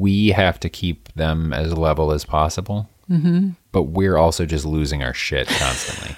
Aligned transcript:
We 0.00 0.28
have 0.28 0.58
to 0.60 0.70
keep 0.70 1.12
them 1.12 1.52
as 1.52 1.76
level 1.76 2.10
as 2.10 2.24
possible. 2.24 2.88
Mm-hmm. 3.10 3.50
But 3.70 3.82
we're 3.82 4.16
also 4.16 4.46
just 4.46 4.64
losing 4.64 5.02
our 5.02 5.12
shit 5.12 5.46
constantly. 5.46 6.16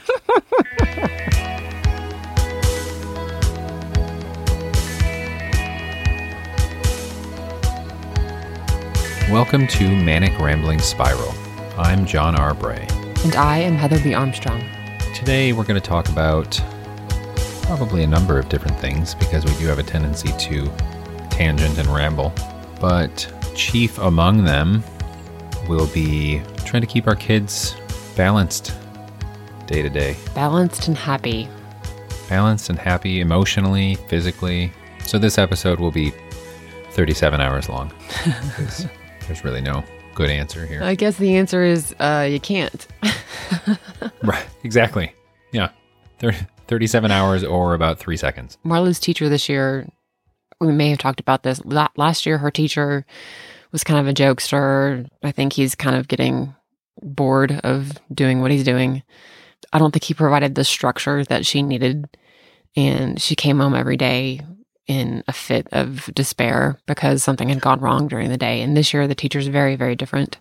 Welcome 9.33 9.67
to 9.67 9.89
Manic 9.89 10.39
Rambling 10.39 10.79
Spiral. 10.79 11.35
I'm 11.77 12.07
John 12.07 12.37
R. 12.37 12.55
Bray. 12.55 12.87
And 13.25 13.35
I 13.35 13.59
am 13.59 13.75
Heather 13.75 13.99
B. 13.99 14.15
Armstrong. 14.15 14.63
Today 15.13 15.53
we're 15.53 15.65
going 15.65 15.75
to 15.75 15.81
talk 15.81 16.09
about 16.09 16.57
probably 17.63 18.05
a 18.05 18.07
number 18.07 18.39
of 18.39 18.49
different 18.49 18.79
things 18.79 19.17
because 19.17 19.45
we 19.45 19.51
do 19.55 19.67
have 19.67 19.81
a 19.81 19.83
tendency 19.83 20.33
to 20.39 20.71
tangent 21.31 21.79
and 21.79 21.89
ramble. 21.89 22.33
But 22.81 23.29
chief 23.55 23.99
among 23.99 24.45
them 24.45 24.83
will 25.69 25.87
be 25.89 26.43
trying 26.65 26.83
to 26.83 26.87
keep 26.87 27.07
our 27.07 27.15
kids 27.15 27.77
balanced 28.17 28.75
day 29.67 29.83
to 29.83 29.89
day. 29.89 30.17
Balanced 30.35 30.89
and 30.89 30.97
happy. 30.97 31.49
Balanced 32.29 32.71
and 32.71 32.79
happy 32.79 33.21
emotionally, 33.21 33.97
physically. 34.09 34.73
So 35.05 35.19
this 35.19 35.39
episode 35.39 35.81
will 35.81 35.91
be 35.91 36.13
37 36.91 37.41
hours 37.41 37.69
long. 37.69 37.93
There's 39.27 39.45
really 39.45 39.61
no 39.61 39.85
good 40.15 40.31
answer 40.31 40.67
here. 40.67 40.83
I 40.83 40.95
guess 40.95 41.17
the 41.17 41.37
answer 41.37 41.63
is 41.63 41.95
uh, 41.99 42.29
you 42.31 42.41
can't. 42.41 42.87
right, 44.23 44.47
exactly. 44.63 45.13
Yeah. 45.53 45.71
30, 46.19 46.39
37 46.69 47.11
hours 47.11 47.45
or 47.45 47.75
about 47.75 47.99
three 47.99 48.17
seconds. 48.17 48.59
Marlo's 48.63 49.01
teacher 49.01 49.29
this 49.29 49.49
year, 49.49 49.89
we 50.67 50.73
may 50.73 50.91
have 50.91 50.99
talked 50.99 51.21
about 51.21 51.43
this. 51.43 51.61
Last 51.65 52.27
year, 52.27 52.39
her 52.39 52.51
teacher 52.51 53.05
was 53.73 53.85
kind 53.85 54.01
of 54.01 54.09
a 54.09 54.15
jokester. 54.15 55.09
I 55.23 55.33
think 55.33 55.53
he's 55.53 55.75
kind 55.75 55.97
of 55.97 56.09
getting 56.09 56.55
bored 57.03 57.61
of 57.65 57.93
doing 58.13 58.41
what 58.41 58.51
he's 58.51 58.65
doing. 58.65 59.03
I 59.73 59.79
don't 59.79 59.93
think 59.93 60.05
he 60.05 60.15
provided 60.15 60.55
the 60.55 60.65
structure 60.65 61.25
that 61.25 61.47
she 61.47 61.63
needed. 61.63 62.09
And 62.77 63.21
she 63.21 63.35
came 63.35 63.59
home 63.59 63.75
every 63.75 63.97
day 63.97 64.41
in 64.87 65.23
a 65.29 65.33
fit 65.33 65.69
of 65.73 66.11
despair 66.15 66.79
because 66.87 67.23
something 67.23 67.49
had 67.49 67.61
gone 67.61 67.81
wrong 67.81 68.09
during 68.09 68.29
the 68.29 68.37
day. 68.37 68.63
And 68.63 68.77
this 68.77 68.93
year, 68.93 69.07
the 69.07 69.15
teacher's 69.15 69.47
very, 69.47 69.77
very 69.77 69.97
different. 69.97 70.39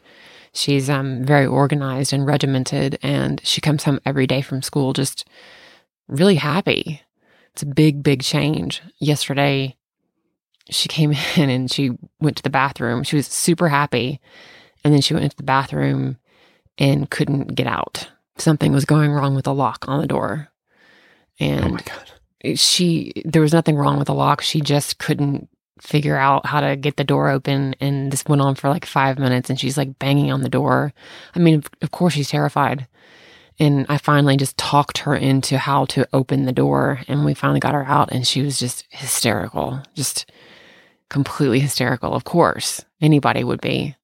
She's 0.53 0.89
um, 0.89 1.23
very 1.23 1.45
organized 1.45 2.11
and 2.11 2.25
regimented, 2.25 2.99
and 3.01 3.39
she 3.45 3.61
comes 3.61 3.83
home 3.85 4.01
every 4.05 4.27
day 4.27 4.41
from 4.41 4.61
school 4.61 4.91
just 4.91 5.25
really 6.07 6.35
happy. 6.35 7.01
It's 7.53 7.63
a 7.63 7.67
big, 7.67 8.03
big 8.03 8.21
change. 8.21 8.81
Yesterday, 8.99 9.77
she 10.69 10.87
came 10.87 11.13
in 11.35 11.49
and 11.49 11.71
she 11.71 11.91
went 12.19 12.37
to 12.37 12.43
the 12.43 12.49
bathroom. 12.49 13.03
She 13.03 13.15
was 13.15 13.27
super 13.27 13.69
happy. 13.69 14.19
And 14.83 14.93
then 14.93 15.01
she 15.01 15.13
went 15.13 15.25
into 15.25 15.37
the 15.37 15.43
bathroom 15.43 16.17
and 16.77 17.09
couldn't 17.09 17.55
get 17.55 17.67
out. 17.67 18.09
Something 18.37 18.71
was 18.71 18.85
going 18.85 19.11
wrong 19.11 19.35
with 19.35 19.45
the 19.45 19.53
lock 19.53 19.85
on 19.87 20.01
the 20.01 20.07
door. 20.07 20.49
And 21.39 21.65
oh 21.65 21.69
my 21.69 21.81
God 21.81 22.11
she 22.55 23.13
there 23.25 23.41
was 23.41 23.53
nothing 23.53 23.75
wrong 23.75 23.97
with 23.97 24.07
the 24.07 24.13
lock. 24.13 24.41
She 24.41 24.61
just 24.61 24.97
couldn't 24.97 25.49
figure 25.79 26.17
out 26.17 26.45
how 26.45 26.59
to 26.59 26.75
get 26.75 26.97
the 26.97 27.03
door 27.03 27.29
open 27.29 27.75
and 27.79 28.11
this 28.11 28.23
went 28.25 28.41
on 28.41 28.53
for 28.53 28.69
like 28.69 28.85
5 28.85 29.17
minutes 29.17 29.49
and 29.49 29.59
she's 29.59 29.77
like 29.77 29.97
banging 29.97 30.31
on 30.31 30.41
the 30.41 30.49
door. 30.49 30.93
I 31.35 31.39
mean, 31.39 31.63
of 31.81 31.91
course 31.91 32.13
she's 32.13 32.29
terrified. 32.29 32.87
And 33.59 33.85
I 33.89 33.97
finally 33.97 34.37
just 34.37 34.57
talked 34.57 34.99
her 34.99 35.15
into 35.15 35.57
how 35.57 35.85
to 35.85 36.07
open 36.13 36.45
the 36.45 36.51
door 36.51 37.01
and 37.07 37.25
we 37.25 37.33
finally 37.33 37.59
got 37.59 37.73
her 37.73 37.85
out 37.85 38.11
and 38.11 38.27
she 38.27 38.41
was 38.41 38.59
just 38.59 38.85
hysterical. 38.89 39.81
Just 39.95 40.31
completely 41.11 41.59
hysterical. 41.59 42.15
Of 42.15 42.23
course, 42.23 42.83
anybody 43.01 43.43
would 43.43 43.61
be. 43.61 43.95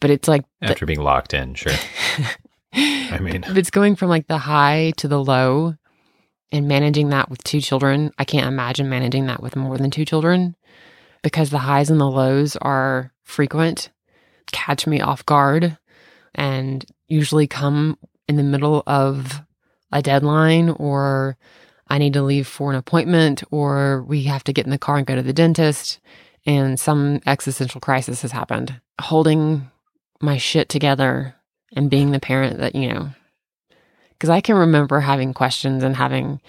But 0.00 0.10
it's 0.10 0.28
like 0.28 0.44
after 0.60 0.80
the, 0.80 0.86
being 0.86 1.00
locked 1.00 1.32
in, 1.32 1.54
sure. 1.54 1.72
I 2.74 3.18
mean, 3.20 3.44
if 3.44 3.56
it's 3.56 3.70
going 3.70 3.94
from 3.96 4.08
like 4.08 4.26
the 4.26 4.38
high 4.38 4.92
to 4.96 5.06
the 5.06 5.22
low 5.22 5.76
and 6.50 6.68
managing 6.68 7.10
that 7.10 7.30
with 7.30 7.42
two 7.44 7.60
children, 7.60 8.10
I 8.18 8.24
can't 8.24 8.48
imagine 8.48 8.88
managing 8.88 9.26
that 9.26 9.40
with 9.40 9.54
more 9.54 9.78
than 9.78 9.90
two 9.90 10.04
children 10.04 10.56
because 11.22 11.50
the 11.50 11.58
highs 11.58 11.88
and 11.88 12.00
the 12.00 12.10
lows 12.10 12.56
are 12.56 13.12
frequent, 13.22 13.90
catch 14.50 14.86
me 14.86 15.00
off 15.00 15.24
guard, 15.24 15.78
and 16.34 16.84
usually 17.06 17.46
come 17.46 17.96
in 18.26 18.36
the 18.36 18.42
middle 18.42 18.82
of 18.86 19.40
a 19.92 20.02
deadline 20.02 20.70
or 20.70 21.36
I 21.86 21.98
need 21.98 22.14
to 22.14 22.22
leave 22.22 22.48
for 22.48 22.70
an 22.70 22.76
appointment 22.76 23.44
or 23.52 24.02
we 24.02 24.24
have 24.24 24.42
to 24.44 24.52
get 24.52 24.64
in 24.64 24.70
the 24.70 24.78
car 24.78 24.96
and 24.96 25.06
go 25.06 25.14
to 25.14 25.22
the 25.22 25.32
dentist 25.32 26.00
and 26.46 26.78
some 26.78 27.20
existential 27.26 27.80
crisis 27.80 28.22
has 28.22 28.32
happened. 28.32 28.80
Holding 29.00 29.70
my 30.20 30.36
shit 30.36 30.68
together 30.68 31.34
and 31.74 31.90
being 31.90 32.10
the 32.10 32.20
parent 32.20 32.58
that, 32.58 32.74
you 32.74 32.92
know, 32.92 33.10
because 34.10 34.30
I 34.30 34.40
can 34.40 34.56
remember 34.56 35.00
having 35.00 35.34
questions 35.34 35.82
and 35.82 35.96
having 35.96 36.40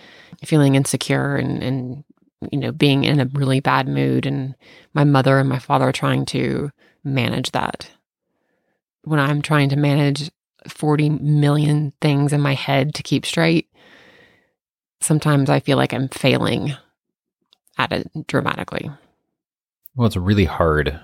feeling 0.45 0.75
insecure 0.75 1.35
and, 1.35 1.63
and 1.63 2.03
you 2.51 2.59
know 2.59 2.71
being 2.71 3.03
in 3.03 3.19
a 3.19 3.29
really 3.33 3.59
bad 3.59 3.87
mood 3.87 4.25
and 4.25 4.55
my 4.93 5.03
mother 5.03 5.39
and 5.39 5.49
my 5.49 5.59
father 5.59 5.91
trying 5.91 6.25
to 6.25 6.71
manage 7.03 7.51
that 7.51 7.89
when 9.03 9.19
i'm 9.19 9.41
trying 9.41 9.69
to 9.69 9.75
manage 9.75 10.29
40 10.67 11.09
million 11.09 11.93
things 12.01 12.33
in 12.33 12.41
my 12.41 12.53
head 12.53 12.93
to 12.95 13.03
keep 13.03 13.25
straight 13.25 13.69
sometimes 15.01 15.49
i 15.49 15.59
feel 15.59 15.77
like 15.77 15.93
i'm 15.93 16.09
failing 16.09 16.73
at 17.77 17.91
it 17.91 18.09
dramatically 18.27 18.89
well 19.95 20.07
it's 20.07 20.17
really 20.17 20.45
hard 20.45 20.99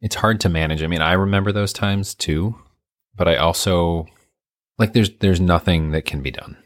it's 0.00 0.16
hard 0.16 0.40
to 0.40 0.48
manage 0.48 0.82
i 0.82 0.86
mean 0.86 1.02
i 1.02 1.12
remember 1.12 1.52
those 1.52 1.72
times 1.72 2.14
too 2.14 2.54
but 3.14 3.28
i 3.28 3.36
also 3.36 4.06
like 4.78 4.92
there's 4.92 5.10
there's 5.18 5.40
nothing 5.40 5.92
that 5.92 6.04
can 6.04 6.22
be 6.22 6.30
done. 6.30 6.56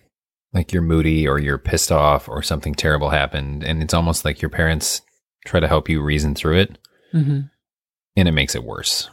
Like 0.52 0.72
you're 0.72 0.82
moody 0.82 1.28
or 1.28 1.38
you're 1.38 1.58
pissed 1.58 1.92
off 1.92 2.28
or 2.28 2.42
something 2.42 2.74
terrible 2.74 3.10
happened, 3.10 3.62
and 3.62 3.82
it's 3.82 3.94
almost 3.94 4.24
like 4.24 4.42
your 4.42 4.48
parents 4.48 5.02
try 5.46 5.60
to 5.60 5.68
help 5.68 5.88
you 5.88 6.02
reason 6.02 6.34
through 6.34 6.58
it, 6.58 6.78
mm-hmm. 7.14 7.40
and 8.16 8.28
it 8.28 8.32
makes 8.32 8.54
it 8.54 8.64
worse. 8.64 9.08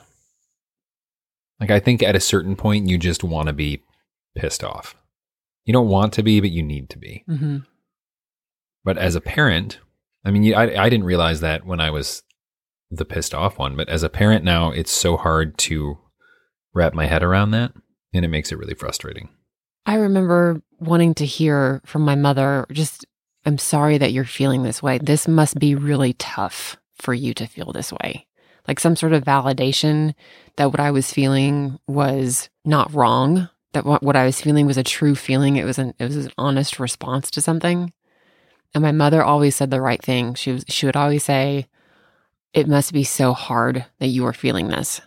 Like 1.59 1.69
I 1.71 1.79
think 1.79 2.01
at 2.01 2.15
a 2.15 2.19
certain 2.19 2.55
point 2.55 2.89
you 2.89 2.97
just 2.97 3.23
want 3.23 3.47
to 3.47 3.53
be 3.53 3.83
pissed 4.35 4.63
off. 4.63 4.95
You 5.65 5.73
don't 5.73 5.89
want 5.89 6.13
to 6.13 6.23
be, 6.23 6.39
but 6.39 6.51
you 6.51 6.63
need 6.63 6.89
to 6.91 6.97
be. 6.97 7.23
Mm-hmm. 7.29 7.57
But 8.83 8.97
as 8.97 9.15
a 9.15 9.21
parent, 9.21 9.79
I 10.25 10.31
mean, 10.31 10.53
I 10.53 10.75
I 10.75 10.89
didn't 10.89 11.05
realize 11.05 11.39
that 11.41 11.66
when 11.66 11.79
I 11.79 11.89
was 11.89 12.23
the 12.89 13.05
pissed 13.05 13.33
off 13.33 13.57
one, 13.57 13.75
but 13.75 13.89
as 13.89 14.03
a 14.03 14.09
parent 14.09 14.44
now, 14.44 14.72
it's 14.72 14.91
so 14.91 15.17
hard 15.17 15.57
to 15.59 15.97
wrap 16.73 16.94
my 16.94 17.05
head 17.05 17.23
around 17.23 17.51
that 17.51 17.73
and 18.13 18.23
it 18.23 18.29
makes 18.29 18.51
it 18.51 18.57
really 18.57 18.73
frustrating. 18.73 19.29
I 19.85 19.95
remember 19.95 20.61
wanting 20.79 21.13
to 21.16 21.25
hear 21.25 21.81
from 21.85 22.03
my 22.03 22.16
mother 22.16 22.66
just, 22.72 23.06
I'm 23.45 23.57
sorry 23.57 23.97
that 23.97 24.11
you're 24.11 24.25
feeling 24.25 24.63
this 24.63 24.83
way. 24.83 24.97
This 24.97 25.27
must 25.27 25.59
be 25.59 25.75
really 25.75 26.13
tough 26.13 26.77
for 26.95 27.13
you 27.13 27.33
to 27.35 27.47
feel 27.47 27.72
this 27.72 27.91
way. 27.91 28.25
Like 28.68 28.80
some 28.80 28.95
sort 28.95 29.13
of 29.13 29.24
validation 29.24 30.13
that 30.57 30.71
what 30.71 30.81
I 30.81 30.92
was 30.92 31.12
feeling 31.12 31.80
was 31.88 32.50
not 32.65 32.94
wrong, 32.94 33.50
that 33.74 33.86
what, 33.86 34.03
what 34.03 34.18
I 34.18 34.25
was 34.25 34.42
feeling 34.42 34.65
was 34.65 34.77
a 34.77 34.83
true 34.83 35.15
feeling. 35.15 35.56
It 35.56 35.63
was 35.63 35.80
an, 35.80 35.94
it 36.00 36.03
was 36.03 36.18
an 36.18 36.31
honest 36.38 36.80
response 36.80 37.31
to 37.31 37.42
something. 37.42 37.94
And 38.77 38.83
my 38.83 38.91
mother 38.91 39.24
always 39.24 39.56
said 39.56 39.71
the 39.71 39.81
right 39.81 40.00
thing. 40.00 40.35
She 40.35 40.51
was, 40.51 40.63
she 40.68 40.85
would 40.85 40.95
always 40.95 41.24
say, 41.24 41.65
it 42.53 42.68
must 42.68 42.94
be 42.94 43.03
so 43.03 43.33
hard 43.33 43.88
that 43.97 44.09
you 44.09 44.24
are 44.27 44.33
feeling 44.33 44.68
this. 44.68 45.01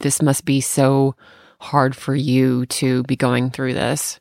This 0.00 0.22
must 0.22 0.46
be 0.46 0.62
so 0.62 1.14
hard 1.60 1.94
for 1.94 2.14
you 2.14 2.64
to 2.64 3.02
be 3.02 3.14
going 3.14 3.50
through 3.50 3.74
this. 3.74 4.20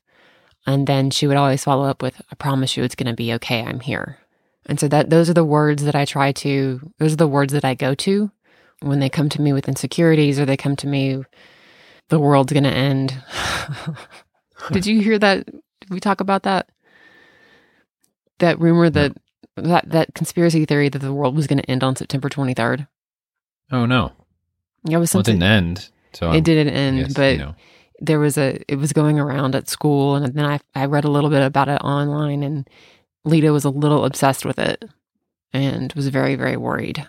And 0.68 0.86
then 0.86 1.12
she 1.12 1.28
would 1.28 1.38
always 1.38 1.64
follow 1.64 1.86
up 1.86 2.02
with, 2.02 2.22
I 2.30 2.36
promise 2.36 2.76
you 2.76 2.84
it's 2.84 2.94
going 2.94 3.08
to 3.08 3.16
be 3.16 3.32
okay. 3.36 3.64
I'm 3.64 3.80
here. 3.80 4.18
And 4.66 4.78
so 4.78 4.90
that 4.90 5.10
those 5.10 5.30
are 5.30 5.34
the 5.34 5.46
words 5.46 5.86
that 5.86 5.96
I 5.96 6.04
try 6.04 6.34
to, 6.34 6.92
those 7.00 7.14
are 7.14 7.16
the 7.16 7.26
words 7.26 7.54
that 7.54 7.64
I 7.64 7.76
go 7.76 7.96
to 7.96 8.32
when 8.82 9.00
they 9.00 9.10
come 9.10 9.30
to 9.30 9.42
me 9.42 9.54
with 9.54 9.70
insecurities 9.70 10.42
or 10.42 10.46
they 10.46 10.58
come 10.58 10.76
to 10.76 10.88
me, 10.88 11.24
the 12.10 12.20
world's 12.20 12.52
going 12.52 12.66
to 12.66 12.70
end. 12.70 13.16
Did 14.74 14.86
you 14.86 15.00
hear 15.00 15.18
that? 15.20 15.46
Did 15.46 15.90
we 15.90 16.02
talk 16.02 16.20
about 16.20 16.44
that? 16.44 16.68
That 18.44 18.60
rumor 18.60 18.90
that 18.90 19.16
that 19.56 19.90
that 19.90 20.14
conspiracy 20.14 20.66
theory 20.66 20.90
that 20.90 21.00
the 21.00 21.14
world 21.14 21.36
was 21.36 21.48
going 21.48 21.60
to 21.60 21.72
end 21.72 21.84
on 21.84 21.96
September 21.96 22.28
23rd. 22.28 22.88
Oh 23.72 23.86
no. 23.86 24.12
It 24.90 24.98
was 24.98 25.14
Well, 25.14 25.22
it 25.22 25.26
didn't 25.26 25.44
end. 25.44 25.90
So 26.12 26.32
it 26.32 26.44
didn't 26.44 26.74
end, 26.74 26.98
yes, 26.98 27.14
but 27.14 27.34
you 27.34 27.40
know. 27.40 27.56
there 28.00 28.20
was 28.20 28.38
a 28.38 28.60
it 28.68 28.76
was 28.76 28.92
going 28.94 29.18
around 29.18 29.56
at 29.56 29.70
school 29.70 30.16
and 30.16 30.34
then 30.34 30.46
I 30.46 30.60
I 30.76 30.86
read 30.86 31.06
a 31.06 31.10
little 31.10 31.30
bit 31.30 31.42
about 31.42 31.70
it 31.70 31.82
online 31.82 32.44
and 32.44 32.70
Leta 33.24 33.54
was 33.54 33.64
a 33.64 33.70
little 33.70 34.04
obsessed 34.04 34.46
with 34.46 34.60
it 34.60 34.84
and 35.54 35.94
was 35.94 36.10
very 36.10 36.36
very 36.36 36.58
worried. 36.58 37.08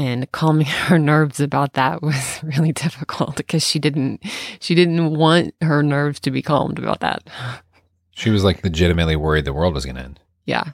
And 0.00 0.30
calming 0.30 0.66
her 0.88 0.98
nerves 0.98 1.40
about 1.40 1.72
that 1.72 2.00
was 2.02 2.40
really 2.44 2.72
difficult 2.72 3.36
because 3.36 3.66
she 3.66 3.78
didn't 3.80 4.22
she 4.60 4.74
didn't 4.76 5.14
want 5.14 5.54
her 5.60 5.82
nerves 5.82 6.20
to 6.20 6.30
be 6.30 6.42
calmed 6.42 6.78
about 6.78 7.00
that. 7.00 7.28
she 8.14 8.30
was 8.30 8.44
like 8.44 8.62
legitimately 8.62 9.16
worried 9.16 9.44
the 9.44 9.52
world 9.52 9.74
was 9.74 9.84
going 9.84 9.96
to 9.96 10.02
end. 10.02 10.20
Yeah. 10.48 10.64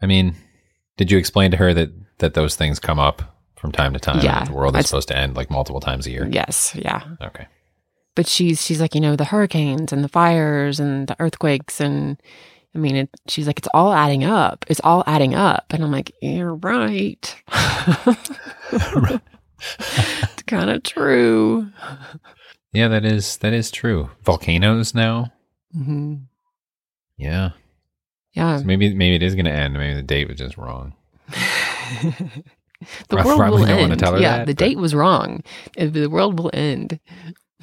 I 0.00 0.06
mean, 0.06 0.36
did 0.96 1.10
you 1.10 1.18
explain 1.18 1.50
to 1.50 1.56
her 1.56 1.74
that 1.74 1.90
that 2.18 2.34
those 2.34 2.54
things 2.54 2.78
come 2.78 2.98
up 3.00 3.22
from 3.56 3.72
time 3.72 3.92
to 3.92 3.98
time? 3.98 4.20
Yeah. 4.24 4.44
the 4.44 4.52
world 4.52 4.76
is 4.76 4.86
supposed 4.86 5.08
to 5.08 5.16
end 5.16 5.34
like 5.36 5.50
multiple 5.50 5.80
times 5.80 6.06
a 6.06 6.10
year. 6.10 6.28
Yes, 6.30 6.74
yeah. 6.76 7.02
Okay. 7.20 7.46
But 8.14 8.26
she's 8.28 8.64
she's 8.64 8.80
like, 8.80 8.94
you 8.94 9.00
know, 9.00 9.16
the 9.16 9.24
hurricanes 9.24 9.92
and 9.92 10.04
the 10.04 10.08
fires 10.08 10.78
and 10.78 11.08
the 11.08 11.16
earthquakes 11.18 11.80
and 11.80 12.20
I 12.72 12.78
mean, 12.78 12.94
it, 12.94 13.10
she's 13.26 13.48
like, 13.48 13.58
it's 13.58 13.68
all 13.74 13.92
adding 13.92 14.22
up. 14.22 14.64
It's 14.68 14.80
all 14.84 15.02
adding 15.08 15.34
up. 15.34 15.64
And 15.70 15.82
I'm 15.82 15.90
like, 15.90 16.12
you're 16.22 16.54
right. 16.54 17.42
it's 18.72 20.42
kind 20.46 20.70
of 20.70 20.84
true. 20.84 21.68
Yeah, 22.72 22.86
that 22.88 23.04
is 23.04 23.38
that 23.38 23.52
is 23.52 23.72
true. 23.72 24.10
Volcanoes 24.22 24.94
now. 24.94 25.32
hmm 25.72 26.14
Yeah. 27.16 27.50
Yeah. 28.32 28.58
So 28.58 28.64
maybe 28.64 28.94
maybe 28.94 29.16
it 29.16 29.22
is 29.22 29.34
going 29.34 29.46
to 29.46 29.52
end. 29.52 29.74
Maybe 29.74 29.94
the 29.94 30.02
date 30.02 30.28
was 30.28 30.38
just 30.38 30.56
wrong. 30.56 30.94
the 31.28 32.42
I 33.16 33.24
world 33.24 33.50
will 33.50 33.64
end. 33.66 33.98
tell 33.98 34.14
her 34.14 34.20
yeah, 34.20 34.38
that, 34.38 34.46
the 34.46 34.54
but- 34.54 34.58
date 34.64 34.78
was 34.78 34.94
wrong. 34.94 35.42
The 35.76 36.06
world 36.06 36.38
will 36.38 36.50
end. 36.52 37.00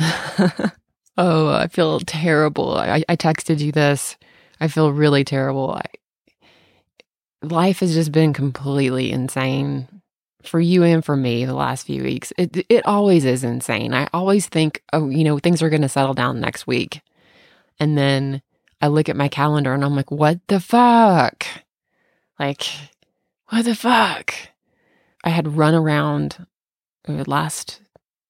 oh, 1.17 1.49
I 1.49 1.67
feel 1.67 1.99
terrible. 2.01 2.77
I, 2.77 3.03
I 3.07 3.15
texted 3.15 3.59
you 3.59 3.71
this. 3.71 4.17
I 4.59 4.67
feel 4.67 4.91
really 4.91 5.23
terrible. 5.23 5.71
I, 5.71 5.83
life 7.41 7.79
has 7.79 7.93
just 7.93 8.11
been 8.11 8.33
completely 8.33 9.11
insane 9.11 9.87
for 10.43 10.59
you 10.59 10.83
and 10.83 11.03
for 11.03 11.15
me 11.15 11.45
the 11.45 11.53
last 11.53 11.85
few 11.85 12.03
weeks. 12.03 12.31
It 12.37 12.65
it 12.69 12.85
always 12.85 13.25
is 13.25 13.43
insane. 13.43 13.93
I 13.93 14.07
always 14.13 14.47
think, 14.47 14.81
oh, 14.93 15.09
you 15.09 15.23
know, 15.23 15.39
things 15.39 15.61
are 15.61 15.69
going 15.69 15.81
to 15.81 15.89
settle 15.89 16.13
down 16.13 16.39
next 16.39 16.67
week, 16.67 17.01
and 17.79 17.97
then 17.97 18.41
I 18.81 18.87
look 18.87 19.09
at 19.09 19.15
my 19.15 19.27
calendar 19.27 19.73
and 19.73 19.83
I'm 19.83 19.95
like, 19.95 20.11
what 20.11 20.39
the 20.47 20.59
fuck? 20.59 21.45
Like, 22.39 22.67
what 23.49 23.65
the 23.65 23.75
fuck? 23.75 24.33
I 25.23 25.29
had 25.29 25.57
run 25.57 25.73
around 25.73 26.45
last 27.07 27.81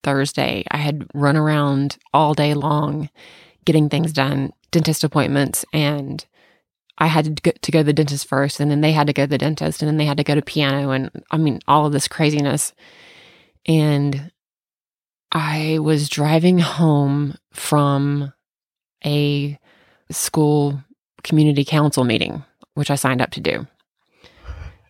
Thursday. 0.04 0.64
I 0.72 0.78
had 0.78 1.08
run 1.14 1.36
around 1.36 1.98
all 2.14 2.34
day 2.34 2.54
long 2.54 3.10
getting 3.66 3.90
things 3.90 4.14
done, 4.14 4.54
dentist 4.72 5.04
appointments, 5.04 5.66
and 5.74 6.26
I 6.98 7.08
had 7.08 7.26
to 7.26 7.42
go, 7.42 7.52
to 7.62 7.72
go 7.72 7.80
to 7.80 7.84
the 7.84 7.94
dentist 7.94 8.26
first, 8.26 8.62
and 8.62 8.72
then 8.72 8.80
they 8.82 8.94
had 8.94 9.08
to 9.08 9.14
go 9.14 9.24
to 9.24 9.30
the 9.30 9.38
dentist, 9.38 9.82
and 9.82 9.88
then 9.88 9.98
they 9.98 10.06
had 10.06 10.18
to 10.18 10.24
go 10.24 10.36
to 10.36 10.42
piano, 10.42 10.92
and 10.92 11.12
I 11.30 11.38
mean, 11.38 11.60
all 11.68 11.86
of 11.86 11.92
this 11.92 12.08
craziness. 12.08 12.74
And 13.68 14.32
I 15.32 15.80
was 15.80 16.08
driving 16.08 16.60
home 16.60 17.36
from 17.52 18.34
a 19.06 19.60
school 20.12 20.84
community 21.24 21.66
council 21.66 22.04
meeting, 22.04 22.44
which 22.74 22.92
I 22.92 22.96
signed 22.96 23.22
up 23.22 23.32
to 23.32 23.42
do 23.42 23.68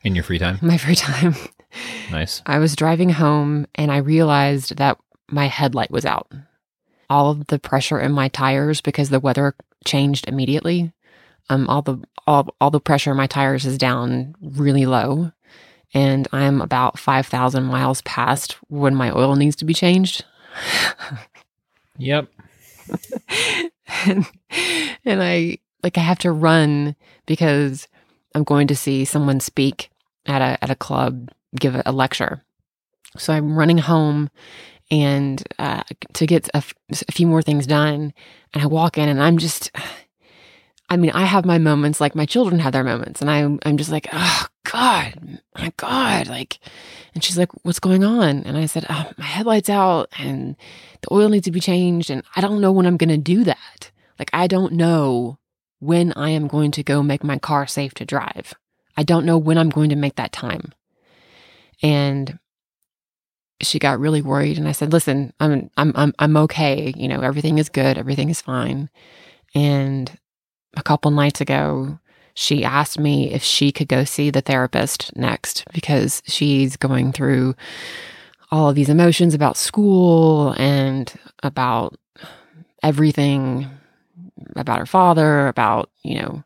In 0.04 0.16
your 0.16 0.24
free 0.24 0.40
time. 0.40 0.60
my 0.62 0.78
free 0.78 0.96
time. 0.96 1.36
Nice. 2.12 2.42
I 2.46 2.60
was 2.60 2.76
driving 2.76 3.10
home 3.10 3.68
and 3.76 3.92
I 3.92 3.98
realized 3.98 4.78
that 4.78 4.98
my 5.30 5.48
headlight 5.48 5.92
was 5.92 6.06
out. 6.06 6.32
All 7.10 7.32
of 7.32 7.48
the 7.48 7.60
pressure 7.60 8.00
in 8.00 8.12
my 8.12 8.28
tires 8.28 8.82
because 8.82 9.10
the 9.10 9.20
weather 9.20 9.56
changed 9.86 10.28
immediately. 10.28 10.92
Um, 11.50 11.70
all 11.70 11.82
the 11.82 12.02
all 12.26 12.54
all 12.60 12.72
the 12.72 12.82
pressure 12.82 13.12
in 13.12 13.18
my 13.18 13.28
tires 13.28 13.66
is 13.66 13.78
down 13.78 14.36
really 14.42 14.86
low, 14.86 15.32
and 15.94 16.28
I'm 16.34 16.62
about 16.62 17.00
five 17.00 17.26
thousand 17.26 17.64
miles 17.64 18.02
past 18.02 18.58
when 18.68 18.94
my 18.94 19.12
oil 19.12 19.38
needs 19.38 19.56
to 19.58 19.66
be 19.66 19.74
changed. 19.74 20.26
Yep. 22.00 22.28
and, 24.06 24.30
and 25.06 25.24
I 25.24 25.60
like 25.84 25.98
I 25.98 26.02
have 26.02 26.20
to 26.20 26.32
run 26.32 26.96
because 27.26 27.88
I'm 28.36 28.44
going 28.44 28.68
to 28.68 28.76
see 28.76 29.06
someone 29.06 29.40
speak 29.40 29.90
at 30.26 30.42
a 30.42 30.64
at 30.64 30.70
a 30.70 30.76
club, 30.76 31.30
give 31.60 31.76
a, 31.76 31.84
a 31.86 31.92
lecture. 31.92 32.44
So 33.18 33.34
I'm 33.34 33.56
running 33.58 33.80
home 33.80 34.30
and 34.92 35.44
uh, 35.60 35.84
to 36.14 36.26
get 36.26 36.48
a, 36.50 36.58
f- 36.58 36.74
a 36.90 37.12
few 37.12 37.28
more 37.28 37.42
things 37.42 37.68
done. 37.68 38.14
And 38.54 38.64
I 38.64 38.68
walk 38.68 38.98
in 38.98 39.10
and 39.10 39.22
I'm 39.22 39.38
just, 39.38 39.72
I 40.90 40.98
mean, 40.98 41.12
I 41.12 41.26
have 41.26 41.46
my 41.46 41.58
moments 41.58 42.00
like 42.00 42.16
my 42.16 42.26
children 42.26 42.60
have 42.60 42.74
their 42.74 42.84
moments, 42.84 43.22
and 43.22 43.30
I'm 43.30 43.60
I'm 43.66 43.78
just 43.78 43.92
like, 43.92 44.08
oh 44.14 44.46
God, 44.64 45.40
my 45.58 45.72
God, 45.78 46.28
like. 46.28 46.60
And 47.14 47.24
she's 47.24 47.38
like, 47.38 47.50
"What's 47.64 47.80
going 47.80 48.04
on?" 48.04 48.44
And 48.44 48.56
I 48.56 48.68
said, 48.68 48.86
oh, 48.90 49.12
"My 49.18 49.26
headlights 49.26 49.70
out, 49.70 50.10
and 50.20 50.56
the 51.02 51.12
oil 51.12 51.30
needs 51.30 51.46
to 51.46 51.52
be 51.52 51.60
changed, 51.60 52.12
and 52.12 52.22
I 52.36 52.42
don't 52.42 52.62
know 52.62 52.72
when 52.72 52.86
I'm 52.86 52.98
going 52.98 53.10
to 53.10 53.18
do 53.18 53.44
that. 53.44 53.90
Like, 54.20 54.30
I 54.34 54.46
don't 54.46 54.74
know 54.74 55.40
when 55.80 56.14
I 56.14 56.30
am 56.30 56.48
going 56.48 56.70
to 56.72 56.84
go 56.84 57.02
make 57.02 57.24
my 57.24 57.40
car 57.40 57.66
safe 57.66 57.96
to 57.96 58.06
drive. 58.06 58.54
I 58.96 59.02
don't 59.02 59.26
know 59.26 59.40
when 59.40 59.58
I'm 59.58 59.70
going 59.70 59.90
to 59.90 59.96
make 59.96 60.16
that 60.18 60.32
time." 60.32 60.74
And 61.82 62.38
she 63.62 63.80
got 63.80 64.00
really 64.00 64.22
worried, 64.22 64.60
and 64.60 64.68
I 64.68 64.74
said, 64.74 64.94
"Listen, 64.94 65.34
I'm 65.40 65.72
I'm 65.76 65.94
I'm 65.96 66.14
I'm 66.20 66.38
okay. 66.38 66.94
You 66.96 67.08
know, 67.08 67.22
everything 67.22 67.58
is 67.58 67.70
good, 67.70 67.98
everything 67.98 68.30
is 68.30 68.42
fine." 68.42 68.92
And 69.56 70.12
couple 70.88 71.12
nights 71.12 71.42
ago, 71.42 72.00
she 72.34 72.64
asked 72.64 72.98
me 72.98 73.30
if 73.34 73.44
she 73.44 73.74
could 73.74 73.90
go 73.90 74.06
see 74.06 74.30
the 74.30 74.40
therapist 74.40 75.14
next 75.18 75.66
because 75.74 76.24
she's 76.26 76.78
going 76.78 77.12
through 77.12 77.56
all 78.52 78.70
of 78.70 78.76
these 78.76 78.88
emotions 78.88 79.34
about 79.34 79.58
school 79.58 80.54
and 80.58 81.14
about 81.44 82.00
everything 82.84 83.70
about 84.56 84.80
her 84.80 84.86
father, 84.86 85.50
about, 85.50 85.90
you 86.04 86.22
know, 86.22 86.42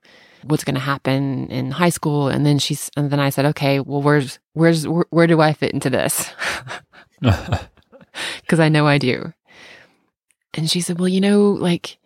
what's 0.46 0.64
going 0.64 0.74
to 0.74 0.82
happen 0.82 1.48
in 1.50 1.70
high 1.70 1.90
school 1.90 2.28
and 2.28 2.44
then 2.44 2.58
she's 2.58 2.90
and 2.98 3.12
then 3.12 3.20
I 3.20 3.30
said, 3.30 3.46
"Okay, 3.46 3.80
well 3.80 4.02
where's 4.02 4.40
where's 4.54 4.88
where, 4.88 5.06
where 5.12 5.28
do 5.28 5.40
I 5.40 5.54
fit 5.54 5.72
into 5.72 5.92
this?" 5.92 6.34
cuz 8.48 8.60
I 8.60 8.70
know 8.70 8.88
I 8.88 8.98
do. 8.98 9.34
And 10.56 10.68
she 10.68 10.82
said, 10.82 10.98
"Well, 10.98 11.08
you 11.08 11.22
know, 11.22 11.52
like 11.52 12.00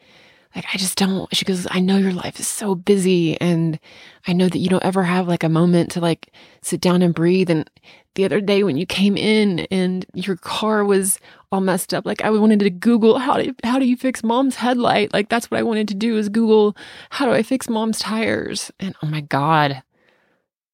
like 0.55 0.65
I 0.73 0.77
just 0.77 0.97
don't. 0.97 1.33
She 1.35 1.43
goes, 1.45 1.67
I 1.69 1.79
know 1.79 1.97
your 1.97 2.13
life 2.13 2.39
is 2.39 2.47
so 2.47 2.75
busy 2.75 3.39
and 3.41 3.77
I 4.25 4.33
know 4.33 4.47
that 4.47 4.57
you 4.57 4.69
don't 4.69 4.85
ever 4.85 5.03
have 5.03 5.27
like 5.27 5.43
a 5.43 5.49
moment 5.49 5.91
to 5.91 5.99
like 5.99 6.31
sit 6.61 6.79
down 6.79 7.01
and 7.01 7.13
breathe. 7.13 7.49
And 7.49 7.69
the 8.15 8.23
other 8.23 8.39
day 8.39 8.63
when 8.63 8.77
you 8.77 8.85
came 8.85 9.17
in 9.17 9.67
and 9.71 10.05
your 10.13 10.37
car 10.37 10.85
was 10.85 11.19
all 11.51 11.59
messed 11.59 11.93
up 11.93 12.05
like 12.05 12.21
I 12.23 12.29
wanted 12.31 12.59
to 12.59 12.69
google 12.69 13.19
how 13.19 13.37
do 13.37 13.53
how 13.63 13.79
do 13.79 13.85
you 13.85 13.97
fix 13.97 14.23
mom's 14.23 14.55
headlight? 14.55 15.13
Like 15.13 15.29
that's 15.29 15.51
what 15.51 15.59
I 15.59 15.63
wanted 15.63 15.89
to 15.89 15.95
do 15.95 16.17
is 16.17 16.29
google 16.29 16.75
how 17.09 17.25
do 17.25 17.33
I 17.33 17.43
fix 17.43 17.69
mom's 17.69 17.99
tires? 17.99 18.71
And 18.79 18.95
oh 19.03 19.07
my 19.07 19.21
god 19.21 19.83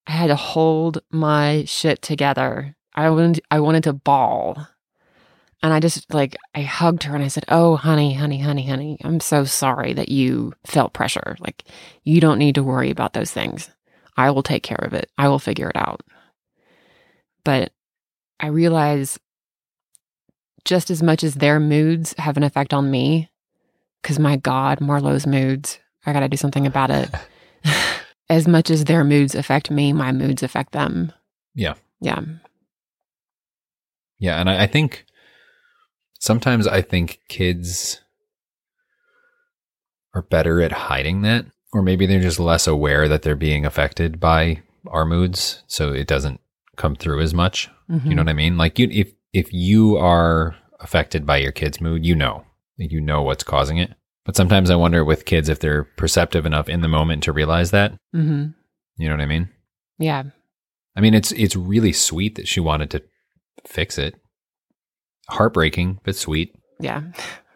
I 0.08 0.12
had 0.12 0.28
to 0.28 0.36
hold 0.36 1.02
my 1.12 1.64
shit 1.66 2.02
together. 2.02 2.76
I 2.94 3.10
wanted 3.10 3.42
I 3.50 3.60
wanted 3.60 3.84
to 3.86 3.94
bawl 3.94 4.68
and 5.64 5.74
I 5.74 5.80
just 5.80 6.14
like, 6.14 6.36
I 6.56 6.62
hugged 6.62 7.04
her 7.04 7.16
and 7.16 7.24
I 7.24 7.28
said, 7.28 7.46
Oh, 7.48 7.76
honey, 7.76 8.14
honey, 8.14 8.40
honey, 8.40 8.68
honey, 8.68 8.98
I'm 9.04 9.20
so 9.20 9.44
sorry 9.44 9.94
that 9.94 10.10
you 10.10 10.54
felt 10.66 10.94
pressure. 10.94 11.38
Like, 11.40 11.64
you 12.04 12.20
don't 12.20 12.40
need 12.40 12.56
to 12.56 12.64
worry 12.64 12.90
about 12.90 13.14
those 13.14 13.32
things. 13.32 13.70
I 14.18 14.32
will 14.32 14.44
take 14.44 14.64
care 14.64 14.84
of 14.84 14.94
it. 14.94 15.10
I 15.18 15.28
will 15.28 15.40
figure 15.40 15.70
it 15.70 15.76
out. 15.76 16.02
But 17.44 17.72
I 18.40 18.48
realize 18.48 19.20
just 20.66 20.90
as 20.90 21.02
much 21.02 21.24
as 21.24 21.36
their 21.36 21.60
moods 21.60 22.14
have 22.18 22.38
an 22.38 22.44
effect 22.44 22.74
on 22.74 22.90
me, 22.90 23.30
because 24.02 24.20
my 24.20 24.36
God, 24.36 24.82
Marlo's 24.82 25.28
moods, 25.28 25.80
I 26.06 26.14
got 26.14 26.22
to 26.22 26.30
do 26.30 26.38
something 26.38 26.66
about 26.66 26.90
it. 26.90 27.10
as 28.30 28.48
much 28.48 28.70
as 28.72 28.86
their 28.86 29.04
moods 29.04 29.36
affect 29.36 29.70
me, 29.70 29.94
my 29.94 30.12
moods 30.12 30.42
affect 30.42 30.72
them. 30.72 31.12
Yeah. 31.54 31.76
Yeah. 32.00 32.22
Yeah, 34.20 34.40
and 34.40 34.50
I, 34.50 34.64
I 34.64 34.68
think 34.68 35.06
sometimes 36.22 36.68
I 36.68 36.82
think 36.82 37.20
kids 37.28 38.00
are 40.14 40.22
better 40.22 40.62
at 40.62 40.72
hiding 40.72 41.22
that, 41.24 41.46
or 41.74 41.82
maybe 41.82 42.06
they're 42.06 42.22
just 42.22 42.40
less 42.40 42.68
aware 42.68 43.08
that 43.08 43.24
they're 43.24 43.36
being 43.36 43.66
affected 43.66 44.20
by 44.20 44.62
our 44.88 45.06
moods, 45.06 45.64
so 45.68 45.92
it 45.92 46.08
doesn't 46.08 46.40
come 46.78 46.96
through 46.96 47.22
as 47.22 47.34
much. 47.34 47.70
Mhm. 47.90 48.06
You 48.06 48.16
know 48.16 48.22
what 48.22 48.30
I 48.30 48.34
mean? 48.34 48.58
Like 48.58 48.80
you, 48.80 48.88
if 48.92 49.14
if 49.34 49.52
you 49.54 49.98
are 49.98 50.56
affected 50.80 51.26
by 51.26 51.38
your 51.38 51.52
kid's 51.54 51.80
mood, 51.80 52.06
you 52.06 52.16
know, 52.16 52.46
you 52.78 53.00
know 53.00 53.22
what's 53.22 53.44
causing 53.44 53.78
it. 53.78 53.94
But 54.26 54.36
sometimes 54.36 54.70
I 54.70 54.76
wonder 54.76 55.04
with 55.06 55.26
kids 55.26 55.48
if 55.50 55.60
they're 55.60 55.84
perceptive 55.84 56.46
enough 56.46 56.68
in 56.70 56.82
the 56.82 56.88
moment 56.88 57.24
to 57.24 57.32
realize 57.32 57.72
that. 57.72 57.94
Mhm. 58.16 58.54
You 58.98 59.08
know 59.08 59.14
what 59.14 59.22
I 59.22 59.26
mean? 59.26 59.50
Yeah. 59.98 60.24
I 60.96 61.02
mean, 61.02 61.14
it's 61.14 61.32
it's 61.32 61.56
really 61.56 61.94
sweet 61.94 62.36
that 62.36 62.48
she 62.48 62.60
wanted 62.60 62.90
to 62.92 63.04
fix 63.66 63.98
it. 63.98 64.16
Heartbreaking, 65.32 66.00
but 66.04 66.16
sweet. 66.16 66.56
Yeah. 66.80 67.04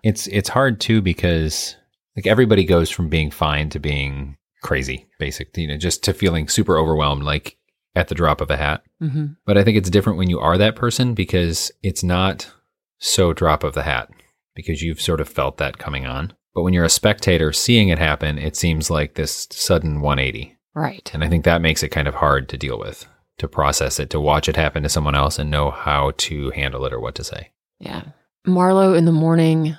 It's 0.03 0.27
it's 0.27 0.49
hard 0.49 0.79
too 0.79 1.01
because 1.01 1.75
like 2.15 2.27
everybody 2.27 2.63
goes 2.63 2.89
from 2.89 3.09
being 3.09 3.31
fine 3.31 3.69
to 3.71 3.79
being 3.79 4.37
crazy, 4.63 5.07
basically, 5.19 5.63
you 5.63 5.69
know, 5.69 5.77
just 5.77 6.03
to 6.03 6.13
feeling 6.13 6.47
super 6.47 6.77
overwhelmed, 6.77 7.23
like 7.23 7.57
at 7.95 8.07
the 8.07 8.15
drop 8.15 8.41
of 8.41 8.49
a 8.51 8.57
hat. 8.57 8.83
hmm 8.99 9.25
But 9.45 9.57
I 9.57 9.63
think 9.63 9.77
it's 9.77 9.89
different 9.89 10.17
when 10.17 10.29
you 10.29 10.39
are 10.39 10.57
that 10.57 10.75
person 10.75 11.13
because 11.13 11.71
it's 11.83 12.03
not 12.03 12.51
so 12.97 13.33
drop 13.33 13.63
of 13.63 13.73
the 13.73 13.83
hat 13.83 14.09
because 14.55 14.81
you've 14.81 15.01
sort 15.01 15.21
of 15.21 15.29
felt 15.29 15.57
that 15.57 15.77
coming 15.77 16.05
on. 16.05 16.33
But 16.53 16.63
when 16.63 16.73
you're 16.73 16.85
a 16.85 16.89
spectator 16.89 17.51
seeing 17.51 17.89
it 17.89 17.99
happen, 17.99 18.37
it 18.37 18.55
seems 18.55 18.89
like 18.89 19.15
this 19.15 19.47
sudden 19.51 20.01
180. 20.01 20.57
Right. 20.73 21.09
And 21.13 21.23
I 21.23 21.29
think 21.29 21.43
that 21.43 21.61
makes 21.61 21.83
it 21.83 21.89
kind 21.89 22.07
of 22.07 22.15
hard 22.15 22.47
to 22.49 22.57
deal 22.57 22.79
with, 22.79 23.05
to 23.39 23.47
process 23.47 23.99
it, 23.99 24.09
to 24.11 24.19
watch 24.19 24.47
it 24.47 24.55
happen 24.55 24.83
to 24.83 24.89
someone 24.89 25.15
else 25.15 25.37
and 25.37 25.51
know 25.51 25.71
how 25.71 26.11
to 26.17 26.51
handle 26.51 26.85
it 26.85 26.93
or 26.93 26.99
what 26.99 27.15
to 27.15 27.23
say. 27.23 27.51
Yeah. 27.79 28.03
Marlo 28.47 28.97
in 28.97 29.05
the 29.05 29.11
morning, 29.11 29.75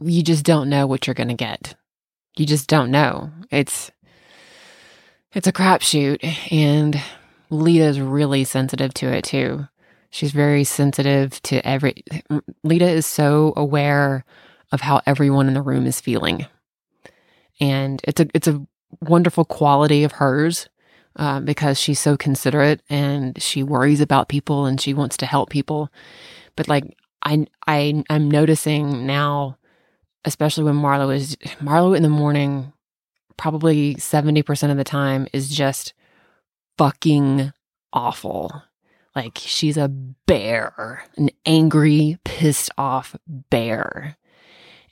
you 0.00 0.22
just 0.22 0.44
don't 0.44 0.68
know 0.68 0.86
what 0.86 1.06
you're 1.06 1.14
going 1.14 1.28
to 1.28 1.34
get. 1.34 1.74
You 2.36 2.46
just 2.46 2.68
don't 2.68 2.90
know. 2.90 3.30
It's 3.50 3.90
it's 5.32 5.46
a 5.46 5.52
crapshoot 5.52 6.52
and 6.52 7.00
Leta's 7.50 8.00
really 8.00 8.44
sensitive 8.44 8.92
to 8.94 9.08
it 9.08 9.24
too. 9.24 9.66
She's 10.10 10.32
very 10.32 10.64
sensitive 10.64 11.40
to 11.42 11.64
every 11.66 12.04
Leta 12.64 12.88
is 12.88 13.06
so 13.06 13.52
aware 13.56 14.24
of 14.72 14.80
how 14.80 15.00
everyone 15.06 15.48
in 15.48 15.54
the 15.54 15.62
room 15.62 15.86
is 15.86 16.00
feeling. 16.00 16.46
And 17.60 18.00
it's 18.04 18.20
a 18.20 18.28
it's 18.34 18.48
a 18.48 18.64
wonderful 19.00 19.44
quality 19.44 20.04
of 20.04 20.12
hers 20.12 20.68
uh, 21.16 21.40
because 21.40 21.78
she's 21.78 21.98
so 21.98 22.16
considerate 22.16 22.82
and 22.88 23.40
she 23.40 23.62
worries 23.62 24.00
about 24.00 24.28
people 24.28 24.66
and 24.66 24.80
she 24.80 24.94
wants 24.94 25.16
to 25.18 25.26
help 25.26 25.50
people. 25.50 25.90
But 26.56 26.68
like 26.68 26.96
I 27.22 27.46
I 27.66 28.02
I'm 28.10 28.30
noticing 28.30 29.06
now, 29.06 29.58
especially 30.24 30.64
when 30.64 30.76
Marlo 30.76 31.14
is 31.14 31.36
Marlo 31.60 31.96
in 31.96 32.02
the 32.02 32.08
morning, 32.08 32.72
probably 33.36 33.96
seventy 33.98 34.42
percent 34.42 34.70
of 34.72 34.78
the 34.78 34.84
time 34.84 35.26
is 35.32 35.48
just 35.48 35.92
fucking 36.78 37.52
awful. 37.92 38.62
Like 39.14 39.38
she's 39.38 39.76
a 39.76 39.88
bear, 39.88 41.04
an 41.16 41.30
angry, 41.44 42.18
pissed 42.24 42.70
off 42.78 43.16
bear, 43.26 44.16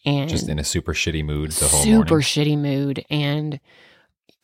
and 0.04 0.28
Just 0.28 0.48
in 0.48 0.58
a 0.58 0.64
super 0.64 0.92
shitty 0.92 1.24
mood 1.24 1.52
the 1.52 1.68
whole 1.68 1.82
super 1.82 2.08
morning. 2.14 2.20
shitty 2.24 2.58
mood 2.58 3.04
and 3.08 3.60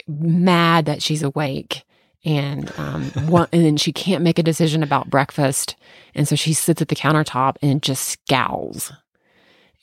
mad 0.07 0.87
that 0.87 1.03
she's 1.03 1.23
awake 1.23 1.83
and 2.25 2.73
um 2.79 3.05
one, 3.29 3.49
and 3.53 3.65
then 3.65 3.77
she 3.77 3.93
can't 3.93 4.23
make 4.23 4.39
a 4.39 4.43
decision 4.43 4.83
about 4.83 5.11
breakfast. 5.11 5.77
And 6.15 6.27
so 6.27 6.37
she 6.37 6.53
sits 6.53 6.81
at 6.81 6.89
the 6.89 6.97
countertop 6.97 7.57
and 7.63 7.83
just 7.83 8.09
scowls. 8.09 8.93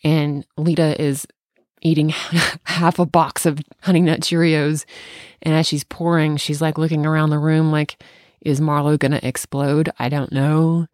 And 0.03 0.45
Leta 0.57 1.00
is 1.01 1.27
eating 1.81 2.10
half 2.63 3.00
a 3.00 3.05
box 3.05 3.45
of 3.45 3.60
honey 3.81 4.01
nut 4.01 4.21
cheerios. 4.21 4.86
And 5.41 5.53
as 5.53 5.67
she's 5.67 5.83
pouring 5.83 6.38
she's 6.38 6.62
like 6.62 6.77
looking 6.77 7.05
around 7.05 7.29
the 7.29 7.39
room 7.39 7.71
like 7.71 8.01
is 8.41 8.60
Marlo 8.60 9.00
to 9.00 9.27
explode? 9.27 9.91
I 10.00 10.10
don't 10.10 10.31
know. 10.31 10.88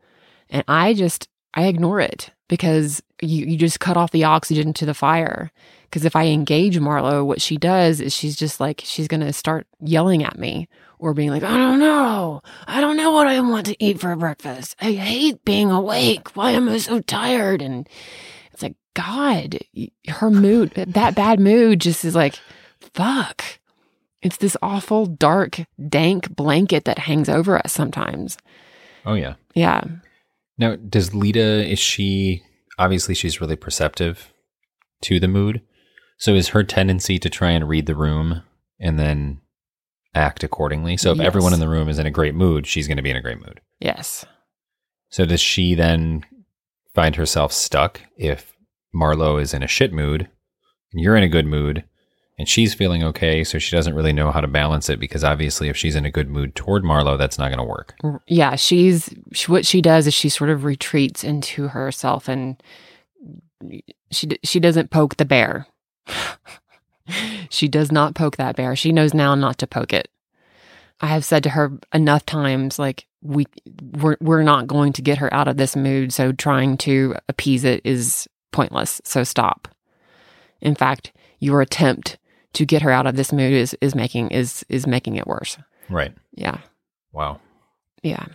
And 0.50 0.64
I 0.68 0.94
just 0.94 1.30
I 1.54 1.66
ignore 1.66 2.00
it 2.00 2.30
because 2.48 3.02
you, 3.22 3.46
you 3.46 3.58
just 3.58 3.80
cut 3.80 3.98
off 3.98 4.12
the 4.12 4.24
oxygen 4.24 4.74
to 4.74 4.86
the 4.86 4.94
fire. 4.94 5.52
Because 5.90 6.04
if 6.04 6.16
I 6.16 6.26
engage 6.26 6.78
Marlo, 6.80 7.26
what 7.26 7.42
she 7.42 7.56
does 7.56 8.02
is 8.02 8.14
she's 8.14 8.36
just 8.36 8.60
like, 8.60 8.82
she's 8.84 9.08
going 9.08 9.22
to 9.22 9.32
start 9.32 9.68
yelling 9.80 10.24
at 10.24 10.38
me 10.38 10.68
or 11.00 11.14
being 11.14 11.30
like, 11.30 11.44
I 11.44 11.56
don't 11.56 11.80
know. 11.80 12.42
I 12.68 12.82
don't 12.82 12.98
know 12.98 13.12
what 13.12 13.28
I 13.28 13.40
want 13.40 13.68
to 13.68 13.84
eat 13.84 14.00
for 14.00 14.14
breakfast. 14.18 14.76
I 14.82 14.92
hate 14.92 15.46
being 15.46 15.72
awake. 15.72 16.36
Why 16.36 16.52
am 16.52 16.68
I 16.68 16.78
so 16.80 17.00
tired? 17.00 17.62
And 17.62 17.88
it's 18.52 18.62
like, 18.62 18.76
God, 18.96 19.60
her 20.10 20.30
mood, 20.30 20.72
that 20.76 21.16
bad 21.16 21.40
mood 21.40 21.80
just 21.80 22.04
is 22.04 22.16
like, 22.16 22.38
fuck. 22.94 23.44
It's 24.22 24.38
this 24.38 24.58
awful, 24.62 25.06
dark, 25.06 25.62
dank 25.88 26.36
blanket 26.36 26.84
that 26.86 27.00
hangs 27.00 27.30
over 27.30 27.58
us 27.58 27.72
sometimes. 27.72 28.38
Oh, 29.06 29.14
yeah. 29.14 29.36
Yeah. 29.54 29.84
Now, 30.58 30.76
does 30.76 31.14
Leta, 31.14 31.66
is 31.66 31.80
she, 31.80 32.44
obviously 32.78 33.16
she's 33.16 33.40
really 33.40 33.56
perceptive 33.56 34.34
to 35.04 35.20
the 35.20 35.28
mood. 35.28 35.62
So 36.18 36.34
is 36.34 36.50
her 36.50 36.64
tendency 36.64 37.20
to 37.20 37.30
try 37.30 37.52
and 37.52 37.68
read 37.70 37.86
the 37.86 37.96
room 37.96 38.42
and 38.80 39.00
then 39.00 39.40
act 40.16 40.44
accordingly? 40.44 40.98
So 40.98 41.12
if 41.12 41.18
Yes. 41.18 41.28
everyone 41.28 41.54
in 41.54 41.60
the 41.60 41.70
room 41.70 41.90
is 41.90 42.00
in 42.00 42.06
a 42.08 42.12
great 42.12 42.36
mood, 42.36 42.66
she's 42.68 42.88
going 42.88 42.98
to 42.98 43.04
be 43.04 43.12
in 43.12 43.16
a 43.18 43.22
great 43.22 43.40
mood. 43.40 43.62
Yes. 43.80 44.26
So 45.10 45.26
does 45.26 45.40
she 45.42 45.76
then 45.76 46.26
find 46.94 47.16
herself 47.16 47.54
stuck 47.54 48.02
if 48.18 48.56
Marlo 48.96 49.40
is 49.42 49.54
in 49.54 49.62
a 49.64 49.68
shit 49.68 49.94
mood 49.94 50.28
and 50.92 51.02
you're 51.02 51.16
in 51.16 51.24
a 51.24 51.30
good 51.30 51.46
mood 51.46 51.84
and 52.40 52.48
she's 52.50 52.74
feeling 52.74 53.04
okay, 53.04 53.44
so 53.44 53.58
she 53.60 53.76
doesn't 53.76 53.96
really 53.96 54.14
know 54.14 54.32
how 54.32 54.42
to 54.42 54.48
balance 54.48 54.90
it 54.90 55.00
because 55.00 55.24
obviously 55.24 55.70
if 55.70 55.78
she's 55.78 55.96
in 55.96 56.06
a 56.06 56.12
good 56.12 56.30
mood 56.30 56.56
toward 56.56 56.84
Marlo, 56.84 57.18
that's 57.18 57.38
not 57.38 57.48
going 57.50 57.58
to 57.60 57.64
work. 57.64 57.96
yeah 58.28 58.56
she's 58.56 59.14
she, 59.34 59.52
what 59.52 59.66
she 59.66 59.82
does 59.82 60.08
is 60.08 60.14
she 60.14 60.30
sort 60.30 60.50
of 60.50 60.64
retreats 60.64 61.24
into 61.24 61.68
herself 61.70 62.28
and 62.28 62.62
she 64.12 64.28
she 64.44 64.60
doesn't 64.60 64.92
poke 64.92 65.18
the 65.18 65.26
bear 65.26 65.68
she 67.50 67.68
does 67.68 67.92
not 67.92 68.16
poke 68.16 68.38
that 68.38 68.56
bear. 68.56 68.76
She 68.76 68.92
knows 68.92 69.14
now 69.14 69.36
not 69.36 69.58
to 69.60 69.68
poke 69.68 69.94
it. 69.94 70.10
I 71.00 71.08
have 71.08 71.24
said 71.24 71.44
to 71.44 71.50
her 71.50 71.78
enough 71.94 72.26
times 72.26 72.80
like 72.80 73.06
we 73.22 73.46
we're, 73.94 74.18
we're 74.20 74.44
not 74.44 74.68
going 74.68 74.94
to 74.94 75.02
get 75.02 75.20
her 75.20 75.32
out 75.34 75.48
of 75.48 75.58
this 75.58 75.76
mood 75.76 76.12
so 76.12 76.32
trying 76.32 76.78
to 76.78 77.16
appease 77.30 77.64
it 77.64 77.82
is 77.84 78.28
pointless 78.52 79.02
so 79.04 79.24
stop. 79.24 79.68
In 80.62 80.76
fact 80.76 81.12
your 81.40 81.62
attempt 81.62 82.18
to 82.54 82.66
get 82.66 82.82
her 82.82 82.92
out 82.92 83.06
of 83.06 83.16
this 83.16 83.32
mood 83.32 83.54
is 83.54 83.78
is 83.82 83.94
making 83.94 84.32
is 84.32 84.66
is 84.70 84.88
making 84.88 85.16
it 85.16 85.28
worse. 85.28 85.58
Right. 85.90 86.14
yeah. 86.34 86.60
Wow. 87.14 87.40
yeah. 88.04 88.26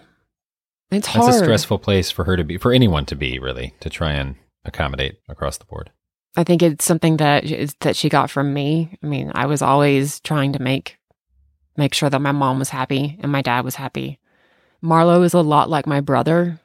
It's 0.91 1.07
That's 1.07 1.17
hard. 1.17 1.35
a 1.35 1.39
stressful 1.39 1.79
place 1.79 2.11
for 2.11 2.25
her 2.25 2.37
to 2.37 2.45
be, 2.45 2.59
for 2.59 2.73
anyone 2.73 3.07
to 3.07 3.17
be, 3.17 3.39
really, 3.39 3.75
to 3.81 3.89
try 3.89 4.13
and 4.13 4.37
accommodate 4.65 5.19
across 5.29 5.57
the 5.57 5.65
board. 5.65 5.91
I 6.37 6.45
think 6.45 6.63
it's 6.63 6.85
something 6.85 7.19
that 7.19 7.45
that 7.81 7.97
she 7.97 8.09
got 8.09 8.31
from 8.31 8.55
me. 8.55 8.97
I 9.03 9.07
mean, 9.07 9.31
I 9.35 9.47
was 9.47 9.63
always 9.63 10.21
trying 10.21 10.53
to 10.55 10.63
make 10.63 10.97
make 11.77 11.95
sure 11.95 12.11
that 12.11 12.21
my 12.21 12.33
mom 12.33 12.59
was 12.59 12.71
happy 12.71 13.19
and 13.21 13.31
my 13.33 13.43
dad 13.43 13.65
was 13.65 13.77
happy. 13.77 14.19
Marlo 14.83 15.25
is 15.25 15.35
a 15.35 15.41
lot 15.41 15.71
like 15.71 15.87
my 15.87 16.01
brother. 16.01 16.61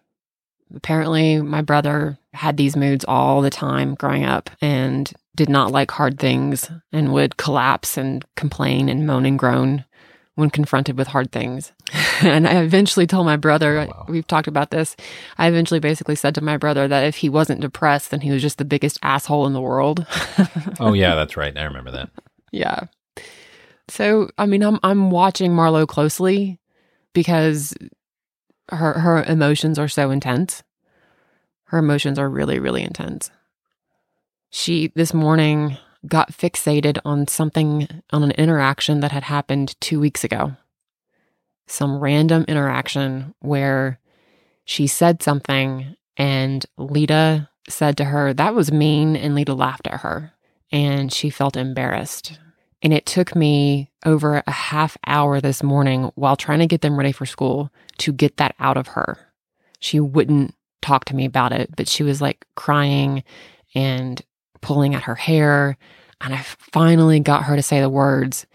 Apparently, 0.76 1.42
my 1.42 1.62
brother 1.62 2.18
had 2.34 2.58
these 2.58 2.76
moods 2.76 3.06
all 3.08 3.42
the 3.42 3.50
time 3.50 3.96
growing 3.96 4.26
up 4.26 4.50
and 4.62 5.12
did 5.36 5.50
not 5.50 5.72
like 5.72 5.92
hard 5.92 6.20
things 6.20 6.70
and 6.92 7.14
would 7.14 7.38
collapse 7.38 7.98
and 7.98 8.26
complain 8.36 8.90
and 8.90 9.08
moan 9.08 9.26
and 9.26 9.40
groan 9.40 9.86
when 10.36 10.50
confronted 10.50 10.98
with 10.98 11.08
hard 11.08 11.32
things. 11.32 11.72
and 12.24 12.48
I 12.48 12.62
eventually 12.62 13.08
told 13.08 13.26
my 13.26 13.38
brother, 13.38 13.80
oh, 13.80 13.86
Wow. 13.88 14.06
we've 14.08 14.28
talked 14.28 14.48
about 14.48 14.72
this. 14.72 14.96
I 15.38 15.48
eventually 15.48 15.80
basically 15.80 16.16
said 16.16 16.36
to 16.36 16.42
my 16.44 16.58
brother 16.58 16.88
that 16.88 17.04
if 17.06 17.18
he 17.18 17.30
wasn't 17.30 17.62
depressed, 17.62 18.12
then 18.12 18.22
he 18.22 18.32
was 18.32 18.42
just 18.42 18.58
the 18.58 18.66
biggest 18.66 19.00
asshole 19.04 19.46
in 19.48 19.54
the 19.54 19.62
world. 19.62 20.06
Oh, 20.80 20.94
yeah, 20.94 21.16
that's 21.16 21.36
right. 21.36 21.58
I 21.58 21.64
remember 21.64 21.90
that. 21.92 22.10
Yeah. 22.52 22.82
So, 23.88 24.30
I 24.38 24.46
mean, 24.46 24.62
I'm 24.64 24.80
I'm 24.84 25.10
watching 25.10 25.52
Marlo 25.54 25.88
closely 25.88 26.60
because 27.14 27.74
her 28.70 28.94
her 29.00 29.24
emotions 29.24 29.80
are 29.80 29.88
so 29.88 30.12
intense. 30.12 30.62
Her 31.66 31.80
emotions 31.80 32.20
are 32.20 32.30
really 32.30 32.60
really 32.60 32.84
intense. 32.84 33.32
She 34.52 34.92
this 34.96 35.14
morning 35.14 35.78
got 36.06 36.32
fixated 36.32 37.00
on 37.06 37.28
something 37.28 37.88
on 38.12 38.24
an 38.24 38.32
interaction 38.32 39.00
that 39.00 39.12
had 39.12 39.24
happened 39.24 39.76
2 39.82 40.00
weeks 40.00 40.24
ago. 40.24 40.56
Some 41.68 42.00
random 42.00 42.46
interaction 42.48 43.34
where 43.40 44.00
she 44.66 44.88
said 44.88 45.22
something 45.22 45.96
and 46.16 46.66
Leta 46.78 47.50
said 47.70 47.98
to 47.98 48.06
her, 48.06 48.34
"That 48.34 48.56
was 48.56 48.72
mean," 48.72 49.16
and 49.16 49.36
Leta 49.36 49.54
laughed 49.54 49.88
at 49.88 50.02
her 50.02 50.34
and 50.72 51.12
she 51.12 51.30
felt 51.30 51.58
embarrassed. 51.58 52.40
And 52.82 52.94
it 52.94 53.06
took 53.06 53.36
me 53.36 53.92
over 54.06 54.44
a 54.46 54.52
half 54.52 54.98
hour 55.06 55.42
this 55.42 55.64
morning 55.64 56.12
while 56.16 56.36
trying 56.36 56.60
to 56.60 56.68
get 56.68 56.82
them 56.82 56.98
ready 56.98 57.12
for 57.12 57.26
school 57.26 57.72
to 58.00 58.12
get 58.12 58.38
that 58.38 58.56
out 58.60 58.78
of 58.78 58.88
her. 58.90 59.18
She 59.80 60.00
wouldn't 60.00 60.54
talk 60.82 61.06
to 61.06 61.16
me 61.16 61.26
about 61.26 61.52
it, 61.52 61.76
but 61.76 61.88
she 61.88 62.04
was 62.04 62.22
like 62.22 62.46
crying 62.56 63.24
and 63.74 64.22
pulling 64.62 64.94
at 64.94 65.04
her 65.04 65.16
hair. 65.16 65.78
And 66.22 66.34
I 66.34 66.42
finally 66.42 67.20
got 67.20 67.44
her 67.44 67.56
to 67.56 67.64
say 67.64 67.82
the 67.82 67.90
words. 67.90 68.46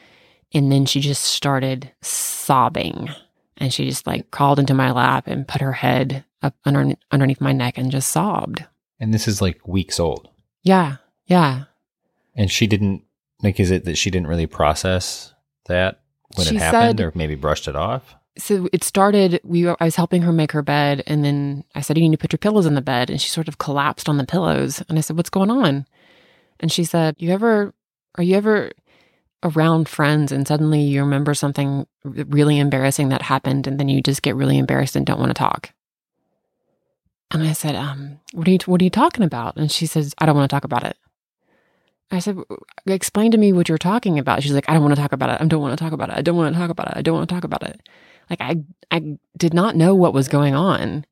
And 0.55 0.71
then 0.71 0.85
she 0.87 1.01
just 1.01 1.23
started 1.23 1.91
sobbing. 2.03 3.09
And 3.57 3.73
she 3.73 3.87
just 3.89 4.07
like 4.07 4.31
crawled 4.31 4.59
into 4.59 4.75
my 4.75 4.91
lap 4.91 5.27
and 5.27 5.47
put 5.47 5.61
her 5.61 5.73
head 5.73 6.25
up 6.43 6.55
under, 6.65 6.95
underneath 7.11 7.41
my 7.41 7.53
neck 7.53 7.79
and 7.79 7.91
just 7.91 8.11
sobbed. 8.11 8.65
And 9.01 9.13
this 9.15 9.29
is 9.29 9.41
like 9.41 9.67
weeks 9.67 9.99
old. 10.01 10.29
Yeah. 10.63 10.97
Yeah. 11.27 11.65
And 12.35 12.51
she 12.51 12.67
didn't, 12.67 13.03
like, 13.43 13.61
is 13.61 13.71
it 13.71 13.85
that 13.85 13.97
she 13.99 14.11
didn't 14.11 14.27
really 14.29 14.47
process 14.47 15.33
that 15.67 16.01
when 16.37 16.47
She 16.47 16.57
it 16.57 16.61
happened 16.63 16.99
said- 16.99 17.05
or 17.05 17.13
maybe 17.15 17.35
brushed 17.35 17.69
it 17.69 17.77
off? 17.77 18.15
so 18.39 18.67
it 18.73 18.83
started 18.83 19.39
we 19.45 19.69
i 19.69 19.77
was 19.85 19.95
helping 19.97 20.23
her 20.23 20.33
make 20.33 20.53
her 20.53 20.63
bed 20.63 21.03
and 21.07 21.23
then 21.23 21.63
i 21.75 21.83
said 21.83 21.99
you 21.99 22.03
need 22.09 22.17
to 22.17 22.19
put 22.19 22.33
your 22.33 22.39
pillows 22.39 22.65
in 22.65 22.73
the 22.75 22.81
bed 22.81 23.11
and 23.11 23.21
she 23.21 23.29
sort 23.29 23.47
of 23.47 23.59
collapsed 23.59 24.09
on 24.09 24.17
the 24.17 24.25
pillows 24.25 24.83
and 24.89 24.97
i 24.97 25.03
said 25.03 25.19
what's 25.19 25.29
going 25.29 25.51
on 25.51 25.85
and 26.59 26.73
she 26.73 26.83
said 26.83 27.15
you 27.19 27.29
ever 27.31 27.75
are 28.15 28.25
you 28.25 28.35
ever 28.35 28.73
around 29.43 29.89
friends 29.89 30.33
and 30.33 30.47
suddenly 30.47 30.81
you 30.81 31.01
remember 31.01 31.35
something 31.35 31.87
really 32.05 32.59
embarrassing 32.59 33.09
that 33.09 33.23
happened 33.23 33.67
and 33.67 33.79
then 33.79 33.89
you 33.89 34.01
just 34.01 34.23
get 34.23 34.37
really 34.37 34.59
embarrassed 34.59 34.97
and 34.97 35.05
don't 35.07 35.19
want 35.19 35.31
to 35.31 35.35
talk 35.35 35.73
and 37.31 37.43
i 37.43 37.53
said 37.53 37.75
um 37.75 38.21
what 38.33 38.47
are 38.47 38.53
you 38.53 38.59
what 38.67 38.81
are 38.81 38.85
you 38.85 38.91
talking 38.91 39.25
about 39.25 39.57
and 39.57 39.73
she 39.73 39.87
says 39.87 40.15
i 40.19 40.27
don't 40.27 40.37
want 40.37 40.49
to 40.49 40.55
talk 40.55 40.65
about 40.65 40.85
it 40.85 40.97
I 42.13 42.19
said, 42.19 42.37
explain 42.87 43.31
to 43.31 43.39
me 43.39 43.55
what 43.55 43.71
you're 43.71 43.79
talking 43.79 44.19
about. 44.19 44.43
She's 44.43 44.53
like, 44.53 44.69
I 44.69 44.75
don't 44.75 44.83
want 44.83 44.95
to 44.95 45.01
talk 45.01 45.13
about 45.13 45.31
it. 45.31 45.41
I 45.41 45.47
don't 45.47 45.63
want 45.63 45.77
to 45.77 45.83
talk 45.83 45.95
about 45.95 46.11
it. 46.11 46.17
I 46.19 46.21
don't 46.21 46.37
want 46.37 46.55
to 46.55 46.61
talk 46.61 46.69
about 46.69 46.89
it. 46.89 46.93
I 46.95 47.01
don't 47.01 47.15
want 47.15 47.27
to 47.27 47.35
talk 47.35 47.45
about 47.45 47.63
it. 47.63 47.81
Like 48.29 48.41
I 48.43 48.63
I 48.91 49.17
did 49.39 49.55
not 49.55 49.77
know 49.77 49.95
what 49.95 50.13
was 50.13 50.29
going 50.29 50.55
on. 50.55 51.07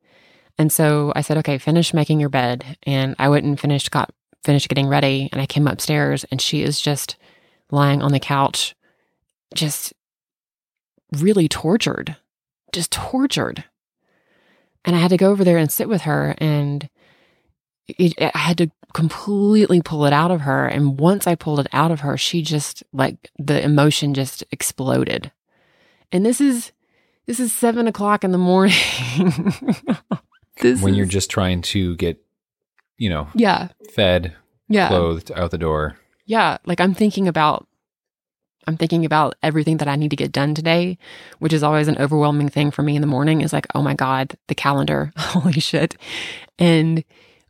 And 0.58 0.70
so 0.70 1.10
I 1.16 1.22
said, 1.22 1.38
okay, 1.38 1.56
finish 1.56 1.94
making 1.94 2.20
your 2.20 2.28
bed. 2.28 2.76
And 2.82 3.16
I 3.18 3.30
went 3.30 3.46
and 3.46 3.58
finished 3.58 3.90
got 3.90 4.12
finished 4.44 4.68
getting 4.68 4.88
ready 4.88 5.28
and 5.32 5.40
I 5.40 5.46
came 5.46 5.66
upstairs 5.66 6.24
and 6.24 6.40
she 6.40 6.62
is 6.62 6.80
just 6.80 7.16
lying 7.70 8.02
on 8.02 8.12
the 8.12 8.20
couch, 8.20 8.74
just 9.54 9.92
really 11.12 11.48
tortured. 11.48 12.16
Just 12.72 12.92
tortured. 12.92 13.64
And 14.84 14.96
I 14.96 15.00
had 15.00 15.10
to 15.10 15.16
go 15.16 15.30
over 15.30 15.44
there 15.44 15.58
and 15.58 15.70
sit 15.70 15.88
with 15.88 16.02
her 16.02 16.34
and 16.38 16.88
it, 17.98 18.14
I 18.34 18.38
had 18.38 18.58
to 18.58 18.70
completely 18.92 19.80
pull 19.80 20.06
it 20.06 20.12
out 20.12 20.30
of 20.30 20.42
her. 20.42 20.66
And 20.66 20.98
once 20.98 21.26
I 21.26 21.34
pulled 21.34 21.60
it 21.60 21.68
out 21.72 21.90
of 21.90 22.00
her, 22.00 22.16
she 22.16 22.42
just 22.42 22.82
like 22.92 23.30
the 23.38 23.62
emotion 23.62 24.14
just 24.14 24.44
exploded. 24.50 25.32
And 26.12 26.24
this 26.24 26.40
is 26.40 26.72
this 27.26 27.38
is 27.38 27.52
seven 27.52 27.86
o'clock 27.86 28.24
in 28.24 28.32
the 28.32 28.38
morning. 28.38 28.74
when 30.60 30.72
is, 30.72 30.82
you're 30.82 31.06
just 31.06 31.30
trying 31.30 31.62
to 31.62 31.94
get, 31.96 32.20
you 32.98 33.08
know, 33.08 33.28
yeah, 33.34 33.68
fed, 33.94 34.34
yeah, 34.68 34.88
clothed 34.88 35.30
out 35.32 35.50
the 35.50 35.58
door. 35.58 35.96
Yeah, 36.30 36.58
like 36.64 36.80
I'm 36.80 36.94
thinking 36.94 37.26
about 37.26 37.66
I'm 38.68 38.76
thinking 38.76 39.04
about 39.04 39.34
everything 39.42 39.78
that 39.78 39.88
I 39.88 39.96
need 39.96 40.10
to 40.10 40.16
get 40.16 40.30
done 40.30 40.54
today, 40.54 40.96
which 41.40 41.52
is 41.52 41.64
always 41.64 41.88
an 41.88 41.98
overwhelming 41.98 42.48
thing 42.48 42.70
for 42.70 42.84
me 42.84 42.94
in 42.94 43.00
the 43.00 43.08
morning 43.08 43.40
is 43.40 43.52
like, 43.52 43.66
oh 43.74 43.82
my 43.82 43.94
God, 43.94 44.36
the 44.46 44.54
calendar. 44.54 45.12
Holy 45.18 45.58
shit. 45.58 45.96
And 46.56 47.02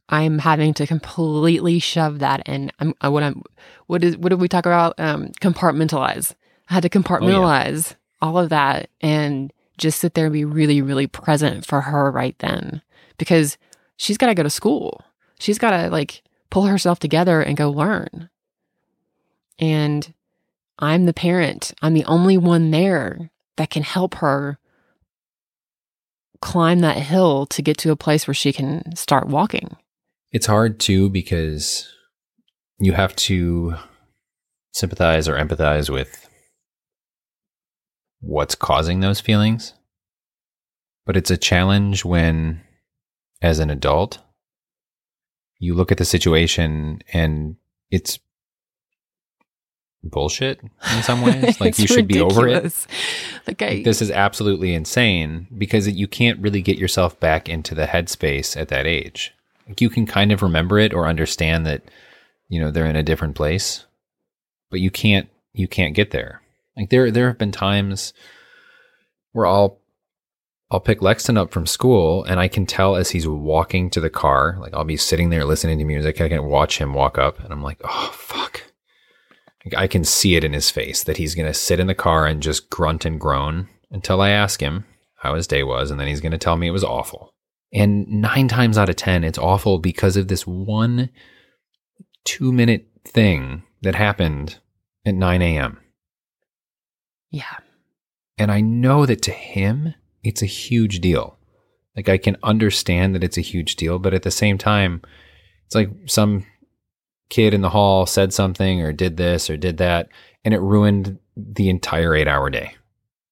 I'm 0.08 0.38
having 0.38 0.72
to 0.75 0.87
completely 0.87 1.78
shove 1.78 2.20
that 2.20 2.40
and 2.46 2.72
I'm 2.80 2.94
uh, 3.04 3.10
what 3.10 3.22
I'm 3.22 3.42
what 3.87 4.02
is 4.02 4.16
what 4.16 4.30
did 4.30 4.40
we 4.40 4.49
talk 4.49 4.64
about? 4.64 4.99
Um 4.99 5.26
compartmentalize. 5.42 6.34
I 6.70 6.72
had 6.72 6.82
to 6.84 6.88
compartmentalize 6.88 7.92
oh, 7.92 7.96
yeah. 8.22 8.28
all 8.28 8.38
of 8.38 8.49
that 8.49 8.88
and 9.02 9.52
just 9.76 10.00
sit 10.00 10.14
there 10.14 10.25
and 10.25 10.32
be 10.32 10.46
really, 10.46 10.80
really 10.80 11.06
present 11.06 11.66
for 11.66 11.82
her 11.82 12.10
right 12.10 12.38
then 12.38 12.80
because 13.18 13.58
she's 13.99 14.16
got 14.16 14.28
to 14.28 14.34
go 14.34 14.42
to 14.42 14.49
school. 14.49 15.04
She's 15.38 15.58
got 15.58 15.72
to 15.72 15.90
like 15.90 16.22
pull 16.49 16.64
herself 16.64 16.99
together 16.99 17.42
and 17.42 17.58
go 17.58 17.70
learn. 17.70 18.30
And 19.61 20.12
I'm 20.79 21.05
the 21.05 21.12
parent, 21.12 21.73
I'm 21.83 21.95
the 21.95 22.07
only 22.07 22.38
one 22.38 22.71
there 22.71 23.31
that 23.57 23.71
can 23.71 23.83
help 23.83 24.17
her 24.17 24.59
climb 26.40 26.81
that 26.81 26.97
hill 26.97 27.45
to 27.47 27.61
get 27.61 27.76
to 27.76 27.90
a 27.90 27.97
place 27.97 28.26
where 28.26 28.35
she 28.35 28.52
can 28.52 28.97
start 28.97 29.29
walking. 29.29 29.76
It's 30.33 30.47
hard 30.47 30.81
too 30.81 31.11
because 31.11 31.87
you 32.79 32.95
have 32.95 33.14
to 33.17 33.75
sympathize 34.73 35.29
or 35.29 35.37
empathize 35.37 35.90
with 35.90 36.29
what's 38.21 38.55
causing 38.55 39.00
those 39.00 39.21
feelings. 39.21 39.75
But 41.05 41.17
it's 41.17 41.31
a 41.31 41.37
challenge 41.37 42.05
when, 42.05 42.62
as 43.43 43.59
an 43.59 43.69
adult, 43.69 44.19
you 45.59 45.75
look 45.75 45.93
at 45.93 45.99
the 45.99 46.05
situation 46.05 47.02
and 47.13 47.56
it's 47.91 48.19
bullshit 50.02 50.60
in 50.63 51.02
some 51.02 51.23
ways. 51.23 51.56
Like 51.60 51.78
you 51.78 51.86
should 51.86 52.08
ridiculous. 52.08 52.34
be 52.34 52.39
over 52.39 52.49
it. 52.49 52.86
Like, 53.47 53.63
I, 53.63 53.82
this 53.82 54.00
is 54.00 54.10
absolutely 54.10 54.75
insane 54.75 55.47
because 55.56 55.89
you 55.89 56.08
can't 56.08 56.41
really 56.41 56.63
get 56.63 56.78
yourself 56.78 57.19
back 57.21 57.49
into 57.49 57.75
the 57.75 57.86
headspace 57.86 58.56
at 58.56 58.69
that 58.69 58.86
age. 58.86 59.34
Like 59.69 59.80
you 59.80 59.91
can 59.91 60.06
kind 60.06 60.32
of 60.32 60.43
remember 60.43 60.78
it 60.78 60.95
or 60.95 61.06
understand 61.06 61.67
that, 61.67 61.82
you 62.49 62.60
know, 62.60 62.71
they're 62.71 62.86
in 62.86 62.97
a 62.97 63.02
different 63.02 63.36
place, 63.36 63.84
but 64.71 64.80
you 64.80 64.91
can't 64.91 65.28
you 65.52 65.69
can't 65.69 65.95
get 65.95 66.10
there. 66.10 66.43
Like 66.76 66.91
there 66.91 67.10
there 67.10 67.28
have 67.28 67.39
been 67.39 67.52
times 67.52 68.13
where 69.32 69.47
I'll 69.47 69.78
I'll 70.71 70.80
pick 70.80 71.00
Lexton 71.00 71.36
up 71.36 71.50
from 71.50 71.67
school 71.67 72.23
and 72.25 72.39
I 72.39 72.47
can 72.47 72.65
tell 72.65 72.95
as 72.95 73.10
he's 73.10 73.26
walking 73.26 73.91
to 73.91 74.00
the 74.00 74.10
car, 74.10 74.56
like 74.60 74.73
I'll 74.73 74.84
be 74.84 74.97
sitting 74.97 75.30
there 75.30 75.45
listening 75.45 75.78
to 75.78 75.84
music. 75.84 76.21
I 76.21 76.28
can 76.28 76.45
watch 76.45 76.78
him 76.78 76.95
walk 76.95 77.19
up 77.19 77.41
and 77.41 77.52
I'm 77.52 77.63
like, 77.63 77.80
oh, 77.84 78.10
fuck. 78.15 78.63
I 79.76 79.86
can 79.86 80.04
see 80.04 80.36
it 80.36 80.44
in 80.44 80.52
his 80.52 80.70
face 80.70 81.04
that 81.04 81.18
he's 81.18 81.34
going 81.34 81.46
to 81.46 81.54
sit 81.54 81.80
in 81.80 81.86
the 81.86 81.94
car 81.94 82.26
and 82.26 82.42
just 82.42 82.70
grunt 82.70 83.04
and 83.04 83.20
groan 83.20 83.68
until 83.90 84.20
I 84.20 84.30
ask 84.30 84.60
him 84.60 84.86
how 85.16 85.34
his 85.34 85.46
day 85.46 85.62
was. 85.62 85.90
And 85.90 86.00
then 86.00 86.08
he's 86.08 86.20
going 86.20 86.32
to 86.32 86.38
tell 86.38 86.56
me 86.56 86.66
it 86.66 86.73
was 86.73 86.84
awful. 86.84 87.34
And 87.73 88.08
nine 88.08 88.49
times 88.49 88.78
out 88.78 88.88
of 88.88 88.96
10, 88.96 89.23
it's 89.23 89.38
awful 89.38 89.78
because 89.78 90.16
of 90.16 90.28
this 90.28 90.46
one 90.46 91.10
two 92.25 92.52
minute 92.52 92.86
thing 93.04 93.62
that 93.82 93.94
happened 93.94 94.58
at 95.06 95.14
9 95.14 95.42
a.m. 95.42 95.78
Yeah. 97.30 97.58
And 98.38 98.50
I 98.50 98.60
know 98.60 99.06
that 99.06 99.23
to 99.23 99.30
him, 99.30 99.94
it's 100.23 100.42
a 100.42 100.46
huge 100.46 101.00
deal. 101.00 101.38
Like 101.96 102.08
I 102.08 102.18
can 102.18 102.36
understand 102.42 103.14
that 103.14 103.25
it's 103.25 103.38
a 103.38 103.42
huge 103.42 103.76
deal, 103.76 103.99
but 103.99 104.14
at 104.14 104.23
the 104.23 104.30
same 104.30 104.58
time, 104.58 105.02
it's 105.66 105.75
like 105.75 105.90
some 106.06 106.46
kid 107.30 107.54
in 107.54 107.62
the 107.62 107.71
hall 107.71 108.04
said 108.04 108.32
something 108.34 108.82
or 108.82 108.93
did 108.93 109.16
this 109.16 109.49
or 109.49 109.56
did 109.56 109.78
that, 109.78 110.08
and 110.45 110.52
it 110.52 110.60
ruined 110.60 111.19
the 111.36 111.71
entire 111.71 112.14
eight 112.14 112.28
hour 112.28 112.50
day. 112.50 112.75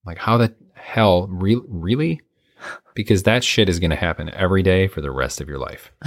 Like, 0.06 0.18
how 0.18 0.38
the 0.38 0.54
hell? 0.74 1.26
Re- 1.28 1.60
really? 1.68 2.20
Because 2.94 3.22
that 3.22 3.44
shit 3.44 3.68
is 3.68 3.78
going 3.78 3.90
to 3.90 3.96
happen 3.96 4.28
every 4.30 4.60
day 4.60 4.88
for 4.88 5.00
the 5.00 5.12
rest 5.12 5.40
of 5.40 5.48
your 5.48 5.60
life. 5.60 5.92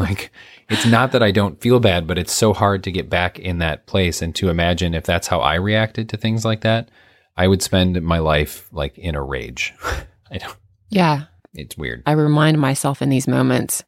like, 0.00 0.32
it's 0.68 0.84
not 0.84 1.12
that 1.12 1.22
I 1.22 1.30
don't 1.30 1.60
feel 1.60 1.78
bad, 1.78 2.08
but 2.08 2.18
it's 2.18 2.32
so 2.32 2.52
hard 2.52 2.82
to 2.82 2.90
get 2.90 3.08
back 3.08 3.38
in 3.38 3.58
that 3.58 3.86
place 3.86 4.20
and 4.20 4.34
to 4.34 4.48
imagine 4.48 4.94
if 4.94 5.04
that's 5.04 5.28
how 5.28 5.38
I 5.38 5.54
reacted 5.54 6.08
to 6.08 6.16
things 6.16 6.44
like 6.44 6.62
that. 6.62 6.88
I 7.36 7.46
would 7.46 7.62
spend 7.62 8.02
my 8.02 8.18
life 8.18 8.68
like 8.72 8.98
in 8.98 9.14
a 9.14 9.22
rage. 9.22 9.72
I 10.32 10.38
don't. 10.38 10.56
Yeah. 10.88 11.26
It's 11.52 11.76
weird. 11.76 12.02
I 12.04 12.12
remind 12.12 12.58
myself 12.58 13.00
in 13.00 13.08
these 13.08 13.28
moments. 13.28 13.84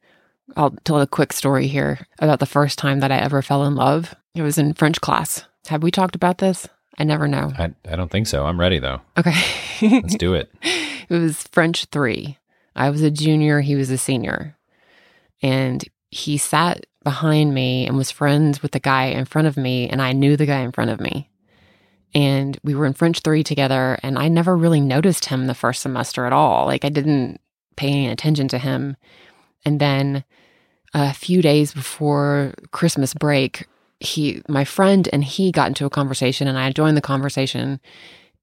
I'll 0.56 0.70
tell 0.84 1.00
a 1.00 1.06
quick 1.06 1.32
story 1.32 1.66
here 1.66 2.06
about 2.18 2.40
the 2.40 2.46
first 2.46 2.78
time 2.78 3.00
that 3.00 3.10
I 3.10 3.18
ever 3.18 3.42
fell 3.42 3.64
in 3.64 3.74
love. 3.74 4.14
It 4.34 4.42
was 4.42 4.58
in 4.58 4.74
French 4.74 5.00
class. 5.00 5.44
Have 5.66 5.82
we 5.82 5.90
talked 5.90 6.14
about 6.14 6.38
this? 6.38 6.68
I 6.98 7.04
never 7.04 7.26
know. 7.26 7.52
I, 7.58 7.74
I 7.88 7.96
don't 7.96 8.10
think 8.10 8.26
so. 8.26 8.46
I'm 8.46 8.60
ready 8.60 8.78
though. 8.78 9.00
Okay. 9.18 9.34
Let's 9.82 10.16
do 10.16 10.34
it. 10.34 10.52
It 11.08 11.20
was 11.20 11.44
French 11.52 11.84
three. 11.84 12.36
I 12.74 12.90
was 12.90 13.00
a 13.00 13.12
junior, 13.12 13.60
he 13.60 13.76
was 13.76 13.92
a 13.92 13.96
senior. 13.96 14.56
And 15.40 15.84
he 16.10 16.36
sat 16.36 16.84
behind 17.04 17.54
me 17.54 17.86
and 17.86 17.96
was 17.96 18.10
friends 18.10 18.60
with 18.60 18.72
the 18.72 18.80
guy 18.80 19.04
in 19.04 19.24
front 19.24 19.46
of 19.46 19.56
me, 19.56 19.88
and 19.88 20.02
I 20.02 20.10
knew 20.10 20.36
the 20.36 20.46
guy 20.46 20.62
in 20.62 20.72
front 20.72 20.90
of 20.90 21.00
me 21.00 21.30
and 22.16 22.58
we 22.64 22.74
were 22.74 22.86
in 22.86 22.94
French 22.94 23.20
3 23.20 23.44
together 23.44 23.98
and 24.02 24.18
I 24.18 24.28
never 24.28 24.56
really 24.56 24.80
noticed 24.80 25.26
him 25.26 25.46
the 25.46 25.54
first 25.54 25.82
semester 25.82 26.24
at 26.24 26.32
all. 26.32 26.64
Like 26.64 26.82
I 26.84 26.88
didn't 26.88 27.42
pay 27.76 27.88
any 27.88 28.08
attention 28.08 28.48
to 28.48 28.58
him. 28.58 28.96
And 29.66 29.78
then 29.80 30.24
a 30.94 31.12
few 31.12 31.42
days 31.42 31.72
before 31.72 32.54
Christmas 32.70 33.14
break, 33.14 33.66
he 34.00 34.42
my 34.48 34.64
friend 34.64 35.08
and 35.12 35.24
he 35.24 35.52
got 35.52 35.68
into 35.68 35.86
a 35.86 35.90
conversation 35.90 36.48
and 36.48 36.58
I 36.58 36.70
joined 36.70 36.96
the 36.96 37.02
conversation 37.02 37.80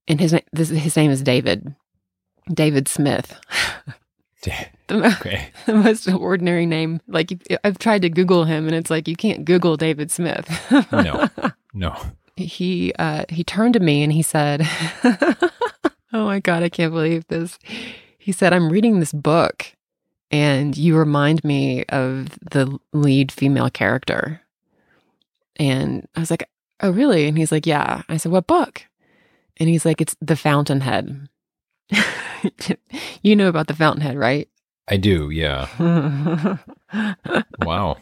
and 0.08 0.20
his 0.20 0.36
this, 0.52 0.68
his 0.68 0.96
name 0.96 1.10
is 1.10 1.22
David. 1.22 1.74
David 2.52 2.88
Smith. 2.88 3.40
the, 4.42 4.52
okay. 4.90 5.48
the 5.66 5.74
most 5.74 6.08
ordinary 6.10 6.66
name. 6.66 7.00
Like 7.08 7.32
I've 7.64 7.78
tried 7.78 8.02
to 8.02 8.10
Google 8.10 8.44
him, 8.44 8.66
and 8.66 8.74
it's 8.74 8.90
like 8.90 9.08
you 9.08 9.16
can't 9.16 9.46
Google 9.46 9.78
David 9.78 10.10
Smith. 10.10 10.46
no, 10.92 11.28
no 11.74 11.96
he 12.36 12.92
uh, 12.98 13.24
he 13.28 13.44
turned 13.44 13.74
to 13.74 13.80
me 13.80 14.02
and 14.02 14.12
he 14.12 14.22
said, 14.22 14.66
"Oh 16.12 16.24
my 16.24 16.40
god, 16.40 16.62
I 16.62 16.68
can't 16.68 16.92
believe 16.92 17.26
this." 17.28 17.58
He 18.18 18.32
said, 18.32 18.52
"I'm 18.52 18.70
reading 18.70 19.00
this 19.00 19.12
book, 19.12 19.74
and 20.30 20.76
you 20.76 20.96
remind 20.96 21.44
me 21.44 21.84
of 21.88 22.38
the 22.50 22.78
lead 22.92 23.30
female 23.32 23.70
character." 23.70 24.40
And 25.56 26.06
I 26.16 26.20
was 26.20 26.30
like, 26.30 26.48
"Oh, 26.80 26.90
really?" 26.90 27.26
And 27.28 27.38
he's 27.38 27.52
like, 27.52 27.66
"Yeah." 27.66 28.02
I 28.08 28.16
said, 28.16 28.32
"What 28.32 28.46
book?" 28.46 28.82
And 29.58 29.68
he's 29.68 29.84
like, 29.84 30.00
"It's 30.00 30.16
The 30.20 30.36
Fountainhead." 30.36 31.28
you 33.22 33.36
know 33.36 33.48
about 33.48 33.68
The 33.68 33.74
Fountainhead, 33.74 34.16
right? 34.16 34.48
I 34.88 34.96
do, 34.98 35.30
yeah. 35.30 35.68
wow. 37.62 37.96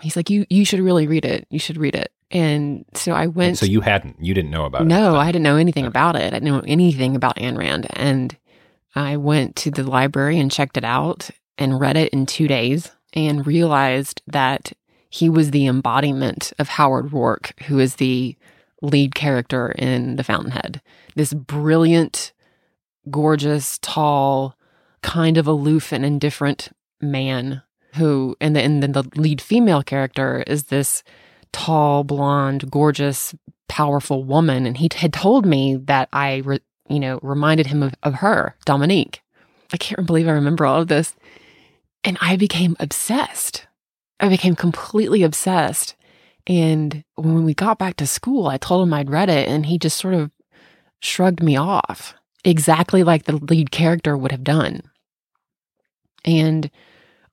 He's 0.00 0.16
like, 0.16 0.28
"You 0.30 0.44
you 0.50 0.64
should 0.64 0.80
really 0.80 1.06
read 1.06 1.24
it. 1.24 1.46
You 1.50 1.58
should 1.58 1.76
read 1.78 1.94
it." 1.94 2.12
And 2.30 2.84
so 2.94 3.12
I 3.12 3.26
went. 3.26 3.58
So 3.58 3.66
you 3.66 3.80
hadn't, 3.82 4.16
you 4.22 4.34
didn't 4.34 4.50
know 4.50 4.64
about 4.64 4.82
it. 4.82 4.86
no. 4.86 5.16
I 5.16 5.26
didn't 5.26 5.42
know 5.44 5.56
anything 5.56 5.84
Okay. 5.84 5.88
about 5.90 6.16
it. 6.16 6.26
I 6.26 6.38
didn't 6.38 6.44
know 6.44 6.62
anything 6.66 7.14
about 7.16 7.36
Ayn 7.36 7.56
Rand. 7.58 7.86
And 7.90 8.36
I 8.94 9.16
went 9.16 9.56
to 9.56 9.70
the 9.70 9.84
library 9.84 10.38
and 10.38 10.50
checked 10.50 10.76
it 10.76 10.84
out 10.84 11.30
and 11.58 11.80
read 11.80 11.96
it 11.96 12.12
in 12.12 12.26
two 12.26 12.48
days 12.48 12.92
and 13.12 13.46
realized 13.46 14.22
that 14.26 14.72
he 15.10 15.28
was 15.28 15.50
the 15.50 15.66
embodiment 15.66 16.52
of 16.58 16.68
Howard 16.68 17.10
Roark, 17.10 17.58
who 17.64 17.78
is 17.78 17.96
the 17.96 18.36
lead 18.80 19.14
character 19.14 19.72
in 19.72 20.16
The 20.16 20.24
Fountainhead. 20.24 20.80
This 21.14 21.34
brilliant, 21.34 22.32
gorgeous, 23.10 23.78
tall, 23.82 24.56
kind 25.02 25.36
of 25.36 25.46
aloof 25.46 25.92
and 25.92 26.04
indifferent 26.04 26.70
man 27.00 27.62
who, 27.94 28.36
and, 28.40 28.56
the, 28.56 28.62
and 28.62 28.82
then 28.82 28.92
the 28.92 29.04
lead 29.16 29.40
female 29.40 29.82
character 29.82 30.42
is 30.46 30.64
this 30.64 31.02
tall, 31.52 32.04
blonde, 32.04 32.70
gorgeous, 32.70 33.34
powerful 33.68 34.24
woman. 34.24 34.64
And 34.66 34.76
he 34.76 34.88
had 34.94 35.12
told 35.12 35.44
me 35.44 35.76
that 35.76 36.08
I, 36.12 36.36
re, 36.44 36.60
you 36.88 37.00
know, 37.00 37.18
reminded 37.22 37.66
him 37.66 37.82
of, 37.82 37.94
of 38.02 38.14
her, 38.14 38.56
Dominique. 38.64 39.20
I 39.72 39.76
can't 39.76 40.06
believe 40.06 40.28
I 40.28 40.32
remember 40.32 40.66
all 40.66 40.80
of 40.80 40.88
this. 40.88 41.14
And 42.04 42.18
I 42.20 42.36
became 42.36 42.76
obsessed. 42.80 43.66
I 44.18 44.28
became 44.28 44.56
completely 44.56 45.22
obsessed. 45.22 45.94
And 46.46 47.04
when 47.14 47.44
we 47.44 47.54
got 47.54 47.78
back 47.78 47.96
to 47.96 48.06
school, 48.06 48.46
I 48.48 48.56
told 48.56 48.86
him 48.86 48.94
I'd 48.94 49.10
read 49.10 49.28
it, 49.28 49.48
and 49.48 49.66
he 49.66 49.78
just 49.78 49.96
sort 49.96 50.14
of 50.14 50.30
shrugged 51.00 51.42
me 51.42 51.56
off, 51.56 52.14
exactly 52.44 53.04
like 53.04 53.24
the 53.24 53.36
lead 53.36 53.70
character 53.70 54.16
would 54.16 54.32
have 54.32 54.44
done. 54.44 54.82
And 56.24 56.70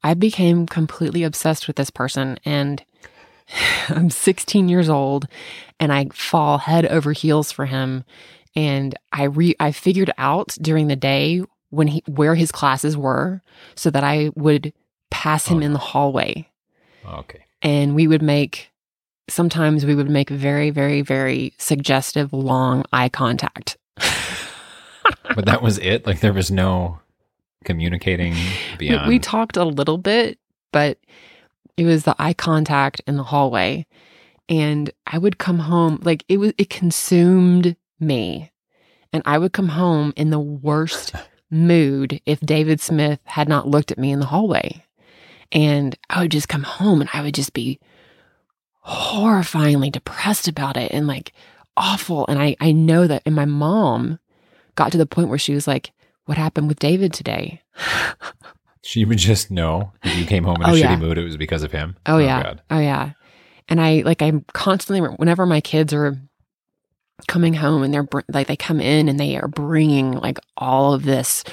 I 0.03 0.13
became 0.13 0.65
completely 0.65 1.23
obsessed 1.23 1.67
with 1.67 1.75
this 1.75 1.89
person. 1.89 2.39
And 2.45 2.83
I'm 3.89 4.09
16 4.09 4.69
years 4.69 4.89
old, 4.89 5.27
and 5.79 5.91
I 5.91 6.09
fall 6.13 6.59
head 6.59 6.85
over 6.85 7.11
heels 7.11 7.51
for 7.51 7.65
him. 7.65 8.03
And 8.55 8.95
I 9.11 9.23
re 9.23 9.55
I 9.59 9.71
figured 9.71 10.11
out 10.17 10.57
during 10.61 10.87
the 10.87 10.95
day 10.95 11.43
when 11.69 11.87
he 11.87 12.03
where 12.07 12.35
his 12.35 12.51
classes 12.51 12.95
were, 12.97 13.41
so 13.75 13.89
that 13.89 14.03
I 14.03 14.31
would 14.35 14.73
pass 15.11 15.47
him 15.47 15.59
Oh, 15.59 15.61
in 15.61 15.73
the 15.73 15.79
hallway 15.79 16.47
Okay. 17.05 17.43
and 17.61 17.95
we 17.95 18.07
would 18.07 18.21
make 18.21 18.69
sometimes 19.27 19.85
we 19.85 19.95
would 19.95 20.09
make 20.09 20.29
very 20.29 20.69
very 20.69 21.01
very 21.01 21.53
suggestive 21.57 22.31
long 22.33 22.83
eye 22.93 23.09
contact 23.09 23.77
But 25.35 25.45
that 25.45 25.61
was 25.61 25.77
it? 25.79 26.05
Like 26.07 26.19
there 26.21 26.33
was 26.33 26.49
no 26.51 26.99
communicating 27.65 28.33
we, 28.33 28.89
beyond. 28.89 29.07
we 29.07 29.19
talked 29.19 29.57
a 29.57 29.63
little 29.65 29.97
bit 29.97 30.39
but 30.71 30.97
it 31.77 31.85
was 31.85 32.03
the 32.03 32.15
eye 32.19 32.33
contact 32.33 33.01
in 33.07 33.17
the 33.17 33.23
hallway 33.23 33.85
and 34.47 34.91
i 35.07 35.17
would 35.17 35.37
come 35.37 35.59
home 35.59 35.99
like 36.03 36.23
it 36.29 36.37
was 36.37 36.53
it 36.57 36.69
consumed 36.69 37.75
me 37.99 38.51
and 39.11 39.21
i 39.25 39.37
would 39.37 39.51
come 39.53 39.67
home 39.69 40.13
in 40.15 40.29
the 40.29 40.39
worst 40.39 41.13
mood 41.51 42.21
if 42.25 42.39
david 42.41 42.79
smith 42.79 43.19
had 43.25 43.47
not 43.49 43.67
looked 43.67 43.91
at 43.91 43.97
me 43.97 44.11
in 44.11 44.19
the 44.19 44.25
hallway 44.27 44.83
and 45.51 45.97
i 46.09 46.21
would 46.21 46.31
just 46.31 46.47
come 46.49 46.63
home 46.63 47.01
and 47.01 47.09
i 47.13 47.21
would 47.21 47.33
just 47.33 47.53
be 47.53 47.79
horrifyingly 48.85 49.91
depressed 49.91 50.47
about 50.47 50.77
it 50.77 50.91
and 50.91 51.07
like 51.07 51.33
awful 51.77 52.25
and 52.27 52.39
i 52.41 52.55
i 52.59 52.71
know 52.71 53.07
that 53.07 53.21
and 53.25 53.35
my 53.35 53.45
mom 53.45 54.19
got 54.75 54.91
to 54.91 54.97
the 54.97 55.05
point 55.05 55.29
where 55.29 55.37
she 55.37 55.53
was 55.53 55.67
like 55.67 55.91
what 56.25 56.37
happened 56.37 56.67
with 56.67 56.79
david 56.79 57.13
today 57.13 57.61
she 58.81 59.05
would 59.05 59.17
just 59.17 59.51
know 59.51 59.91
if 60.03 60.15
you 60.17 60.25
came 60.25 60.43
home 60.43 60.55
in 60.57 60.63
a 60.63 60.67
Oh, 60.69 60.73
shitty 60.73 60.79
yeah. 60.81 60.95
mood, 60.97 61.17
it 61.17 61.23
was 61.23 61.35
because 61.37 61.63
of 61.63 61.71
him. 61.73 61.97
Oh, 62.05 62.15
oh 62.15 62.17
yeah. 62.17 62.41
God. 62.41 62.61
Oh 62.71 62.79
yeah. 62.79 63.11
And 63.67 63.79
I 63.79 64.01
like 64.05 64.21
I'm 64.21 64.45
constantly 64.53 65.01
whenever 65.17 65.45
my 65.45 65.59
kids 65.61 65.93
are 65.93 66.17
coming 67.27 67.53
home 67.53 67.83
and 67.83 67.93
they're 67.93 68.03
br- 68.03 68.21
like 68.29 68.47
they 68.47 68.55
come 68.55 68.79
in 68.79 69.09
and 69.09 69.19
they 69.19 69.37
are 69.37 69.47
bringing 69.47 70.13
like 70.13 70.39
all 70.57 70.93
of 70.93 71.03
this 71.03 71.43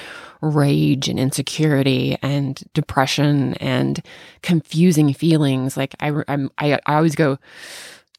rage 0.41 1.07
and 1.09 1.19
insecurity 1.19 2.17
and 2.21 2.63
depression 2.73 3.55
and 3.55 4.01
confusing 4.43 5.13
feelings 5.13 5.75
like 5.75 5.95
I 5.99 6.13
I'm, 6.27 6.51
I 6.57 6.79
I 6.85 6.95
always 6.95 7.15
go 7.15 7.37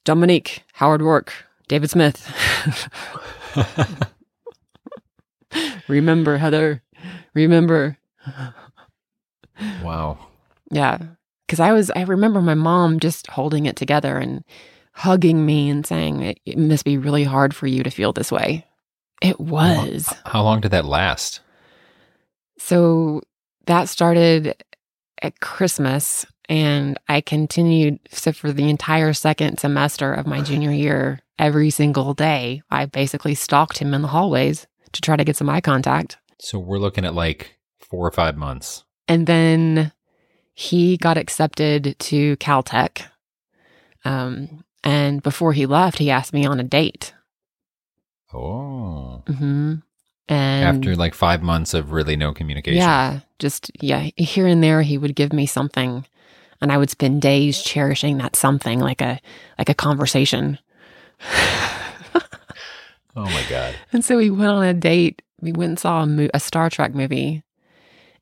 Dominique 0.05 0.65
Howard 0.75 1.01
Roark 1.01 1.31
David 1.69 1.91
Smith 1.91 2.27
remember 5.89 6.39
Heather 6.39 6.83
remember 7.35 7.99
Wow. 9.83 10.19
Yeah. 10.71 10.99
Cause 11.49 11.61
I 11.61 11.73
was, 11.73 11.91
I 11.97 12.03
remember 12.03 12.43
my 12.43 12.55
mom 12.55 13.01
just 13.01 13.27
holding 13.29 13.67
it 13.67 13.77
together 13.77 14.19
and 14.19 14.45
hugging 14.99 15.47
me 15.47 15.71
and 15.71 15.87
saying, 15.87 16.23
it, 16.23 16.41
it 16.45 16.59
must 16.59 16.85
be 16.85 16.99
really 16.99 17.23
hard 17.23 17.55
for 17.55 17.69
you 17.69 17.85
to 17.85 17.91
feel 17.91 18.13
this 18.13 18.33
way. 18.33 18.67
It 19.23 19.39
was. 19.39 20.13
How 20.27 20.43
long 20.43 20.61
did 20.61 20.73
that 20.73 20.85
last? 20.85 21.41
So 22.59 23.23
that 23.67 23.89
started 23.89 24.61
at 25.23 25.39
Christmas 25.39 26.27
and 26.49 26.99
I 27.09 27.21
continued. 27.21 28.01
So 28.11 28.33
for 28.33 28.53
the 28.53 28.69
entire 28.69 29.13
second 29.13 29.59
semester 29.59 30.13
of 30.13 30.27
my 30.27 30.43
junior 30.43 30.73
year, 30.87 31.21
every 31.39 31.71
single 31.71 32.13
day, 32.13 32.63
I 32.69 32.87
basically 32.87 33.37
stalked 33.37 33.79
him 33.79 33.95
in 33.95 34.03
the 34.03 34.09
hallways 34.09 34.67
to 34.93 35.01
try 35.01 35.15
to 35.15 35.25
get 35.25 35.37
some 35.37 35.49
eye 35.49 35.61
contact. 35.61 36.19
So 36.41 36.59
we're 36.59 36.79
looking 36.79 37.05
at 37.05 37.15
like 37.15 37.57
four 37.79 38.05
or 38.05 38.11
five 38.11 38.37
months. 38.37 38.85
And 39.07 39.29
then 39.29 39.93
he 40.55 40.97
got 40.97 41.17
accepted 41.17 41.97
to 42.01 42.37
Caltech. 42.39 43.05
Um, 44.05 44.65
and 45.09 45.23
before 45.23 45.53
he 45.53 45.67
left, 45.67 45.99
he 45.99 46.11
asked 46.11 46.33
me 46.33 46.47
on 46.47 46.61
a 46.61 46.65
date. 46.65 47.13
Oh. 48.33 49.23
hmm 49.27 49.75
And 50.29 50.65
After 50.65 50.95
like 50.95 51.15
five 51.15 51.43
months 51.43 51.75
of 51.75 51.93
really 51.93 52.15
no 52.17 52.33
communication. 52.35 52.77
yeah, 52.79 53.21
just 53.39 53.71
yeah, 53.81 54.11
here 54.17 54.47
and 54.47 54.63
there, 54.63 54.83
he 54.83 54.99
would 54.99 55.15
give 55.17 55.33
me 55.33 55.47
something, 55.47 56.05
and 56.61 56.71
I 56.71 56.77
would 56.79 56.91
spend 56.91 57.23
days 57.23 57.63
cherishing 57.63 58.19
that 58.19 58.37
something, 58.37 58.79
like 58.81 59.01
a 59.01 59.19
like 59.59 59.69
a 59.71 59.75
conversation. 59.75 60.59
Oh 63.17 63.25
my 63.25 63.45
God. 63.51 63.75
And 63.93 64.05
so 64.05 64.17
we 64.17 64.31
went 64.31 64.51
on 64.51 64.63
a 64.65 64.75
date. 64.75 65.23
We 65.41 65.53
went 65.53 65.71
and 65.71 65.79
saw 65.79 66.03
a, 66.03 66.07
mo- 66.07 66.29
a 66.35 66.39
Star 66.41 66.71
Trek 66.71 66.95
movie, 66.95 67.43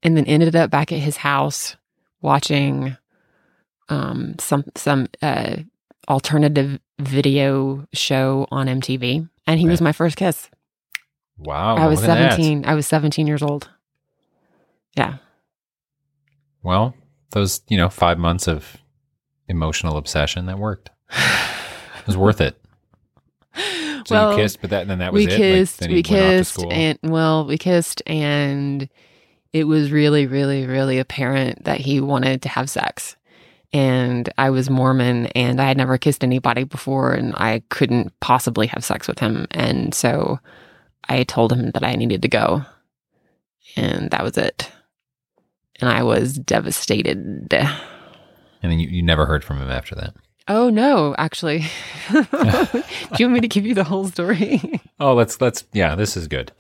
and 0.03 0.16
then 0.16 0.25
ended 0.27 0.55
up 0.57 0.70
back 0.70 0.92
at 0.92 0.99
his 1.01 1.18
house 1.18 1.77
watching 2.22 2.96
um, 3.88 4.37
some 4.38 4.64
some 4.75 5.09
uh, 5.20 5.57
alternative 6.08 6.78
video 6.98 7.86
show 7.92 8.46
on 8.50 8.66
MTV. 8.66 9.28
And 9.46 9.60
he 9.60 9.68
was 9.68 9.80
my 9.80 9.92
first 9.92 10.16
kiss. 10.16 10.50
Wow. 11.38 11.76
I 11.76 11.86
was 11.86 12.00
look 12.00 12.08
at 12.10 12.14
that. 12.14 12.30
seventeen. 12.32 12.64
I 12.66 12.74
was 12.74 12.86
seventeen 12.86 13.26
years 13.26 13.42
old. 13.42 13.68
Yeah, 14.96 15.18
Well, 16.62 16.94
those, 17.32 17.60
you 17.68 17.76
know, 17.76 17.90
five 17.90 18.18
months 18.18 18.48
of 18.48 18.78
emotional 19.46 19.98
obsession, 19.98 20.46
that 20.46 20.58
worked. 20.58 20.90
It 22.00 22.06
was 22.06 22.16
worth 22.16 22.40
it. 22.40 22.56
So 24.06 24.14
well, 24.14 24.30
you 24.30 24.36
kissed, 24.36 24.60
but 24.60 24.70
that 24.70 24.86
then 24.86 25.00
that 25.00 25.12
was 25.12 25.26
we 25.26 25.26
it. 25.26 25.30
Like, 25.30 25.38
kissed. 25.38 25.80
then 25.80 25.90
we 25.90 26.02
kissed, 26.04 26.64
and 26.70 26.98
well, 27.02 27.44
we 27.44 27.58
kissed, 27.58 28.00
and 28.06 28.88
it 29.52 29.64
was 29.64 29.90
really, 29.90 30.26
really, 30.26 30.66
really 30.66 31.00
apparent 31.00 31.64
that 31.64 31.80
he 31.80 32.00
wanted 32.00 32.42
to 32.42 32.48
have 32.48 32.70
sex. 32.70 33.16
And 33.76 34.32
I 34.38 34.48
was 34.48 34.70
Mormon, 34.70 35.26
and 35.26 35.60
I 35.60 35.66
had 35.68 35.76
never 35.76 35.98
kissed 35.98 36.24
anybody 36.24 36.64
before, 36.64 37.12
and 37.12 37.34
I 37.36 37.62
couldn't 37.68 38.18
possibly 38.20 38.66
have 38.68 38.82
sex 38.82 39.06
with 39.06 39.18
him. 39.18 39.46
And 39.50 39.92
so 39.92 40.40
I 41.10 41.24
told 41.24 41.52
him 41.52 41.72
that 41.72 41.84
I 41.84 41.92
needed 41.94 42.22
to 42.22 42.28
go, 42.28 42.62
and 43.76 44.10
that 44.12 44.22
was 44.24 44.38
it. 44.38 44.72
And 45.78 45.90
I 45.90 46.04
was 46.04 46.38
devastated. 46.38 47.52
and 47.52 47.78
then 48.62 48.78
you, 48.78 48.88
you 48.88 49.02
never 49.02 49.26
heard 49.26 49.44
from 49.44 49.58
him 49.60 49.68
after 49.70 49.94
that. 49.96 50.14
Oh 50.48 50.70
no, 50.70 51.14
actually. 51.18 51.66
Do 52.10 52.24
you 53.18 53.26
want 53.26 53.32
me 53.34 53.40
to 53.40 53.48
give 53.48 53.66
you 53.66 53.74
the 53.74 53.84
whole 53.84 54.06
story? 54.08 54.80
Oh, 54.98 55.12
let's 55.12 55.38
let's 55.42 55.64
yeah, 55.74 55.94
this 55.94 56.16
is 56.16 56.26
good. 56.26 56.52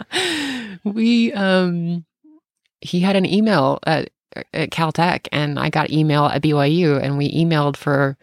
we 0.84 1.32
um 1.32 2.04
he 2.82 3.00
had 3.00 3.16
an 3.16 3.24
email 3.24 3.78
at, 3.86 4.10
at 4.52 4.70
Caltech 4.70 5.28
and 5.32 5.58
I 5.58 5.70
got 5.70 5.90
email 5.90 6.26
at 6.26 6.42
BYU 6.42 7.02
and 7.02 7.16
we 7.18 7.32
emailed 7.34 7.76
for 7.76 8.16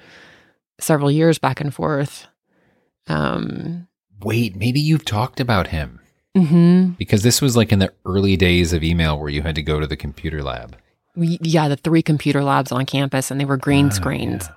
several 0.80 1.12
years 1.12 1.38
back 1.39 1.60
and 1.62 1.73
forth. 1.73 2.28
Um 3.08 3.88
Wait, 4.21 4.56
maybe 4.56 4.80
you've 4.80 5.04
talked 5.06 5.39
about 5.41 5.67
him 5.67 5.99
mhm. 6.36 6.97
because 6.97 7.23
this 7.23 7.41
was 7.41 7.58
like 7.58 7.71
in 7.73 7.80
the 7.80 7.91
early 8.06 8.38
days 8.38 8.71
of 8.71 8.84
email 8.84 9.19
where 9.19 9.30
you 9.30 9.41
had 9.41 9.56
to 9.56 9.62
go 9.62 9.80
to 9.82 9.88
the 9.88 9.97
computer 9.97 10.41
lab. 10.41 10.78
we, 11.15 11.38
yeah, 11.41 11.67
the 11.67 11.76
three 11.76 12.02
computer 12.02 12.41
labs 12.43 12.71
on 12.71 12.86
campus 12.86 13.30
and 13.32 13.39
they 13.39 13.45
were 13.45 13.58
green 13.58 13.88
Ah, 13.88 13.89
screens 13.89 14.45
yeah. 14.47 14.56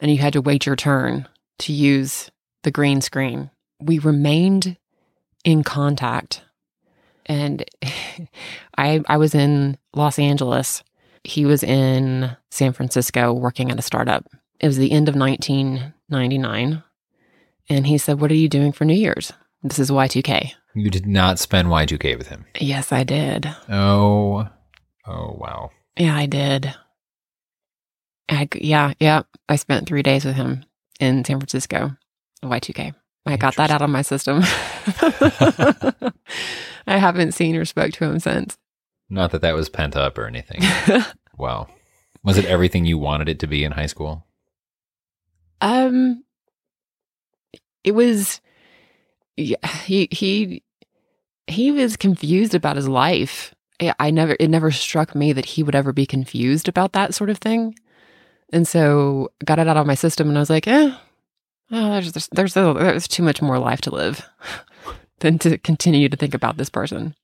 and 0.00 0.10
you 0.10 0.18
had 0.18 0.34
to 0.34 0.42
wait 0.42 0.66
your 0.66 0.76
turn 0.76 1.26
to 1.60 1.72
use 1.72 2.30
the 2.64 2.70
green 2.70 3.00
screen. 3.00 3.50
We 3.80 3.98
remained 3.98 4.76
in 5.44 5.64
contact 5.64 6.42
and 7.24 7.64
I 8.76 9.00
I 9.08 9.16
was 9.16 9.34
in 9.34 9.78
Los 9.94 10.18
Angeles. 10.18 10.82
He 11.28 11.44
was 11.44 11.62
in 11.62 12.34
San 12.50 12.72
Francisco 12.72 13.34
working 13.34 13.70
at 13.70 13.78
a 13.78 13.82
startup. 13.82 14.24
It 14.60 14.66
was 14.66 14.78
the 14.78 14.90
end 14.92 15.10
of 15.10 15.14
1999 15.14 16.82
And 17.68 17.86
he 17.86 17.98
said, 17.98 18.18
What 18.18 18.30
are 18.30 18.34
you 18.34 18.48
doing 18.48 18.72
for 18.72 18.86
New 18.86 18.94
Year's? 18.94 19.34
This 19.62 19.78
is 19.78 19.90
Y2K. 19.90 20.52
You 20.74 20.88
did 20.88 21.06
not 21.06 21.38
spend 21.38 21.68
Y2K 21.68 22.16
with 22.16 22.28
him. 22.28 22.46
Yes, 22.58 22.92
I 22.92 23.04
did. 23.04 23.54
Oh, 23.68 24.48
oh, 25.06 25.36
wow. 25.38 25.70
Yeah, 25.98 26.16
I 26.16 26.24
did. 26.24 26.74
I, 28.30 28.48
yeah, 28.54 28.94
yeah. 28.98 29.22
I 29.50 29.56
spent 29.56 29.86
three 29.86 30.02
days 30.02 30.24
with 30.24 30.34
him 30.34 30.64
in 30.98 31.26
San 31.26 31.40
Francisco, 31.40 31.94
Y2K. 32.42 32.94
I 33.26 33.36
got 33.36 33.56
that 33.56 33.70
out 33.70 33.82
of 33.82 33.90
my 33.90 34.00
system. 34.00 34.40
I 36.86 36.96
haven't 36.96 37.32
seen 37.32 37.54
or 37.54 37.66
spoke 37.66 37.92
to 37.92 38.06
him 38.06 38.18
since. 38.18 38.56
Not 39.10 39.30
that 39.30 39.40
that 39.40 39.54
was 39.54 39.68
pent 39.68 39.96
up 39.96 40.18
or 40.18 40.26
anything. 40.26 40.60
wow. 41.38 41.68
Was 42.22 42.36
it 42.36 42.44
everything 42.46 42.84
you 42.84 42.98
wanted 42.98 43.28
it 43.28 43.38
to 43.40 43.46
be 43.46 43.64
in 43.64 43.72
high 43.72 43.86
school? 43.86 44.26
Um, 45.60 46.24
it 47.84 47.92
was. 47.92 48.40
Yeah, 49.36 49.66
he 49.84 50.08
he 50.10 50.62
he 51.46 51.70
was 51.70 51.96
confused 51.96 52.54
about 52.54 52.76
his 52.76 52.88
life. 52.88 53.54
I- 53.80 54.10
never 54.10 54.36
it 54.40 54.48
never 54.48 54.70
struck 54.72 55.14
me 55.14 55.32
that 55.32 55.44
he 55.44 55.62
would 55.62 55.76
ever 55.76 55.92
be 55.92 56.06
confused 56.06 56.68
about 56.68 56.92
that 56.92 57.14
sort 57.14 57.30
of 57.30 57.38
thing, 57.38 57.76
and 58.52 58.66
so 58.66 59.30
got 59.44 59.60
it 59.60 59.68
out 59.68 59.76
of 59.76 59.86
my 59.86 59.94
system, 59.94 60.28
and 60.28 60.36
I 60.36 60.40
was 60.40 60.50
like, 60.50 60.66
eh, 60.66 60.92
oh, 61.70 61.90
there's 61.92 62.12
there's 62.12 62.28
there's, 62.28 62.54
there's 62.54 63.08
too 63.08 63.22
much 63.22 63.40
more 63.40 63.58
life 63.60 63.80
to 63.82 63.94
live 63.94 64.28
than 65.20 65.38
to 65.40 65.56
continue 65.58 66.08
to 66.08 66.16
think 66.16 66.34
about 66.34 66.56
this 66.56 66.70
person. 66.70 67.14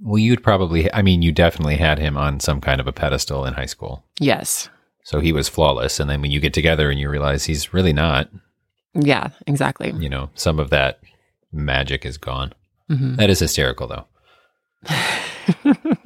Well, 0.00 0.18
you'd 0.18 0.42
probably, 0.42 0.92
I 0.92 1.02
mean, 1.02 1.22
you 1.22 1.30
definitely 1.32 1.76
had 1.76 1.98
him 1.98 2.16
on 2.16 2.40
some 2.40 2.60
kind 2.60 2.80
of 2.80 2.86
a 2.86 2.92
pedestal 2.92 3.44
in 3.44 3.54
high 3.54 3.66
school. 3.66 4.04
Yes, 4.18 4.68
So 5.04 5.20
he 5.20 5.32
was 5.32 5.48
flawless. 5.48 6.00
And 6.00 6.08
then 6.10 6.20
when 6.22 6.30
you 6.30 6.40
get 6.40 6.52
together 6.54 6.90
and 6.90 6.98
you 6.98 7.08
realize 7.08 7.44
he's 7.44 7.72
really 7.74 7.92
not, 7.92 8.28
yeah, 8.94 9.28
exactly. 9.46 9.92
you 9.98 10.08
know, 10.08 10.30
some 10.34 10.58
of 10.60 10.70
that 10.70 11.00
magic 11.52 12.04
is 12.04 12.18
gone. 12.18 12.52
hmm 12.88 13.14
That 13.16 13.30
is 13.30 13.38
hysterical, 13.40 13.86
though. 13.88 14.06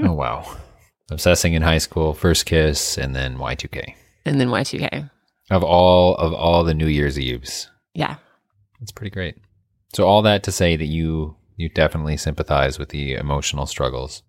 Oh, 0.01 0.13
wow. 0.13 0.57
Obsessing 1.11 1.55
in 1.55 1.63
high 1.63 1.79
school, 1.79 2.15
first 2.15 2.47
kiss, 2.47 2.97
and 2.99 3.15
then 3.15 3.37
Y2K. 3.39 3.95
and 4.25 4.41
then 4.41 4.49
Y2K. 4.49 5.11
Of 5.51 5.63
all 5.63 6.15
of 6.17 6.33
all 6.33 6.65
the 6.65 6.75
New 6.75 6.87
Year's 6.89 7.19
Eves, 7.19 7.71
Yeah, 7.95 8.17
that's 8.81 8.91
pretty 8.93 9.11
great. 9.11 9.37
So 9.95 10.05
all 10.07 10.23
that 10.23 10.43
to 10.45 10.53
say 10.53 10.75
that 10.77 10.87
you 10.87 11.37
you 11.57 11.69
definitely 11.69 12.17
sympathize 12.17 12.79
with 12.79 12.91
the 12.91 13.15
emotional 13.15 13.67
struggles. 13.67 14.23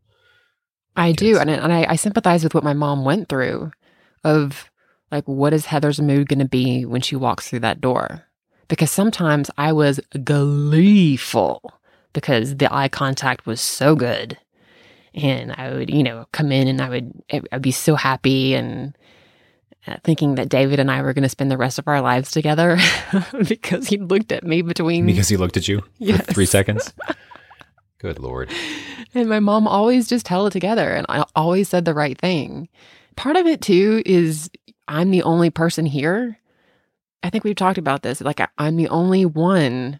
I 0.96 1.12
do, 1.12 1.34
Kids. 1.34 1.40
and 1.40 1.52
I, 1.52 1.54
and 1.54 1.74
I, 1.74 1.86
I 1.90 1.96
sympathize 1.96 2.44
with 2.44 2.56
what 2.56 2.64
my 2.64 2.74
mom 2.74 3.06
went 3.06 3.30
through. 3.30 3.72
Of 4.24 4.72
like, 5.12 5.26
what 5.26 5.54
is 5.54 5.68
Heather's 5.68 6.02
mood 6.02 6.28
going 6.28 6.40
to 6.40 6.46
be 6.46 6.86
when 6.86 7.02
she 7.02 7.16
walks 7.16 7.48
through 7.48 7.60
that 7.60 7.80
door? 7.80 8.24
Because 8.68 8.92
sometimes 8.92 9.50
I 9.58 9.72
was 9.72 10.00
gleeful 10.24 11.62
because 12.14 12.58
the 12.58 12.74
eye 12.74 12.90
contact 12.90 13.46
was 13.46 13.62
so 13.62 13.96
good, 13.96 14.38
and 15.14 15.54
I 15.54 15.72
would, 15.72 15.90
you 15.90 16.04
know, 16.04 16.26
come 16.32 16.52
in 16.52 16.68
and 16.68 16.82
I 16.82 16.90
would, 16.90 17.12
I'd 17.52 17.62
be 17.62 17.72
so 17.72 17.96
happy 17.96 18.54
and 18.54 18.98
thinking 20.04 20.36
that 20.36 20.50
David 20.50 20.80
and 20.80 20.92
I 20.92 21.02
were 21.02 21.14
going 21.14 21.24
to 21.24 21.30
spend 21.30 21.50
the 21.50 21.58
rest 21.58 21.80
of 21.80 21.88
our 21.88 22.02
lives 22.02 22.32
together 22.32 22.78
because 23.48 23.88
he 23.88 23.98
looked 23.98 24.32
at 24.32 24.44
me 24.44 24.62
between 24.62 25.06
Because 25.06 25.30
he 25.30 25.38
looked 25.38 25.58
at 25.58 25.68
you 25.68 25.82
for 26.00 26.18
three 26.34 26.46
seconds. 26.46 26.94
Good 28.00 28.20
lord. 28.20 28.52
And 29.14 29.30
my 29.30 29.40
mom 29.40 29.68
always 29.68 30.08
just 30.08 30.28
held 30.28 30.48
it 30.48 30.52
together 30.52 30.94
and 30.94 31.06
I 31.10 31.26
always 31.36 31.70
said 31.70 31.86
the 31.86 31.94
right 31.94 32.18
thing. 32.18 32.70
Part 33.16 33.36
of 33.36 33.48
it 33.48 33.62
too 33.62 34.04
is 34.06 34.50
I'm 34.88 35.12
the 35.12 35.24
only 35.24 35.50
person 35.50 35.86
here. 35.86 36.38
I 37.24 37.30
think 37.30 37.44
we've 37.44 37.56
talked 37.56 37.78
about 37.78 38.04
this. 38.04 38.22
Like 38.22 38.40
I, 38.40 38.48
I'm 38.58 38.76
the 38.76 38.90
only 38.90 39.26
one. 39.26 40.00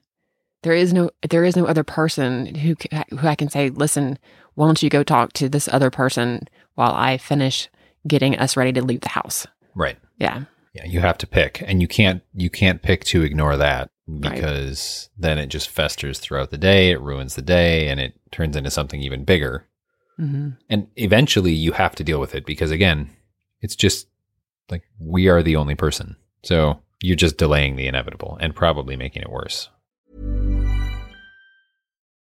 There 0.64 0.74
is 0.74 0.94
no 0.94 1.10
there 1.30 1.44
is 1.44 1.56
no 1.56 1.66
other 1.66 1.84
person 1.84 2.54
who 2.56 2.76
who 3.18 3.28
I 3.28 3.36
can 3.36 3.50
say, 3.50 3.70
"Listen, 3.70 4.20
why 4.56 4.68
don't 4.68 4.82
you 4.82 4.90
go 4.90 5.04
talk 5.04 5.34
to 5.34 5.50
this 5.50 5.68
other 5.68 5.90
person 5.90 6.48
while 6.76 6.94
I 6.94 7.18
finish 7.18 7.70
getting 8.08 8.38
us 8.38 8.58
ready 8.58 8.72
to 8.74 8.84
leave 8.84 9.02
the 9.02 9.10
house?" 9.10 9.48
Right. 9.78 9.98
Yeah. 10.18 10.44
Yeah, 10.74 10.86
you 10.86 11.00
have 11.00 11.18
to 11.20 11.28
pick, 11.28 11.64
and 11.66 11.82
you 11.82 11.88
can't 11.88 12.22
you 12.34 12.50
can't 12.50 12.82
pick 12.82 13.04
to 13.06 13.24
ignore 13.24 13.58
that 13.58 13.90
Right. 14.08 14.34
because 14.34 15.10
then 15.18 15.38
it 15.38 15.48
just 15.48 15.70
festers 15.70 16.20
throughout 16.20 16.50
the 16.52 16.58
day. 16.58 16.92
It 16.92 17.02
ruins 17.02 17.36
the 17.36 17.42
day, 17.42 17.88
and 17.90 18.00
it 18.00 18.14
turns 18.32 18.56
into 18.56 18.70
something 18.72 19.02
even 19.02 19.24
bigger. 19.24 19.66
hmm 20.18 20.50
And 20.70 20.88
eventually, 20.96 21.52
you 21.54 21.72
have 21.74 21.96
to 21.96 22.04
deal 22.04 22.20
with 22.20 22.36
it 22.36 22.46
because 22.46 22.72
again, 22.72 23.10
it's 23.62 23.76
just 23.76 24.08
like 24.70 24.84
we 25.00 25.28
are 25.30 25.42
the 25.44 25.56
only 25.56 25.76
person. 25.76 26.16
So 26.44 26.80
you're 27.02 27.16
just 27.16 27.38
delaying 27.38 27.76
the 27.76 27.88
inevitable 27.88 28.38
and 28.42 28.56
probably 28.56 28.96
making 28.96 29.22
it 29.24 29.30
worse. 29.32 29.70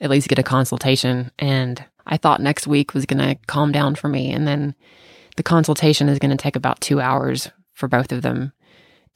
at 0.00 0.10
least 0.10 0.28
get 0.28 0.38
a 0.38 0.42
consultation. 0.42 1.30
And 1.38 1.84
I 2.06 2.16
thought 2.16 2.40
next 2.40 2.66
week 2.66 2.94
was 2.94 3.06
going 3.06 3.18
to 3.18 3.38
calm 3.46 3.72
down 3.72 3.94
for 3.94 4.08
me. 4.08 4.32
And 4.32 4.46
then 4.46 4.74
the 5.36 5.42
consultation 5.42 6.08
is 6.08 6.18
going 6.18 6.30
to 6.30 6.36
take 6.36 6.56
about 6.56 6.80
two 6.80 7.00
hours 7.00 7.50
for 7.74 7.88
both 7.88 8.12
of 8.12 8.22
them. 8.22 8.52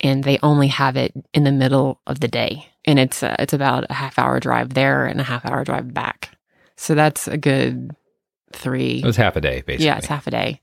And 0.00 0.24
they 0.24 0.38
only 0.42 0.68
have 0.68 0.96
it 0.96 1.12
in 1.32 1.44
the 1.44 1.52
middle 1.52 2.00
of 2.06 2.20
the 2.20 2.28
day. 2.28 2.68
And 2.84 2.98
it's, 2.98 3.22
uh, 3.22 3.36
it's 3.38 3.52
about 3.52 3.86
a 3.88 3.94
half 3.94 4.18
hour 4.18 4.40
drive 4.40 4.74
there 4.74 5.06
and 5.06 5.20
a 5.20 5.24
half 5.24 5.46
hour 5.46 5.64
drive 5.64 5.94
back. 5.94 6.36
So 6.76 6.94
that's 6.94 7.28
a 7.28 7.38
good 7.38 7.92
three. 8.52 8.98
It 8.98 9.04
was 9.04 9.16
half 9.16 9.36
a 9.36 9.40
day, 9.40 9.62
basically. 9.62 9.86
Yeah, 9.86 9.98
it's 9.98 10.06
half 10.06 10.26
a 10.26 10.30
day. 10.30 10.60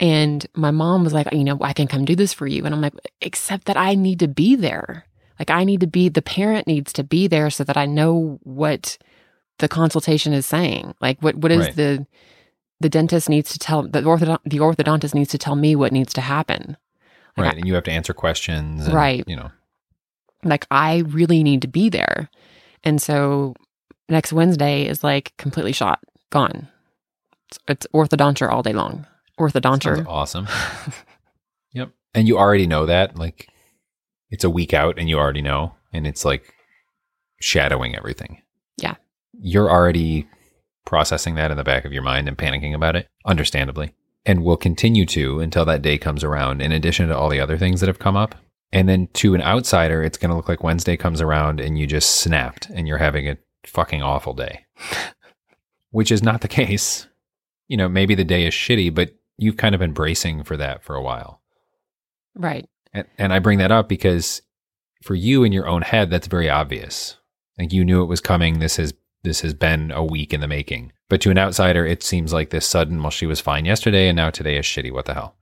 And 0.00 0.46
my 0.54 0.70
mom 0.70 1.04
was 1.04 1.12
like, 1.12 1.32
you 1.32 1.44
know, 1.44 1.58
I 1.60 1.72
can 1.72 1.88
come 1.88 2.04
do 2.04 2.16
this 2.16 2.32
for 2.32 2.46
you. 2.46 2.64
And 2.64 2.74
I'm 2.74 2.80
like, 2.80 2.94
except 3.20 3.66
that 3.66 3.76
I 3.76 3.94
need 3.94 4.20
to 4.20 4.28
be 4.28 4.56
there. 4.56 5.04
Like, 5.38 5.50
I 5.50 5.64
need 5.64 5.80
to 5.80 5.86
be, 5.86 6.08
the 6.08 6.22
parent 6.22 6.66
needs 6.66 6.92
to 6.94 7.04
be 7.04 7.26
there 7.26 7.50
so 7.50 7.64
that 7.64 7.76
I 7.76 7.86
know 7.86 8.38
what 8.42 8.98
the 9.58 9.68
consultation 9.68 10.32
is 10.32 10.46
saying. 10.46 10.94
Like, 11.00 11.20
what, 11.20 11.36
what 11.36 11.52
is 11.52 11.66
Right. 11.66 11.76
the, 11.76 12.06
the 12.80 12.88
dentist 12.88 13.28
needs 13.28 13.50
to 13.52 13.58
tell, 13.58 13.82
the, 13.82 14.02
orthodont, 14.02 14.38
the 14.44 14.58
orthodontist 14.58 15.14
needs 15.14 15.30
to 15.30 15.38
tell 15.38 15.56
me 15.56 15.74
what 15.76 15.92
needs 15.92 16.12
to 16.14 16.20
happen. 16.20 16.76
Like, 17.36 17.46
right. 17.46 17.54
I- 17.54 17.58
and 17.58 17.66
you 17.68 17.74
have 17.74 17.84
to 17.84 17.92
answer 17.92 18.12
questions. 18.14 18.86
And, 18.86 18.94
Right. 18.94 19.24
You 19.26 19.36
know, 19.36 19.50
like 20.44 20.66
I 20.70 20.98
really 20.98 21.42
need 21.42 21.62
to 21.62 21.68
be 21.68 21.88
there. 21.88 22.30
And 22.84 23.02
so 23.02 23.54
next 24.08 24.32
Wednesday 24.32 24.86
is 24.86 25.02
like 25.02 25.32
completely 25.36 25.72
shot, 25.72 25.98
gone. 26.30 26.68
It's, 27.48 27.58
it's 27.66 27.86
orthodonture 27.94 28.50
all 28.50 28.62
day 28.62 28.72
long. 28.72 29.06
sounds 29.38 29.52
Orthodonture. 29.54 30.06
awesome. 30.06 30.46
yep. 31.72 31.90
And 32.14 32.28
you 32.28 32.38
already 32.38 32.66
know 32.66 32.86
that. 32.86 33.16
Like, 33.18 33.48
it's 34.30 34.44
a 34.44 34.50
week 34.50 34.74
out 34.74 34.98
and 34.98 35.08
you 35.08 35.18
already 35.18 35.42
know. 35.42 35.74
And 35.92 36.06
it's 36.06 36.24
like 36.24 36.52
shadowing 37.40 37.96
everything. 37.96 38.42
You're 39.40 39.70
already 39.70 40.28
processing 40.84 41.34
that 41.34 41.50
in 41.50 41.56
the 41.56 41.64
back 41.64 41.84
of 41.84 41.92
your 41.92 42.02
mind 42.02 42.28
and 42.28 42.36
panicking 42.36 42.74
about 42.74 42.96
it, 42.96 43.08
understandably. 43.26 43.92
And 44.24 44.42
will 44.42 44.56
continue 44.56 45.06
to 45.06 45.40
until 45.40 45.64
that 45.66 45.82
day 45.82 45.98
comes 45.98 46.24
around, 46.24 46.60
in 46.60 46.72
addition 46.72 47.08
to 47.08 47.16
all 47.16 47.28
the 47.28 47.40
other 47.40 47.56
things 47.56 47.80
that 47.80 47.86
have 47.86 47.98
come 47.98 48.16
up. 48.16 48.34
And 48.72 48.88
then 48.88 49.08
to 49.14 49.34
an 49.34 49.42
outsider, 49.42 50.02
it's 50.02 50.18
going 50.18 50.30
to 50.30 50.36
look 50.36 50.48
like 50.48 50.62
Wednesday 50.62 50.96
comes 50.96 51.20
around 51.20 51.60
and 51.60 51.78
you 51.78 51.86
just 51.86 52.16
snapped 52.16 52.68
and 52.70 52.86
you're 52.86 52.98
having 52.98 53.28
a 53.28 53.38
fucking 53.64 54.02
awful 54.02 54.34
day, 54.34 54.66
which 55.90 56.10
is 56.10 56.22
not 56.22 56.40
the 56.40 56.48
case. 56.48 57.06
You 57.68 57.76
know, 57.76 57.88
maybe 57.88 58.14
the 58.14 58.24
day 58.24 58.46
is 58.46 58.54
shitty, 58.54 58.94
but 58.94 59.14
you've 59.36 59.56
kind 59.56 59.74
of 59.74 59.78
been 59.78 59.92
bracing 59.92 60.42
for 60.42 60.56
that 60.56 60.82
for 60.82 60.96
a 60.96 61.02
while. 61.02 61.40
Right. 62.34 62.66
And, 62.92 63.06
and 63.16 63.32
I 63.32 63.38
bring 63.38 63.58
that 63.58 63.72
up 63.72 63.88
because 63.88 64.42
for 65.02 65.14
you 65.14 65.44
in 65.44 65.52
your 65.52 65.68
own 65.68 65.82
head, 65.82 66.10
that's 66.10 66.26
very 66.26 66.50
obvious. 66.50 67.16
Like 67.58 67.72
you 67.72 67.84
knew 67.84 68.02
it 68.02 68.06
was 68.06 68.20
coming. 68.20 68.58
This 68.58 68.76
has 68.76 68.92
this 69.24 69.40
has 69.40 69.54
been 69.54 69.90
a 69.90 70.04
week 70.04 70.32
in 70.32 70.40
the 70.40 70.48
making. 70.48 70.92
But 71.08 71.20
to 71.22 71.30
an 71.30 71.38
outsider, 71.38 71.86
it 71.86 72.02
seems 72.02 72.32
like 72.32 72.50
this 72.50 72.66
sudden. 72.66 73.00
Well, 73.02 73.10
she 73.10 73.26
was 73.26 73.40
fine 73.40 73.64
yesterday, 73.64 74.08
and 74.08 74.16
now 74.16 74.30
today 74.30 74.56
is 74.58 74.64
shitty. 74.66 74.92
What 74.92 75.06
the 75.06 75.14
hell? 75.14 75.36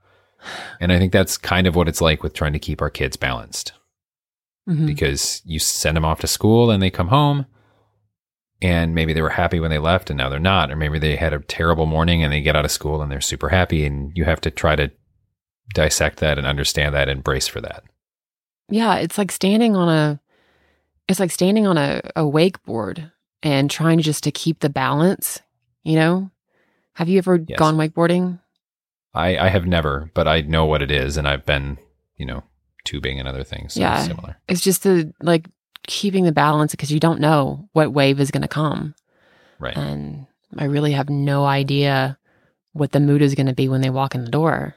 And 0.81 0.93
I 0.93 0.99
think 0.99 1.13
that's 1.13 1.37
kind 1.37 1.67
of 1.67 1.75
what 1.75 1.89
it's 1.89 2.01
like 2.01 2.23
with 2.23 2.33
trying 2.35 2.53
to 2.53 2.59
keep 2.59 2.81
our 2.81 2.91
kids 2.91 3.17
balanced 3.17 3.73
Mhm. 4.69 4.87
because 4.87 5.43
you 5.45 5.59
send 5.59 5.97
them 5.97 6.05
off 6.05 6.21
to 6.21 6.27
school 6.27 6.71
and 6.71 6.83
they 6.83 6.91
come 6.91 7.09
home 7.09 7.47
and 8.63 8.95
maybe 8.95 9.13
they 9.13 9.23
were 9.23 9.31
happy 9.31 9.61
when 9.61 9.71
they 9.71 9.79
left 9.79 10.09
and 10.11 10.17
now 10.19 10.29
they're 10.29 10.39
not 10.39 10.71
or 10.71 10.77
maybe 10.77 10.99
they 10.99 11.17
had 11.17 11.33
a 11.33 11.39
terrible 11.41 11.87
morning 11.87 12.23
and 12.23 12.33
they 12.33 12.41
get 12.41 12.57
out 12.57 12.65
of 12.65 12.71
school 12.71 13.03
and 13.03 13.11
they're 13.11 13.21
super 13.21 13.49
happy 13.51 13.85
and 13.85 14.17
you 14.17 14.25
have 14.25 14.41
to 14.41 14.51
try 14.51 14.75
to 14.77 14.91
dissect 15.75 16.19
that 16.21 16.39
and 16.39 16.47
understand 16.47 16.95
that 16.95 17.09
and 17.09 17.23
brace 17.25 17.47
for 17.49 17.61
that 17.61 17.83
Yeah, 18.69 18.97
it's 18.97 19.19
like 19.19 19.31
standing 19.33 19.77
on 19.77 19.89
a 19.89 20.21
it's 21.09 21.21
like 21.21 21.31
standing 21.31 21.67
on 21.67 21.79
a, 21.79 22.01
a 22.17 22.23
wakeboard 22.23 23.11
and 23.43 23.71
trying 23.71 24.01
just 24.01 24.25
to 24.25 24.31
keep 24.31 24.61
the 24.61 24.69
balance, 24.71 25.41
you 25.85 25.97
know? 25.97 26.31
Have 26.95 27.09
you 27.09 27.19
ever 27.19 27.37
Yes. 27.47 27.59
gone 27.59 27.77
wakeboarding? 27.77 28.41
i 29.15 29.39
i 29.39 29.49
have 29.49 29.65
never 29.67 30.11
but 30.13 30.29
i 30.29 30.43
know 30.43 30.67
what 30.67 30.83
it 30.83 30.91
is 30.91 31.17
and 31.17 31.27
i've 31.27 31.47
been 31.47 31.79
you 32.19 32.27
know 32.27 32.43
tubing 32.85 33.19
and 33.19 33.27
other 33.27 33.43
things 33.45 33.73
so 33.73 33.81
Yeah. 33.81 33.97
it's 33.99 34.07
similar 34.09 34.37
It's 34.47 34.61
just 34.61 34.83
the 34.83 35.11
like 35.23 35.47
keeping 35.87 36.25
the 36.25 36.33
balance 36.33 36.73
because 36.73 36.91
you 36.93 37.01
don't 37.01 37.19
know 37.21 37.67
what 37.73 37.93
wave 37.95 38.21
is 38.21 38.31
going 38.31 38.43
to 38.43 38.49
come. 38.49 38.95
right 39.59 39.75
And 39.77 40.27
I 40.59 40.65
really 40.65 40.93
have 40.93 41.09
no 41.09 41.45
idea 41.47 42.19
what 42.73 42.93
the 42.93 43.01
mood 43.01 43.23
is 43.23 43.35
going 43.35 43.47
to 43.47 43.55
be 43.55 43.69
when 43.69 43.81
they 43.81 43.89
walk 43.91 44.15
in 44.15 44.25
the 44.25 44.31
door 44.31 44.75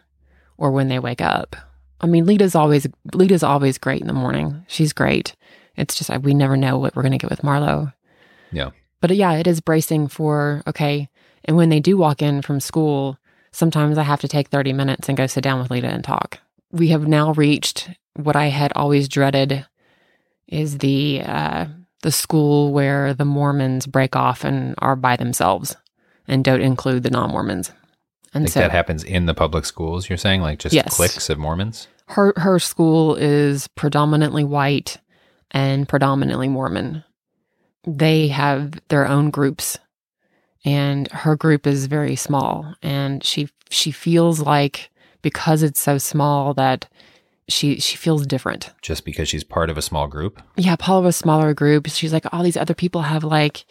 or 0.58 0.72
when 0.72 0.88
they 0.88 1.00
wake 1.00 1.22
up. 1.22 1.56
I 2.00 2.08
mean, 2.08 2.26
Leta's 2.26 2.56
always 2.56 2.88
Leta's 3.14 3.44
always 3.44 3.78
great 3.78 4.02
in 4.02 4.08
the 4.08 4.14
morning. 4.14 4.64
She's 4.68 4.94
great. 4.94 5.36
It's 5.76 5.96
just 5.98 6.10
we 6.24 6.34
never 6.34 6.56
know 6.56 6.78
what 6.78 6.96
we're 6.96 7.04
going 7.04 7.12
to 7.18 7.18
get 7.18 7.30
with 7.30 7.42
Marlo. 7.42 7.94
Yeah. 8.52 8.72
But 9.02 9.16
yeah, 9.16 9.34
it 9.34 9.48
is 9.48 9.62
bracing 9.62 10.08
for 10.08 10.62
okay. 10.68 11.10
And 11.46 11.56
when 11.56 11.70
they 11.70 11.80
do 11.80 11.98
walk 11.98 12.22
in 12.22 12.42
from 12.42 12.60
school, 12.60 13.18
sometimes 13.52 13.98
I 13.98 14.04
have 14.04 14.22
to 14.22 14.28
take 14.28 14.50
30 14.50 14.74
minutes 14.74 15.08
and 15.08 15.18
go 15.18 15.28
sit 15.28 15.44
down 15.44 15.60
with 15.60 15.72
Leta 15.72 15.88
and 15.88 16.04
talk. 16.04 16.40
We 16.72 16.90
have 16.90 17.08
now 17.08 17.34
reached 17.34 17.90
what 18.16 18.36
I 18.36 18.48
had 18.48 18.74
always 18.76 19.08
dreaded 19.08 19.66
is 20.48 20.80
the 20.80 21.22
uh, 21.24 21.66
the 22.02 22.12
school 22.12 22.74
where 22.74 23.14
the 23.14 23.26
Mormons 23.26 23.86
break 23.88 24.16
off 24.16 24.44
and 24.44 24.76
are 24.80 24.96
by 24.96 25.16
themselves 25.16 25.76
and 26.28 26.44
don't 26.44 26.62
include 26.62 27.04
the 27.04 27.10
non-Mormons. 27.10 27.72
And 28.34 28.44
like 28.44 28.54
so 28.54 28.60
that 28.60 28.72
happens 28.72 29.04
in 29.04 29.26
the 29.26 29.34
public 29.34 29.66
schools 29.66 30.08
you're 30.08 30.18
saying 30.18 30.42
like 30.42 30.60
just 30.60 30.76
Yes. 30.76 30.96
cliques 30.96 31.32
of 31.32 31.40
mormons 31.40 31.88
her 32.10 32.34
her 32.38 32.60
school 32.60 33.16
is 33.16 33.68
predominantly 33.70 34.44
white 34.44 34.98
and 35.52 35.88
predominantly 35.88 36.48
Mormon. 36.48 37.04
They 37.86 38.28
have 38.30 38.80
their 38.90 39.08
own 39.08 39.30
groups 39.30 39.78
and 40.66 41.08
her 41.12 41.36
group 41.36 41.66
is 41.66 41.86
very 41.86 42.16
small 42.16 42.76
and 42.82 43.24
she 43.24 43.50
she 43.70 43.92
feels 43.92 44.40
like 44.42 44.90
because 45.22 45.64
it's 45.64 45.80
so 45.80 45.98
small 45.98 46.54
that 46.56 46.88
she 47.48 47.80
she 47.80 47.98
feels 47.98 48.28
different. 48.28 48.72
just 48.82 49.06
because 49.06 49.28
she's 49.28 49.44
part 49.44 49.70
of 49.70 49.78
a 49.78 49.82
small 49.82 50.08
group 50.08 50.42
Yeah, 50.58 50.76
Paula 50.76 51.02
was 51.02 51.16
a 51.16 51.20
smaller 51.20 51.54
group. 51.54 51.88
She's 51.88 52.14
like, 52.14 52.26
all 52.32 52.44
these 52.44 52.58
other 52.58 52.76
people 52.76 53.02
have 53.02 53.24
like, 53.24 53.66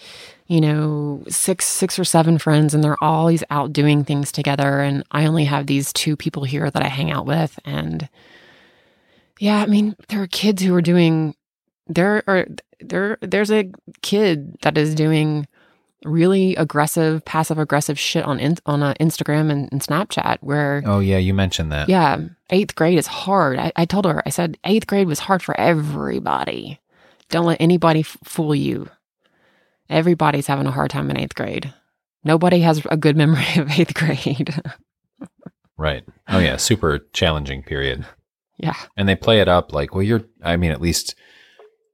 you 0.47 0.61
know, 0.61 1.23
six 1.29 1.67
six 1.67 1.99
or 1.99 2.05
seven 2.05 2.39
friends 2.39 2.75
and 2.75 2.83
they're 2.83 3.03
always 3.03 3.45
out 3.51 3.73
doing 3.73 4.05
things 4.05 4.33
together. 4.33 4.81
And 4.81 5.05
I 5.13 5.27
only 5.27 5.45
have 5.45 5.67
these 5.67 5.93
two 5.93 6.17
people 6.17 6.45
here 6.45 6.71
that 6.71 6.83
I 6.83 6.89
hang 6.89 7.11
out 7.13 7.27
with. 7.27 7.59
And 7.65 8.09
yeah, 9.39 9.59
I 9.59 9.67
mean, 9.67 9.95
there 10.09 10.23
are 10.23 10.27
kids 10.27 10.63
who 10.63 10.75
are 10.75 10.83
doing 10.83 11.35
there 11.87 12.23
are 12.27 12.47
there 12.81 13.19
there's 13.21 13.51
a 13.51 13.71
kid 14.03 14.57
that 14.63 14.79
is 14.79 14.95
doing 14.95 15.47
really 16.05 16.55
aggressive, 16.57 17.25
passive 17.25 17.59
aggressive 17.59 17.99
shit 17.99 18.25
on 18.25 18.39
in, 18.39 18.57
on 18.67 18.83
uh, 18.83 18.95
Instagram 19.01 19.51
and, 19.51 19.69
and 19.73 19.81
Snapchat 19.81 20.39
where 20.41 20.83
oh 20.87 21.01
yeah 21.01 21.19
you 21.19 21.35
mentioned 21.35 21.73
that 21.73 21.89
yeah, 21.89 22.19
eighth 22.51 22.75
grade 22.75 22.99
is 22.99 23.07
hard. 23.07 23.59
I, 23.59 23.73
I 23.77 23.85
told 23.85 24.05
her, 24.05 24.23
I 24.25 24.31
said, 24.31 24.59
eighth 24.65 24.87
grade 24.87 25.07
was 25.09 25.21
hard 25.21 25.43
for 25.43 25.59
everybody. 25.61 26.81
Don't 27.31 27.47
let 27.47 27.61
anybody 27.61 28.01
f- 28.01 28.17
fool 28.25 28.55
you. 28.55 28.89
Everybody's 29.91 30.47
having 30.47 30.67
a 30.67 30.71
hard 30.71 30.91
time 30.91 31.11
in 31.11 31.19
eighth 31.19 31.35
grade. 31.35 31.75
Nobody 32.25 32.61
has 32.61 32.85
a 32.91 32.97
good 32.97 33.17
memory 33.17 33.47
of 33.57 33.71
eighth 33.79 33.95
grade. 33.95 34.55
right 35.77 36.05
oh 36.29 36.39
yeah 36.39 36.57
super 36.57 36.99
challenging 37.13 37.63
period 37.63 38.05
yeah. 38.59 38.75
and 38.97 39.09
they 39.09 39.15
play 39.15 39.41
it 39.41 39.49
up 39.49 39.73
like 39.73 39.95
well 39.95 40.03
you're 40.03 40.23
i 40.43 40.57
mean 40.57 40.73
at 40.73 40.81
least 40.81 41.15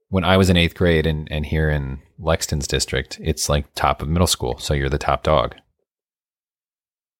when 0.09 0.23
i 0.23 0.37
was 0.37 0.49
in 0.49 0.57
eighth 0.57 0.75
grade 0.75 1.05
and, 1.05 1.27
and 1.31 1.45
here 1.45 1.69
in 1.69 1.99
lexton's 2.19 2.67
district 2.67 3.19
it's 3.21 3.49
like 3.49 3.65
top 3.75 4.01
of 4.01 4.07
middle 4.07 4.27
school 4.27 4.57
so 4.57 4.73
you're 4.73 4.89
the 4.89 4.97
top 4.97 5.23
dog. 5.23 5.55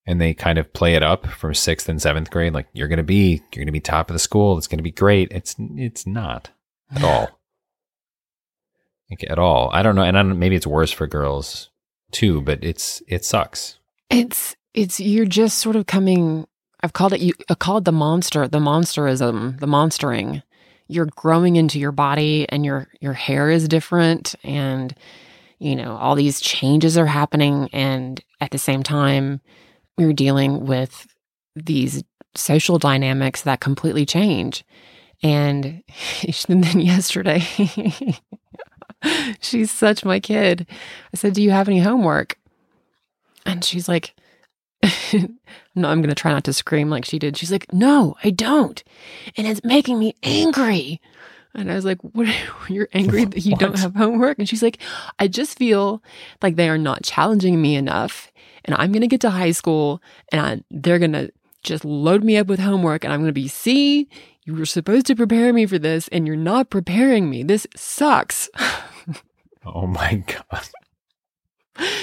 And 0.08 0.22
they 0.22 0.36
kind 0.36 0.60
of 0.60 0.72
play 0.72 0.94
it 0.94 1.02
up 1.02 1.26
from 1.26 1.56
sixth 1.56 1.90
and 1.90 2.00
seventh 2.00 2.30
grade 2.30 2.54
like 2.54 2.68
you're 2.74 2.88
gonna 2.88 3.02
be 3.02 3.42
you're 3.52 3.66
gonna 3.66 3.72
be 3.72 3.80
top 3.80 4.10
of 4.10 4.14
the 4.14 4.20
school 4.20 4.56
it's 4.56 4.68
gonna 4.68 4.84
be 4.84 4.92
great. 4.92 5.32
It's 5.32 5.56
it's 5.58 6.06
not 6.06 6.52
at 6.96 7.04
all. 7.04 7.40
Like 9.10 9.26
at 9.28 9.40
all. 9.40 9.72
I 9.74 9.82
don't 9.82 9.96
know 9.96 10.04
and 10.04 10.16
I 10.16 10.22
don't, 10.22 10.38
maybe 10.38 10.56
it's 10.56 10.68
worse 10.68 10.92
for 10.92 11.08
girls 11.08 11.72
too 12.12 12.42
but 12.42 12.64
it's 12.64 13.02
it 13.08 13.26
sucks. 13.26 13.80
It's, 14.12 14.56
it's, 14.76 15.00
you're 15.00 15.26
just 15.26 15.58
sort 15.58 15.76
of 15.76 15.88
coming, 15.88 16.46
I've 16.82 16.94
called 16.94 17.14
it, 17.14 17.22
you, 17.22 17.34
I 17.50 17.56
call 17.56 17.78
it 17.78 17.86
the 17.86 17.92
monster, 17.92 18.48
the 18.48 18.60
monsterism, 18.60 19.60
the 19.60 19.68
monstering. 19.68 20.44
You're 20.88 21.10
growing 21.16 21.56
into 21.56 21.80
your 21.80 21.92
body 21.92 22.48
and 22.50 22.66
your, 22.66 22.88
your 23.02 23.14
hair 23.14 23.50
is 23.50 23.68
different 23.68 24.36
and, 24.44 24.96
you 25.60 25.76
know, 25.76 25.96
all 25.96 26.16
these 26.16 26.40
changes 26.40 26.98
are 26.98 27.06
happening. 27.06 27.70
And 27.74 28.22
at 28.42 28.52
the 28.52 28.58
same 28.58 28.84
time, 28.84 29.42
we're 29.98 30.14
dealing 30.14 30.66
with 30.66 31.08
these 31.56 32.04
social 32.36 32.78
dynamics 32.78 33.42
that 33.44 33.62
completely 33.62 34.06
change. 34.06 34.64
And, 35.24 35.84
and 36.50 36.64
then 36.64 36.82
yesterday, 36.82 37.40
she's 39.40 39.72
such 39.72 40.06
my 40.06 40.20
kid. 40.20 40.68
I 41.14 41.18
said, 41.18 41.34
Do 41.34 41.42
you 41.42 41.52
have 41.52 41.68
any 41.68 41.80
homework? 41.80 42.38
And 43.46 43.64
she's 43.64 43.88
like, 43.88 44.14
No, 45.76 45.90
I'm 45.90 46.02
going 46.02 46.10
to 46.10 46.16
try 46.16 46.32
not 46.32 46.46
to 46.46 46.54
scream 46.54 46.90
like 46.90 47.06
she 47.06 47.20
did. 47.20 47.38
She's 47.38 47.52
like, 47.52 47.72
No, 47.74 48.16
I 48.24 48.30
don't. 48.30 48.84
And 49.38 49.46
it's 49.46 49.64
making 49.64 50.00
me 50.00 50.16
angry. 50.24 51.02
And 51.54 51.72
I 51.72 51.76
was 51.76 51.86
like, 51.86 52.02
What? 52.02 52.28
You're 52.70 52.90
angry 52.94 53.26
that 53.26 53.46
you 53.46 53.56
don't 53.58 53.78
have 53.80 53.96
homework? 53.96 54.40
And 54.40 54.48
she's 54.48 54.64
like, 54.64 54.80
I 55.20 55.28
just 55.28 55.58
feel 55.58 56.02
like 56.42 56.56
they 56.56 56.70
are 56.70 56.78
not 56.78 57.04
challenging 57.04 57.62
me 57.62 57.76
enough. 57.76 58.32
And 58.64 58.76
I'm 58.76 58.92
going 58.92 59.02
to 59.02 59.08
get 59.08 59.22
to 59.22 59.30
high 59.30 59.52
school 59.52 60.02
and 60.32 60.42
I, 60.42 60.62
they're 60.72 61.00
going 61.00 61.14
to 61.14 61.32
just 61.62 61.86
load 61.86 62.24
me 62.24 62.38
up 62.38 62.48
with 62.48 62.60
homework. 62.60 63.04
And 63.04 63.14
I'm 63.14 63.20
going 63.20 63.30
to 63.30 63.34
be, 63.34 63.48
see, 63.48 64.08
you 64.44 64.56
were 64.56 64.66
supposed 64.66 65.06
to 65.08 65.16
prepare 65.16 65.52
me 65.54 65.66
for 65.66 65.78
this 65.78 66.08
and 66.08 66.26
you're 66.26 66.36
not 66.36 66.70
preparing 66.70 67.30
me. 67.30 67.44
This 67.44 67.68
sucks. 67.76 68.50
oh 69.66 69.88
my 69.88 70.16
god 70.52 70.68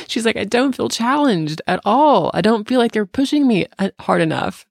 She's 0.09 0.27
like, 0.27 0.37
I 0.37 0.45
don't 0.45 0.77
feel 0.77 0.89
challenged 0.89 1.63
at 1.67 1.81
all. 1.85 2.31
I 2.35 2.41
don't 2.43 2.69
feel 2.69 2.79
like 2.79 2.93
they're 2.93 3.07
pushing 3.07 3.47
me 3.49 3.67
uh, 3.79 3.91
hard 4.01 4.21
enough. 4.21 4.67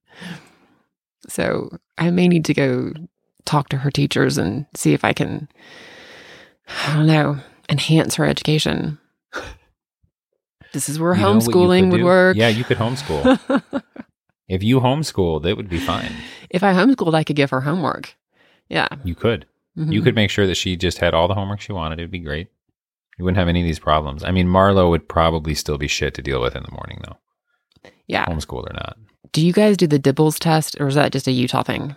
So 1.27 1.77
I 1.97 2.11
may 2.11 2.27
need 2.27 2.45
to 2.45 2.53
go 2.53 2.93
talk 3.45 3.69
to 3.69 3.77
her 3.77 3.89
teachers 3.91 4.37
and 4.37 4.65
see 4.75 4.93
if 4.93 5.03
I 5.03 5.13
can, 5.13 5.47
I 6.85 6.95
don't 6.95 7.07
know, 7.07 7.37
enhance 7.69 8.15
her 8.15 8.25
education. 8.25 8.99
This 10.73 10.87
is 10.87 10.99
where 10.99 11.13
You 11.15 11.19
you 11.21 11.25
homeschooling 11.27 11.91
would 11.91 11.97
do? 11.97 12.05
work. 12.05 12.37
yeah 12.37 12.47
you 12.47 12.63
could 12.63 12.77
homeschool 12.77 13.39
if 14.47 14.63
you 14.63 14.79
homeschooled 14.79 15.45
it 15.45 15.57
would 15.57 15.67
be 15.69 15.79
fine 15.79 16.11
if 16.49 16.63
I 16.63 16.73
homeschooled, 16.73 17.13
I 17.15 17.23
could 17.23 17.35
give 17.37 17.49
her 17.51 17.61
homework. 17.61 18.13
Yeah. 18.67 18.87
You 19.05 19.15
could. 19.15 19.45
You 19.77 20.01
Mhm. 20.01 20.03
could 20.03 20.15
make 20.15 20.29
sure 20.29 20.45
that 20.47 20.55
she 20.55 20.75
just 20.75 20.97
had 20.97 21.13
all 21.13 21.29
the 21.29 21.33
homework 21.33 21.61
she 21.61 21.71
wanted. 21.71 21.97
It'd 21.99 22.11
be 22.11 22.19
great. 22.19 22.49
You 23.17 23.25
wouldn't 23.25 23.37
have 23.37 23.47
any 23.47 23.61
of 23.61 23.65
these 23.65 23.79
problems. 23.79 24.23
I 24.23 24.31
mean, 24.31 24.47
Marlo 24.47 24.89
would 24.89 25.07
probably 25.07 25.53
still 25.55 25.77
be 25.77 25.87
shit 25.87 26.13
to 26.15 26.21
deal 26.21 26.41
with 26.41 26.55
in 26.55 26.63
the 26.63 26.71
morning, 26.71 27.01
though, 27.03 27.91
Yeah. 28.07 28.25
homeschooled 28.25 28.69
or 28.69 28.73
not. 28.73 28.97
Do 29.31 29.45
you 29.45 29.53
guys 29.53 29.77
do 29.77 29.87
the 29.87 29.99
DIBELS 29.99 30.39
test 30.39 30.75
or 30.79 30.87
is 30.87 30.95
that 30.95 31.11
just 31.11 31.27
a 31.27 31.31
Utah 31.31 31.63
thing? 31.63 31.95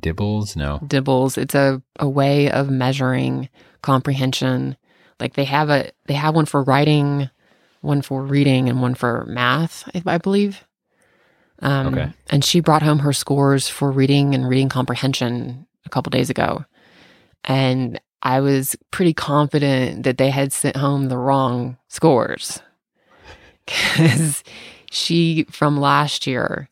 DIBELS? 0.00 0.56
No. 0.56 0.80
DIBELS. 0.86 1.36
It's 1.38 1.54
a, 1.54 1.82
a 1.98 2.08
way 2.08 2.50
of 2.50 2.70
measuring 2.70 3.48
comprehension. 3.82 4.76
Like 5.20 5.34
they 5.34 5.44
have 5.44 5.70
a 5.70 5.90
they 6.06 6.14
have 6.14 6.34
one 6.34 6.46
for 6.46 6.62
writing, 6.62 7.28
one 7.80 8.02
for 8.02 8.22
reading, 8.22 8.68
and 8.68 8.80
one 8.82 8.94
for 8.94 9.24
math, 9.28 9.88
I, 9.94 10.02
I 10.14 10.18
believe. 10.18 10.64
Um, 11.60 11.88
Okay. 11.94 12.12
And 12.30 12.44
she 12.44 12.60
brought 12.60 12.82
home 12.82 12.98
her 13.00 13.12
scores 13.12 13.68
for 13.68 13.90
reading 13.92 14.34
and 14.34 14.48
reading 14.48 14.68
comprehension 14.68 15.66
a 15.86 15.88
couple 15.90 16.10
days 16.10 16.30
ago, 16.30 16.64
and 17.44 18.00
I 18.24 18.40
was 18.40 18.74
pretty 18.90 19.12
confident 19.12 20.02
that 20.04 20.18
they 20.18 20.30
had 20.30 20.52
sent 20.52 20.76
home 20.76 21.08
the 21.08 21.18
wrong 21.18 21.76
scores 21.88 22.60
because 23.66 24.42
she 24.90 25.44
from 25.50 25.78
last 25.78 26.26
year 26.26 26.68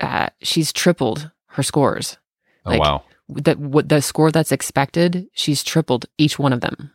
uh, 0.00 0.28
she's 0.42 0.72
tripled 0.72 1.30
her 1.48 1.62
scores. 1.62 2.18
Oh 2.64 2.70
Like, 2.70 2.80
wow. 2.80 3.02
The 3.28 3.54
what 3.54 3.88
the 3.88 4.00
score 4.00 4.30
that's 4.30 4.52
expected, 4.52 5.28
she's 5.34 5.62
tripled 5.62 6.06
each 6.16 6.38
one 6.38 6.52
of 6.52 6.60
them. 6.60 6.92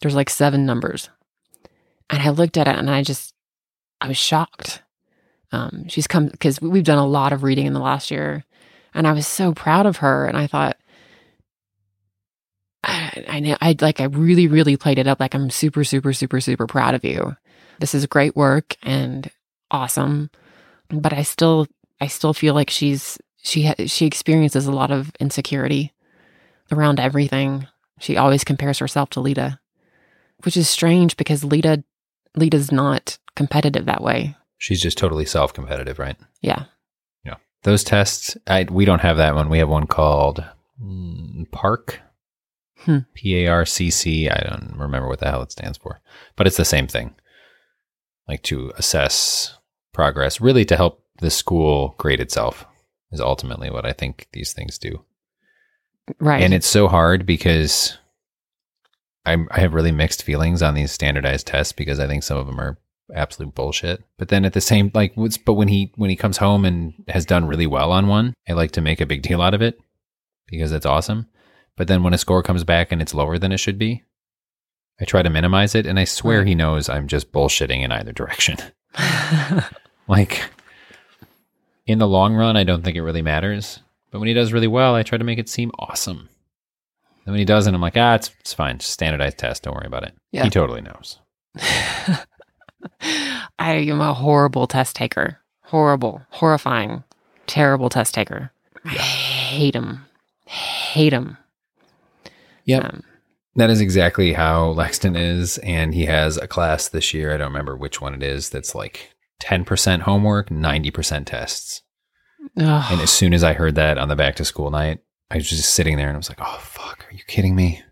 There's 0.00 0.14
like 0.14 0.30
seven 0.30 0.64
numbers, 0.64 1.10
and 2.08 2.22
I 2.22 2.30
looked 2.30 2.56
at 2.56 2.68
it 2.68 2.76
and 2.76 2.90
I 2.90 3.02
just 3.02 3.34
I 4.00 4.08
was 4.08 4.16
shocked. 4.16 4.82
Um, 5.52 5.86
she's 5.88 6.06
come 6.06 6.28
because 6.28 6.60
we've 6.60 6.84
done 6.84 6.98
a 6.98 7.06
lot 7.06 7.32
of 7.32 7.42
reading 7.42 7.66
in 7.66 7.74
the 7.74 7.80
last 7.80 8.10
year, 8.10 8.44
and 8.94 9.06
I 9.06 9.12
was 9.12 9.26
so 9.26 9.52
proud 9.52 9.84
of 9.84 9.98
her. 9.98 10.26
And 10.26 10.38
I 10.38 10.46
thought, 10.46 10.78
I, 12.84 13.24
I 13.28 13.40
know 13.40 13.56
I 13.60 13.76
like 13.80 14.00
I 14.00 14.04
really 14.04 14.46
really 14.46 14.76
played 14.76 14.98
it 14.98 15.06
up 15.06 15.20
like 15.20 15.34
I'm 15.34 15.50
super 15.50 15.84
super 15.84 16.12
super 16.12 16.40
super 16.40 16.66
proud 16.66 16.94
of 16.94 17.04
you. 17.04 17.36
This 17.80 17.94
is 17.94 18.06
great 18.06 18.36
work 18.36 18.76
and 18.82 19.30
awesome, 19.70 20.30
but 20.88 21.12
I 21.12 21.22
still 21.22 21.66
I 22.00 22.06
still 22.06 22.34
feel 22.34 22.54
like 22.54 22.70
she's 22.70 23.18
she 23.42 23.66
ha- 23.66 23.86
she 23.86 24.06
experiences 24.06 24.66
a 24.66 24.72
lot 24.72 24.90
of 24.90 25.12
insecurity 25.20 25.92
around 26.72 27.00
everything. 27.00 27.66
She 28.00 28.16
always 28.16 28.44
compares 28.44 28.78
herself 28.78 29.10
to 29.10 29.20
Leta, 29.20 29.60
which 30.44 30.56
is 30.56 30.68
strange 30.68 31.16
because 31.16 31.44
Leta 31.44 31.84
Leta's 32.36 32.72
not 32.72 33.18
competitive 33.36 33.86
that 33.86 34.02
way. 34.02 34.36
She's 34.58 34.82
just 34.82 34.98
totally 34.98 35.24
self-competitive, 35.24 35.98
right? 35.98 36.16
Yeah. 36.40 36.64
Yeah. 37.24 37.36
Those 37.62 37.84
tests, 37.84 38.36
I 38.46 38.66
we 38.70 38.84
don't 38.84 39.00
have 39.00 39.18
that 39.18 39.34
one. 39.34 39.48
We 39.48 39.58
have 39.58 39.68
one 39.68 39.86
called 39.86 40.44
mm, 40.82 41.48
PARCC. 41.50 41.98
Hmm. 42.84 42.98
P 43.14 43.44
A 43.44 43.48
R 43.48 43.64
C 43.64 43.90
C. 43.90 44.28
I 44.28 44.38
don't 44.48 44.76
remember 44.76 45.08
what 45.08 45.20
the 45.20 45.30
hell 45.30 45.42
it 45.42 45.52
stands 45.52 45.78
for, 45.78 46.00
but 46.36 46.46
it's 46.46 46.56
the 46.56 46.64
same 46.64 46.86
thing. 46.86 47.14
Like 48.28 48.42
to 48.44 48.72
assess 48.76 49.58
progress, 49.92 50.40
really 50.40 50.64
to 50.66 50.76
help 50.76 51.04
the 51.20 51.30
school 51.30 51.94
grade 51.98 52.20
itself, 52.20 52.66
is 53.12 53.20
ultimately 53.20 53.70
what 53.70 53.86
I 53.86 53.92
think 53.92 54.28
these 54.32 54.52
things 54.52 54.78
do. 54.78 55.04
Right. 56.18 56.42
And 56.42 56.52
it's 56.52 56.66
so 56.66 56.88
hard 56.88 57.24
because 57.24 57.96
I'm, 59.24 59.48
I 59.50 59.60
have 59.60 59.72
really 59.72 59.92
mixed 59.92 60.22
feelings 60.22 60.62
on 60.62 60.74
these 60.74 60.92
standardized 60.92 61.46
tests 61.46 61.72
because 61.72 61.98
I 61.98 62.06
think 62.06 62.22
some 62.22 62.36
of 62.36 62.46
them 62.46 62.60
are 62.60 62.78
absolute 63.14 63.54
bullshit. 63.54 64.02
But 64.18 64.28
then 64.28 64.44
at 64.44 64.52
the 64.52 64.60
same, 64.60 64.90
like, 64.92 65.12
what's, 65.16 65.38
but 65.38 65.54
when 65.54 65.68
he 65.68 65.92
when 65.96 66.10
he 66.10 66.16
comes 66.16 66.36
home 66.36 66.64
and 66.64 66.92
has 67.08 67.24
done 67.24 67.46
really 67.46 67.66
well 67.66 67.92
on 67.92 68.08
one, 68.08 68.34
I 68.48 68.52
like 68.52 68.72
to 68.72 68.80
make 68.80 69.00
a 69.00 69.06
big 69.06 69.22
deal 69.22 69.40
out 69.40 69.54
of 69.54 69.62
it 69.62 69.78
because 70.46 70.72
it's 70.72 70.86
awesome. 70.86 71.26
But 71.76 71.88
then 71.88 72.02
when 72.02 72.14
a 72.14 72.18
score 72.18 72.42
comes 72.42 72.64
back 72.64 72.92
and 72.92 73.02
it's 73.02 73.14
lower 73.14 73.38
than 73.38 73.52
it 73.52 73.58
should 73.58 73.78
be, 73.78 74.02
I 75.00 75.04
try 75.04 75.22
to 75.22 75.30
minimize 75.30 75.74
it, 75.74 75.86
and 75.86 75.98
I 75.98 76.04
swear 76.04 76.44
he 76.44 76.54
knows 76.54 76.88
I'm 76.88 77.08
just 77.08 77.32
bullshitting 77.32 77.82
in 77.82 77.90
either 77.90 78.12
direction. 78.12 78.58
like 80.08 80.44
in 81.86 81.98
the 81.98 82.08
long 82.08 82.34
run, 82.34 82.56
I 82.56 82.64
don't 82.64 82.82
think 82.82 82.96
it 82.96 83.02
really 83.02 83.22
matters. 83.22 83.80
But 84.10 84.20
when 84.20 84.28
he 84.28 84.34
does 84.34 84.52
really 84.52 84.68
well, 84.68 84.94
I 84.94 85.02
try 85.02 85.18
to 85.18 85.24
make 85.24 85.38
it 85.38 85.48
seem 85.48 85.72
awesome. 85.78 86.28
And 87.26 87.32
when 87.32 87.38
he 87.38 87.44
doesn't, 87.44 87.74
I'm 87.74 87.80
like, 87.80 87.96
ah, 87.96 88.14
it's, 88.14 88.30
it's 88.40 88.52
fine. 88.52 88.78
Just 88.78 88.92
standardized 88.92 89.38
test. 89.38 89.64
Don't 89.64 89.74
worry 89.74 89.86
about 89.86 90.04
it. 90.04 90.14
Yeah. 90.30 90.44
He 90.44 90.50
totally 90.50 90.82
knows. 90.82 91.18
I 93.58 93.72
am 93.72 94.00
a 94.00 94.14
horrible 94.14 94.66
test 94.66 94.94
taker. 94.94 95.38
Horrible, 95.62 96.22
horrifying, 96.30 97.02
terrible 97.46 97.88
test 97.88 98.14
taker. 98.14 98.52
I 98.84 98.90
hate 98.90 99.74
him. 99.74 100.04
Hate 100.46 101.12
him. 101.12 101.38
Yep. 102.64 102.84
Um, 102.84 103.02
That 103.56 103.70
is 103.70 103.80
exactly 103.80 104.32
how 104.32 104.72
Lexton 104.74 105.16
is. 105.16 105.58
And 105.58 105.94
he 105.94 106.06
has 106.06 106.36
a 106.36 106.48
class 106.48 106.88
this 106.88 107.14
year. 107.14 107.32
I 107.32 107.36
don't 107.36 107.52
remember 107.52 107.76
which 107.76 108.00
one 108.00 108.14
it 108.14 108.22
is. 108.22 108.50
That's 108.50 108.74
like 108.74 109.14
10% 109.42 110.00
homework, 110.00 110.50
90% 110.50 111.26
tests. 111.26 111.82
And 112.90 113.00
as 113.00 113.10
soon 113.10 113.32
as 113.32 113.42
I 113.44 113.52
heard 113.52 113.74
that 113.76 113.98
on 113.98 114.08
the 114.08 114.16
back 114.16 114.36
to 114.36 114.44
school 114.44 114.70
night, 114.70 115.00
I 115.30 115.36
was 115.36 115.48
just 115.48 115.74
sitting 115.74 115.96
there 115.96 116.08
and 116.08 116.16
I 116.16 116.18
was 116.18 116.28
like, 116.28 116.40
oh, 116.40 116.58
fuck, 116.60 117.06
are 117.08 117.14
you 117.14 117.22
kidding 117.26 117.56
me? 117.56 117.82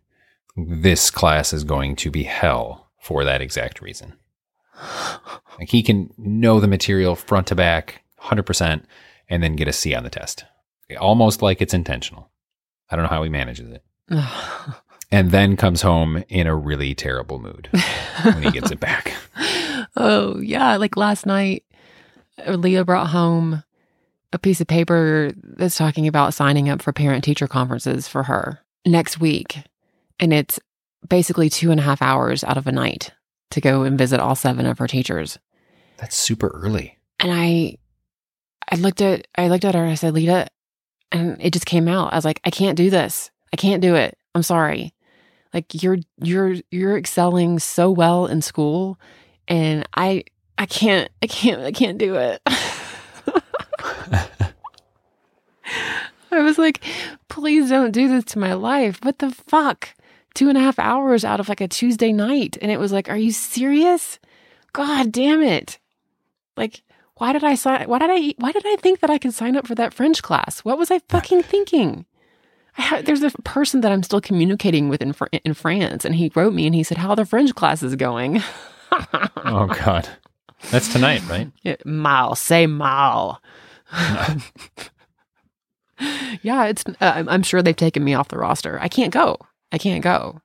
This 0.56 1.10
class 1.10 1.52
is 1.52 1.64
going 1.64 1.96
to 1.96 2.10
be 2.10 2.24
hell 2.24 2.90
for 3.00 3.24
that 3.24 3.40
exact 3.40 3.80
reason. 3.80 4.14
Like 5.58 5.68
he 5.68 5.82
can 5.82 6.12
know 6.16 6.60
the 6.60 6.66
material 6.66 7.14
front 7.14 7.46
to 7.48 7.54
back, 7.54 8.02
100%, 8.22 8.84
and 9.28 9.42
then 9.42 9.54
get 9.54 9.68
a 9.68 9.72
C 9.72 9.94
on 9.94 10.02
the 10.02 10.08
test. 10.10 10.46
Almost 10.98 11.42
like 11.42 11.60
it's 11.60 11.74
intentional. 11.74 12.30
I 12.90 12.96
don't 12.96 13.04
know 13.04 13.10
how 13.10 13.22
he 13.22 13.28
manages 13.28 13.70
it. 13.70 13.84
And 15.14 15.30
then 15.30 15.58
comes 15.58 15.82
home 15.82 16.24
in 16.30 16.46
a 16.46 16.56
really 16.56 16.94
terrible 16.94 17.38
mood 17.38 17.68
when 18.22 18.42
he 18.42 18.50
gets 18.50 18.70
it 18.70 18.80
back. 18.80 19.12
oh 19.96 20.38
yeah, 20.40 20.76
like 20.76 20.96
last 20.96 21.26
night, 21.26 21.64
Leah 22.46 22.84
brought 22.84 23.08
home 23.08 23.62
a 24.32 24.38
piece 24.38 24.60
of 24.60 24.66
paper 24.66 25.32
that's 25.36 25.76
talking 25.76 26.06
about 26.06 26.34
signing 26.34 26.68
up 26.68 26.80
for 26.80 26.92
parent 26.92 27.24
teacher 27.24 27.46
conferences 27.46 28.08
for 28.08 28.24
her 28.24 28.60
next 28.86 29.20
week, 29.20 29.58
and 30.18 30.32
it's 30.32 30.58
basically 31.08 31.50
two 31.50 31.70
and 31.70 31.80
a 31.80 31.82
half 31.82 32.00
hours 32.00 32.42
out 32.44 32.56
of 32.56 32.66
a 32.66 32.72
night 32.72 33.12
to 33.50 33.60
go 33.60 33.82
and 33.82 33.98
visit 33.98 34.20
all 34.20 34.34
seven 34.34 34.66
of 34.66 34.78
her 34.78 34.86
teachers. 34.86 35.38
That's 35.98 36.16
super 36.16 36.48
early. 36.48 36.98
And 37.20 37.30
I, 37.30 37.76
I 38.70 38.76
looked 38.76 39.02
at, 39.02 39.26
I 39.36 39.48
looked 39.48 39.64
at 39.64 39.74
her 39.74 39.82
and 39.82 39.92
I 39.92 39.96
said, 39.96 40.14
Leta, 40.14 40.48
and 41.10 41.36
it 41.40 41.52
just 41.52 41.66
came 41.66 41.86
out. 41.86 42.12
I 42.12 42.16
was 42.16 42.24
like, 42.24 42.40
I 42.44 42.50
can't 42.50 42.76
do 42.76 42.88
this. 42.88 43.30
I 43.52 43.56
can't 43.56 43.82
do 43.82 43.94
it. 43.94 44.16
I'm 44.34 44.42
sorry. 44.42 44.94
Like 45.52 45.82
you're, 45.82 45.98
you're, 46.18 46.56
you're 46.70 46.96
excelling 46.96 47.58
so 47.58 47.90
well 47.90 48.26
in 48.26 48.40
school, 48.40 48.98
and 49.46 49.86
I, 49.94 50.24
I 50.56 50.66
can't, 50.66 51.10
I 51.22 51.26
can't, 51.26 51.62
I 51.62 51.72
can't 51.72 51.98
do 51.98 52.14
it. 52.16 52.40
I 56.32 56.40
was 56.40 56.56
like, 56.58 56.82
please 57.28 57.68
don't 57.68 57.90
do 57.92 58.08
this 58.08 58.24
to 58.32 58.38
my 58.38 58.54
life. 58.54 58.98
What 59.02 59.18
the 59.18 59.30
fuck? 59.30 59.90
Two 60.34 60.48
and 60.48 60.56
a 60.56 60.62
half 60.62 60.78
hours 60.78 61.24
out 61.24 61.40
of 61.40 61.48
like 61.48 61.60
a 61.60 61.68
Tuesday 61.68 62.12
night. 62.12 62.56
And 62.62 62.72
it 62.72 62.80
was 62.80 62.92
like, 62.92 63.10
are 63.10 63.18
you 63.18 63.32
serious? 63.32 64.18
God 64.72 65.12
damn 65.12 65.42
it. 65.42 65.78
Like, 66.56 66.82
why 67.16 67.32
did 67.32 67.44
I 67.44 67.54
sign? 67.54 67.88
Why 67.88 67.98
did 67.98 68.10
I? 68.10 68.34
Why 68.38 68.52
did 68.52 68.64
I 68.66 68.76
think 68.76 69.00
that 69.00 69.10
I 69.10 69.18
could 69.18 69.34
sign 69.34 69.56
up 69.56 69.66
for 69.66 69.74
that 69.74 69.94
French 69.94 70.22
class? 70.22 70.60
What 70.60 70.78
was 70.78 70.90
I 70.90 71.00
fucking 71.08 71.42
thinking? 71.42 72.06
I 72.78 72.82
ha- 72.82 73.02
there's 73.04 73.22
a 73.22 73.30
person 73.44 73.82
that 73.82 73.92
I'm 73.92 74.02
still 74.02 74.20
communicating 74.20 74.88
with 74.88 75.02
in, 75.02 75.12
Fr- 75.12 75.26
in 75.44 75.52
France, 75.54 76.04
and 76.04 76.14
he 76.14 76.32
wrote 76.34 76.54
me 76.54 76.66
and 76.66 76.74
he 76.74 76.82
said, 76.82 76.98
"How 76.98 77.10
are 77.10 77.16
the 77.16 77.26
French 77.26 77.54
classes 77.54 77.94
going?" 77.96 78.42
Oh, 79.44 79.66
God. 79.66 80.06
That's 80.70 80.92
tonight, 80.92 81.22
right? 81.28 81.50
Yeah, 81.62 81.76
Mal, 81.84 82.34
say 82.34 82.66
Mal. 82.66 83.40
yeah, 86.42 86.64
it's. 86.66 86.84
Uh, 86.86 86.92
I'm- 87.00 87.28
I'm 87.28 87.42
sure 87.42 87.62
they've 87.62 87.76
taken 87.76 88.04
me 88.04 88.14
off 88.14 88.28
the 88.28 88.38
roster. 88.38 88.78
I 88.80 88.88
can't 88.88 89.12
go. 89.12 89.36
I 89.70 89.78
can't 89.78 90.02
go. 90.02 90.40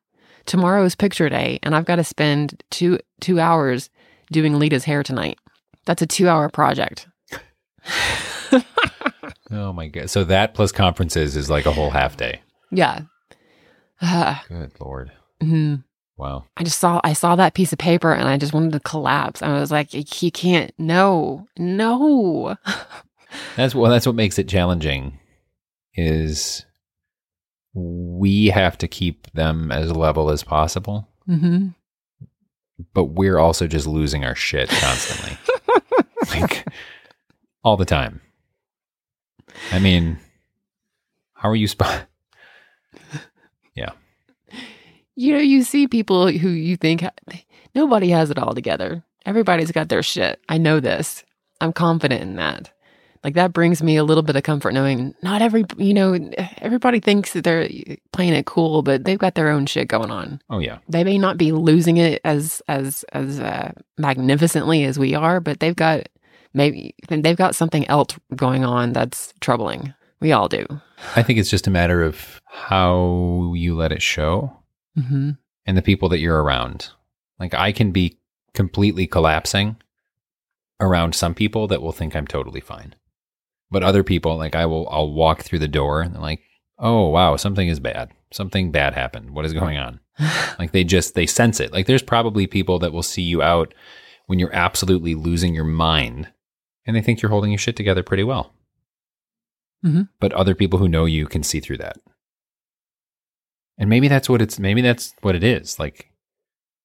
Tomorrow 0.46 0.86
is 0.86 0.96
picture 0.96 1.28
day, 1.30 1.60
and 1.64 1.76
I've 1.76 1.86
got 1.86 1.98
to 1.98 2.04
spend 2.04 2.64
two 2.72 3.00
two 3.20 3.40
hours 3.40 3.90
doing 4.32 4.58
Leta's 4.60 4.86
hair 4.86 5.04
tonight. 5.04 5.38
That's 5.86 6.02
a 6.02 6.08
two 6.08 6.28
hour 6.30 6.48
project. 6.50 7.08
Oh, 9.52 9.72
my 9.74 9.88
God. 9.88 10.10
So 10.10 10.24
that 10.26 10.54
plus 10.54 10.72
conferences 10.72 11.36
is 11.36 11.50
like 11.50 11.66
a 11.66 11.72
whole 11.72 11.90
half 11.90 12.18
day. 12.18 12.42
Yeah. 12.72 13.02
Ah, 14.02 14.44
Good 14.48 14.74
Lord. 14.80 15.12
mhm. 15.42 15.84
Wow. 16.18 16.46
I 16.58 16.64
just 16.64 16.80
saw 16.80 17.00
I 17.04 17.14
saw 17.14 17.36
that 17.36 17.54
piece 17.54 17.72
of 17.74 17.80
paper 17.80 18.12
and 18.12 18.28
I 18.28 18.38
just 18.38 18.54
wanted 18.54 18.72
to 18.74 18.80
collapse. 18.80 19.42
I 19.44 19.54
was 19.60 19.72
like, 19.72 19.94
you 20.22 20.32
can't. 20.32 20.72
No, 20.80 21.48
no. 21.58 22.58
That's 23.56 23.76
well. 23.76 23.92
That's 23.92 24.06
what 24.08 24.16
makes 24.16 24.40
it 24.40 24.48
challenging. 24.48 25.20
Is 25.96 26.66
we 27.74 28.48
have 28.48 28.78
to 28.80 28.88
keep 28.88 29.32
them 29.34 29.72
as 29.72 29.92
level 29.92 30.30
as 30.32 30.44
possible, 30.44 31.08
hmm 31.26 31.68
but 32.94 33.06
we're 33.06 33.40
also 33.40 33.66
just 33.66 33.88
losing 33.88 34.24
our 34.24 34.36
shit 34.36 34.70
constantly, 34.70 35.36
like 36.30 36.66
all 37.64 37.76
the 37.78 37.86
time. 37.86 38.22
I 39.72 39.80
mean, 39.80 40.18
how 41.34 41.50
are 41.50 41.56
you? 41.56 41.68
Sp- 41.70 42.08
yeah, 43.76 43.92
You 45.16 45.34
know, 45.34 45.40
you 45.40 45.64
see 45.64 45.88
people 45.88 46.28
who 46.32 46.50
you 46.50 46.78
think 46.78 47.04
nobody 47.76 48.10
has 48.10 48.30
it 48.30 48.38
all 48.38 48.54
together. 48.54 49.04
Everybody's 49.26 49.72
got 49.72 49.90
their 49.90 50.04
shit. 50.04 50.40
I 50.48 50.58
know 50.58 50.80
this. 50.80 51.24
I'm 51.60 51.74
confident 51.74 52.22
in 52.22 52.36
that. 52.38 52.72
Like 53.24 53.34
that 53.34 53.52
brings 53.52 53.82
me 53.84 53.98
a 53.98 54.04
little 54.04 54.24
bit 54.24 54.36
of 54.36 54.44
comfort 54.44 54.74
knowing 54.74 55.14
not 55.22 55.42
every, 55.42 55.66
you 55.78 55.94
know, 55.94 56.14
everybody 56.60 57.00
thinks 57.00 57.34
that 57.34 57.44
they're 57.44 57.68
playing 58.14 58.34
it 58.34 58.46
cool, 58.46 58.84
but 58.84 59.04
they've 59.04 59.18
got 59.20 59.36
their 59.36 59.50
own 59.50 59.66
shit 59.66 59.88
going 59.90 60.12
on. 60.12 60.40
oh 60.50 60.60
yeah, 60.60 60.78
They 60.88 61.04
may 61.04 61.18
not 61.18 61.38
be 61.38 61.52
losing 61.52 61.98
it 61.98 62.22
as 62.24 62.62
as 62.70 63.04
as 63.12 63.40
uh, 63.40 63.74
magnificently 63.98 64.84
as 64.86 64.98
we 65.00 65.14
are, 65.16 65.40
but 65.42 65.60
they've 65.60 65.76
got 65.76 66.08
maybe 66.58 66.96
they've 67.08 67.38
got 67.38 67.56
something 67.56 67.88
else 67.88 68.18
going 68.36 68.66
on 68.66 68.92
that's 68.94 69.34
troubling. 69.40 69.94
We 70.20 70.32
all 70.32 70.50
do. 70.50 70.66
I 71.16 71.24
think 71.24 71.40
it's 71.40 71.50
just 71.50 71.68
a 71.68 71.72
matter 71.72 72.02
of 72.04 72.42
how 72.46 73.54
you 73.56 73.76
let 73.76 73.92
it 73.92 74.02
show. 74.02 74.58
hmm 74.96 75.32
and 75.66 75.78
the 75.78 75.82
people 75.82 76.08
that 76.08 76.20
you're 76.20 76.42
around. 76.42 76.92
Like 77.40 77.54
I 77.54 77.74
can 77.74 77.92
be 77.92 78.18
completely 78.54 79.06
collapsing 79.06 79.76
around 80.80 81.14
some 81.14 81.36
people 81.36 81.68
that 81.68 81.82
will 81.82 81.92
think 81.92 82.16
I'm 82.16 82.26
totally 82.26 82.62
fine. 82.62 82.96
But 83.70 83.84
other 83.84 84.02
people, 84.02 84.38
like 84.38 84.56
I 84.56 84.66
will, 84.66 84.88
I'll 84.90 85.12
walk 85.12 85.42
through 85.42 85.60
the 85.60 85.68
door 85.68 86.02
and 86.02 86.16
like, 86.22 86.40
"Oh 86.80 87.10
wow, 87.10 87.36
something 87.36 87.68
is 87.68 87.82
bad. 87.82 88.12
Something 88.32 88.72
bad 88.72 88.94
happened. 88.94 89.32
What 89.32 89.46
is 89.46 89.54
going 89.54 89.78
on?" 89.78 90.00
like 90.60 90.72
they 90.72 90.86
just 90.86 91.16
they 91.16 91.26
sense 91.26 91.60
it. 91.60 91.74
Like 91.74 91.86
there's 91.86 92.02
probably 92.02 92.48
people 92.48 92.80
that 92.80 92.94
will 92.94 93.04
see 93.04 93.24
you 93.24 93.42
out 93.42 93.74
when 94.28 94.40
you're 94.40 94.56
absolutely 94.56 95.16
losing 95.16 95.54
your 95.54 95.66
mind, 95.66 96.30
and 96.88 96.96
they 96.96 97.02
think 97.02 97.22
you're 97.22 97.30
holding 97.30 97.52
your 97.52 97.60
shit 97.60 97.76
together 97.76 98.02
pretty 98.02 98.24
well. 98.24 98.54
Mhm. 99.86 100.10
But 100.20 100.34
other 100.34 100.56
people 100.56 100.80
who 100.80 100.88
know 100.88 101.06
you 101.06 101.28
can 101.28 101.44
see 101.44 101.60
through 101.60 101.78
that, 101.78 101.98
and 103.78 103.90
maybe 103.90 104.08
that's 104.08 104.28
what 104.30 104.42
it's. 104.42 104.58
Maybe 104.58 104.82
that's 104.82 105.14
what 105.22 105.36
it 105.36 105.44
is. 105.44 105.78
Like 105.78 106.10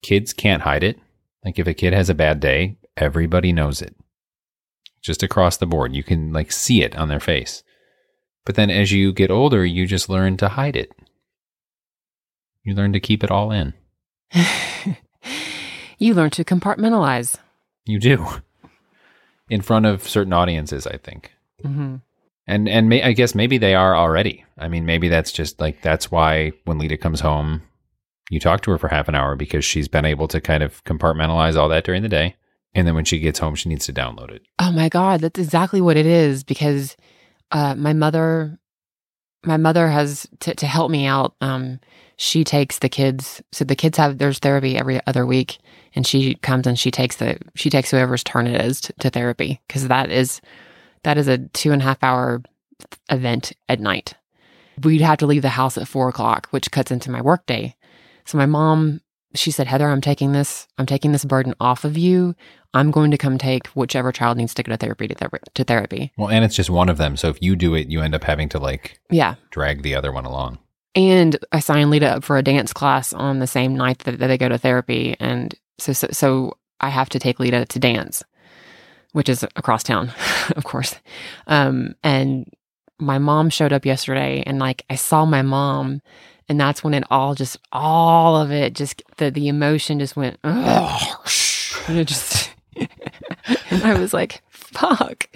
kids 0.03 0.33
can't 0.35 0.63
hide 0.63 0.83
it. 0.85 0.99
Like 1.45 1.59
if 1.59 1.67
a 1.67 1.75
kid 1.75 1.93
has 1.95 2.11
a 2.11 2.15
bad 2.15 2.41
day, 2.41 2.77
everybody 2.97 3.53
knows 3.53 3.81
it. 3.81 3.97
Just 5.01 5.23
across 5.23 5.57
the 5.57 5.67
board, 5.67 5.95
you 5.95 6.03
can 6.05 6.33
like 6.33 6.53
see 6.53 6.83
it 6.83 6.95
on 6.97 7.09
their 7.09 7.21
face. 7.21 7.63
But 8.45 8.57
then 8.57 8.71
as 8.71 8.93
you 8.93 9.13
get 9.13 9.31
older, 9.31 9.65
you 9.65 9.87
just 9.87 10.09
learn 10.09 10.37
to 10.39 10.49
hide 10.51 10.77
it. 10.77 10.93
You 12.65 12.75
learn 12.75 12.93
to 12.93 13.01
keep 13.01 13.25
it 13.25 13.31
all 13.31 13.51
in. 13.51 13.73
you 15.99 16.15
learn 16.15 16.31
to 16.31 16.45
compartmentalize. 16.45 17.37
You 17.85 17.99
do. 17.99 18.27
In 19.53 19.61
front 19.61 19.85
of 19.85 20.09
certain 20.09 20.33
audiences, 20.33 20.87
I 20.87 20.97
think. 20.97 21.31
hmm 21.63 21.97
And 22.47 22.69
and 22.69 22.89
may, 22.89 23.03
I 23.03 23.13
guess 23.13 23.35
maybe 23.35 23.59
they 23.59 23.75
are 23.75 23.95
already. 23.95 24.45
I 24.57 24.69
mean, 24.69 24.87
maybe 24.87 25.09
that's 25.09 25.31
just 25.31 25.61
like 25.61 25.83
that's 25.83 26.11
why 26.11 26.53
when 26.65 26.79
Leta 26.79 26.97
comes 26.97 27.21
home, 27.21 27.63
you 28.31 28.41
talk 28.41 28.63
to 28.63 28.71
her 28.71 28.79
for 28.79 28.89
half 28.89 29.09
an 29.09 29.15
hour 29.15 29.37
because 29.37 29.65
she's 29.65 29.89
been 29.89 30.07
able 30.07 30.27
to 30.29 30.41
kind 30.41 30.63
of 30.63 30.83
compartmentalize 30.85 31.57
all 31.57 31.69
that 31.69 31.85
during 31.85 32.03
the 32.03 32.09
day, 32.09 32.35
and 32.75 32.87
then 32.87 32.95
when 32.95 33.05
she 33.05 33.19
gets 33.19 33.39
home, 33.39 33.55
she 33.55 33.69
needs 33.69 33.87
to 33.87 33.93
download 33.93 34.31
it. 34.31 34.43
Oh 34.59 34.73
my 34.73 34.89
God, 34.89 35.21
that's 35.21 35.39
exactly 35.39 35.81
what 35.81 35.99
it 35.99 36.07
is 36.07 36.45
because 36.45 36.97
uh, 37.51 37.75
my 37.75 37.93
mother, 37.93 38.59
my 39.45 39.59
mother 39.59 39.89
has 39.89 40.27
to 40.41 40.55
to 40.55 40.67
help 40.67 40.91
me 40.91 41.05
out. 41.07 41.35
Um, 41.43 41.79
she 42.23 42.45
takes 42.45 42.79
the 42.79 42.89
kids. 42.89 43.43
So 43.51 43.65
the 43.65 43.75
kids 43.75 43.99
have 43.99 44.19
there's 44.19 44.39
therapy 44.39 44.77
every 44.79 45.05
other 45.09 45.27
week, 45.27 45.59
and 45.97 46.07
she 46.07 46.37
comes 46.37 46.69
and 46.69 46.79
she 46.79 46.93
takes 46.93 47.17
the 47.17 47.37
she 47.57 47.69
takes 47.69 47.91
whoever's 47.91 48.23
turn 48.23 48.47
it 48.47 48.61
is 48.65 48.81
to, 48.83 48.93
to 49.01 49.11
therapy 49.11 49.61
because 49.67 49.89
that 49.89 50.09
is 50.09 50.41
that 51.03 51.19
is 51.19 51.27
a 51.27 51.39
two 51.39 51.73
and 51.73 51.83
a 51.83 51.85
half 51.85 52.03
hour 52.05 52.41
event 53.11 53.53
at 53.69 53.81
night. 53.81 54.15
We'd 54.85 55.01
have 55.01 55.19
to 55.19 55.27
leave 55.27 55.43
the 55.43 55.49
house 55.49 55.77
at 55.77 55.89
four 55.89 56.09
o'clock, 56.09 56.47
which 56.51 56.71
cuts 56.71 56.93
into 56.93 57.11
my 57.11 57.21
workday. 57.21 57.75
So 58.25 58.39
my 58.39 58.47
mom, 58.47 59.01
she 59.35 59.51
said, 59.51 59.67
Heather, 59.67 59.89
I'm 59.89 60.01
taking 60.01 60.31
this, 60.33 60.67
I'm 60.79 60.87
taking 60.87 61.11
this 61.13 61.25
burden 61.25 61.55
off 61.61 61.85
of 61.85 61.99
you. 61.99 62.35
I'm 62.73 62.91
going 62.93 63.11
to 63.11 63.19
come 63.19 63.37
take 63.37 63.67
whichever 63.69 64.13
child 64.13 64.39
needs 64.39 64.55
to 64.55 64.63
go 64.63 64.71
to 64.73 64.77
therapy 64.79 65.09
to, 65.09 65.15
ther- 65.15 65.41
to 65.55 65.65
therapy. 65.65 66.13
Well, 66.17 66.31
and 66.31 66.45
it's 66.45 66.57
just 66.57 66.71
one 66.71 66.89
of 66.89 66.97
them. 66.99 67.17
So 67.17 67.29
if 67.29 67.43
you 67.43 67.55
do 67.57 67.75
it, 67.75 67.89
you 67.89 68.01
end 68.01 68.15
up 68.15 68.25
having 68.25 68.49
to 68.51 68.59
like 68.59 68.99
Yeah. 69.11 69.35
drag 69.51 69.83
the 69.83 69.95
other 69.97 70.13
one 70.13 70.25
along. 70.25 70.59
And 70.95 71.39
I 71.53 71.61
signed 71.61 71.91
Leta 71.91 72.17
up 72.17 72.25
for 72.25 72.37
a 72.37 72.43
dance 72.43 72.73
class 72.73 73.13
on 73.13 73.39
the 73.39 73.47
same 73.47 73.75
night 73.75 74.01
that, 74.01 74.19
that 74.19 74.27
they 74.27 74.39
go 74.39 74.49
to 74.49 74.59
therapy. 74.59 75.17
And 75.19 75.55
so, 75.79 75.93
so, 75.93 76.09
so 76.11 76.59
I 76.81 76.91
have 76.91 77.09
to 77.11 77.19
take 77.19 77.41
Leta 77.41 77.65
to 77.65 77.79
dance, 77.79 78.23
which 79.13 79.29
is 79.29 79.43
across 79.57 79.83
town, 79.83 80.13
of 80.57 80.65
course. 80.65 80.97
Um, 81.47 81.95
and 82.03 82.51
my 82.99 83.19
mom 83.19 83.51
showed 83.51 83.73
up 83.73 83.85
yesterday 83.85 84.43
and 84.47 84.59
like 84.59 84.85
I 84.89 84.95
saw 84.95 85.25
my 85.25 85.43
mom 85.43 86.01
and 86.49 86.61
that's 86.61 86.85
when 86.85 86.95
it 86.95 87.05
all 87.11 87.35
just 87.35 87.57
all 87.73 88.37
of 88.37 88.53
it 88.53 88.75
just 88.75 89.03
the 89.17 89.31
the 89.31 89.49
emotion 89.49 89.99
just 89.99 90.17
went 90.17 90.39
and 90.45 91.99
it 91.99 92.07
just 92.07 92.51
and 92.77 93.83
I 93.83 93.99
was 93.99 94.15
like 94.15 94.43
fuck 94.73 95.29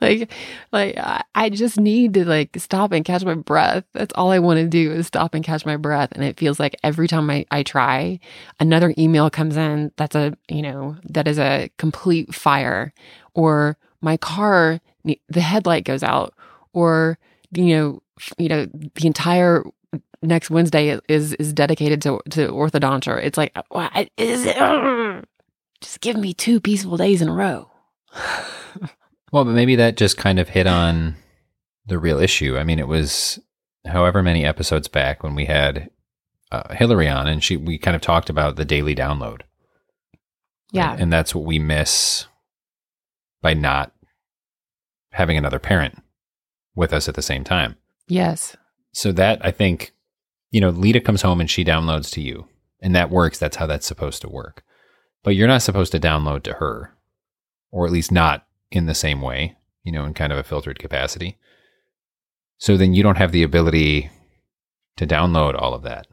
like 0.00 0.30
like 0.72 0.96
I, 1.34 1.50
just 1.50 1.78
need 1.78 2.14
to 2.14 2.24
like 2.24 2.56
stop 2.58 2.92
and 2.92 3.04
catch 3.04 3.24
my 3.24 3.34
breath 3.34 3.84
that's 3.92 4.12
all 4.14 4.30
I 4.30 4.38
want 4.38 4.58
to 4.58 4.66
do 4.66 4.92
is 4.92 5.06
stop 5.06 5.34
and 5.34 5.44
catch 5.44 5.66
my 5.66 5.76
breath 5.76 6.10
and 6.12 6.24
it 6.24 6.38
feels 6.38 6.60
like 6.60 6.76
every 6.82 7.08
time 7.08 7.28
I, 7.30 7.46
I 7.50 7.62
try 7.62 8.20
another 8.60 8.94
email 8.96 9.28
comes 9.30 9.56
in 9.56 9.92
that's 9.96 10.14
a 10.14 10.36
you 10.48 10.62
know 10.62 10.96
that 11.04 11.28
is 11.28 11.38
a 11.38 11.70
complete 11.78 12.34
fire 12.34 12.92
or 13.34 13.76
my 14.00 14.16
car 14.16 14.80
the 15.04 15.40
headlight 15.40 15.84
goes 15.84 16.02
out 16.02 16.34
or 16.72 17.18
you 17.52 17.76
know 17.76 18.02
you 18.38 18.48
know 18.48 18.66
the 18.94 19.06
entire 19.06 19.64
next 20.22 20.50
Wednesday 20.50 20.98
is 21.08 21.34
is 21.34 21.52
dedicated 21.52 22.00
to 22.02 22.20
to 22.30 22.48
orthodontia. 22.48 23.22
It's 23.22 23.36
like 23.36 23.56
what 23.68 24.10
is 24.16 24.46
it? 24.46 24.56
Just 25.80 26.00
give 26.00 26.16
me 26.16 26.32
two 26.32 26.60
peaceful 26.60 26.96
days 26.96 27.20
in 27.20 27.28
a 27.28 27.32
row. 27.32 27.71
Well, 29.32 29.46
but 29.46 29.52
maybe 29.52 29.76
that 29.76 29.96
just 29.96 30.18
kind 30.18 30.38
of 30.38 30.50
hit 30.50 30.66
on 30.66 31.16
the 31.86 31.98
real 31.98 32.20
issue. 32.20 32.58
I 32.58 32.64
mean, 32.64 32.78
it 32.78 32.86
was 32.86 33.40
however 33.86 34.22
many 34.22 34.44
episodes 34.44 34.88
back 34.88 35.22
when 35.22 35.34
we 35.34 35.46
had 35.46 35.90
uh, 36.52 36.74
Hillary 36.74 37.08
on, 37.08 37.26
and 37.26 37.42
she 37.42 37.56
we 37.56 37.78
kind 37.78 37.96
of 37.96 38.02
talked 38.02 38.28
about 38.28 38.56
the 38.56 38.64
daily 38.66 38.94
download. 38.94 39.40
Yeah. 40.70 40.92
and, 40.92 41.02
and 41.02 41.12
that's 41.12 41.34
what 41.34 41.44
we 41.44 41.58
miss 41.58 42.26
by 43.40 43.54
not 43.54 43.92
having 45.12 45.36
another 45.36 45.58
parent 45.58 46.02
with 46.74 46.92
us 46.92 47.08
at 47.08 47.14
the 47.14 47.22
same 47.22 47.44
time. 47.44 47.76
Yes. 48.08 48.56
So 48.92 49.12
that 49.12 49.44
I 49.44 49.50
think, 49.50 49.92
you 50.50 50.60
know, 50.60 50.70
Leta 50.70 51.00
comes 51.00 51.22
home 51.22 51.40
and 51.40 51.50
she 51.50 51.64
downloads 51.64 52.10
to 52.12 52.20
you, 52.20 52.48
and 52.80 52.94
that 52.94 53.10
works. 53.10 53.38
That's 53.38 53.56
how 53.56 53.66
that's 53.66 53.86
supposed 53.86 54.20
to 54.22 54.28
work. 54.28 54.62
But 55.22 55.36
you're 55.36 55.48
not 55.48 55.62
supposed 55.62 55.92
to 55.92 56.00
download 56.00 56.42
to 56.42 56.54
her, 56.54 56.94
or 57.72 57.86
at 57.86 57.92
least 57.92 58.12
not 58.12 58.46
in 58.70 58.86
the 58.86 58.94
same 58.94 59.20
way, 59.20 59.56
you 59.82 59.90
know, 59.90 60.04
in 60.04 60.14
kind 60.14 60.32
of 60.32 60.38
a 60.38 60.44
filtered 60.44 60.78
capacity. 60.78 61.38
So 62.58 62.76
then 62.76 62.94
you 62.94 63.02
don't 63.02 63.18
have 63.18 63.32
the 63.32 63.42
ability 63.42 64.10
to 64.96 65.06
download 65.06 65.60
all 65.60 65.74
of 65.74 65.82
that. 65.82 66.06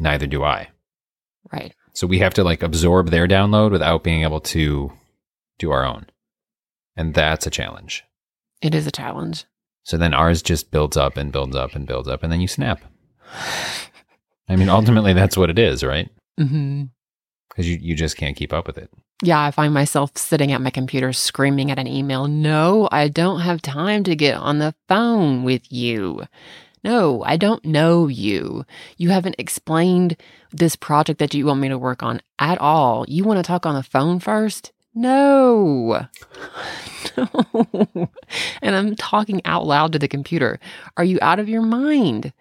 Neither 0.00 0.26
do 0.26 0.44
I. 0.44 0.68
Right. 1.52 1.74
So 1.92 2.06
we 2.06 2.20
have 2.20 2.34
to 2.34 2.44
like 2.44 2.62
absorb 2.62 3.10
their 3.10 3.26
download 3.28 3.72
without 3.72 4.04
being 4.04 4.22
able 4.22 4.40
to 4.40 4.92
do 5.58 5.70
our 5.70 5.84
own. 5.84 6.06
And 6.96 7.14
that's 7.14 7.46
a 7.46 7.50
challenge. 7.50 8.04
It 8.62 8.74
is 8.74 8.86
a 8.86 8.92
challenge. 8.92 9.44
So 9.82 9.96
then 9.96 10.14
ours 10.14 10.42
just 10.42 10.70
builds 10.70 10.96
up 10.96 11.16
and 11.16 11.32
builds 11.32 11.56
up 11.56 11.74
and 11.74 11.86
builds 11.86 12.08
up 12.08 12.22
and 12.22 12.32
then 12.32 12.40
you 12.40 12.48
snap. 12.48 12.80
I 14.48 14.56
mean, 14.56 14.68
ultimately 14.68 15.12
that's 15.12 15.36
what 15.36 15.50
it 15.50 15.58
is, 15.58 15.82
right? 15.82 16.08
hmm 16.38 16.84
Because 17.58 17.68
you, 17.68 17.78
you 17.82 17.96
just 17.96 18.16
can't 18.16 18.36
keep 18.36 18.52
up 18.52 18.68
with 18.68 18.78
it. 18.78 18.88
Yeah, 19.20 19.42
I 19.42 19.50
find 19.50 19.74
myself 19.74 20.12
sitting 20.14 20.52
at 20.52 20.60
my 20.60 20.70
computer 20.70 21.12
screaming 21.12 21.72
at 21.72 21.78
an 21.80 21.88
email. 21.88 22.28
No, 22.28 22.88
I 22.92 23.08
don't 23.08 23.40
have 23.40 23.60
time 23.60 24.04
to 24.04 24.14
get 24.14 24.36
on 24.36 24.60
the 24.60 24.76
phone 24.86 25.42
with 25.42 25.72
you. 25.72 26.22
No, 26.84 27.24
I 27.24 27.36
don't 27.36 27.64
know 27.64 28.06
you. 28.06 28.64
You 28.96 29.08
haven't 29.08 29.34
explained 29.38 30.16
this 30.52 30.76
project 30.76 31.18
that 31.18 31.34
you 31.34 31.46
want 31.46 31.58
me 31.58 31.68
to 31.68 31.76
work 31.76 32.04
on 32.04 32.20
at 32.38 32.58
all. 32.58 33.04
You 33.08 33.24
want 33.24 33.38
to 33.38 33.42
talk 33.42 33.66
on 33.66 33.74
the 33.74 33.82
phone 33.82 34.20
first? 34.20 34.70
No. 34.94 36.06
No. 37.16 38.10
And 38.62 38.76
I'm 38.76 38.94
talking 38.94 39.40
out 39.44 39.66
loud 39.66 39.92
to 39.92 39.98
the 39.98 40.06
computer. 40.08 40.60
Are 40.96 41.04
you 41.04 41.18
out 41.22 41.40
of 41.40 41.48
your 41.48 41.62
mind? 41.62 42.32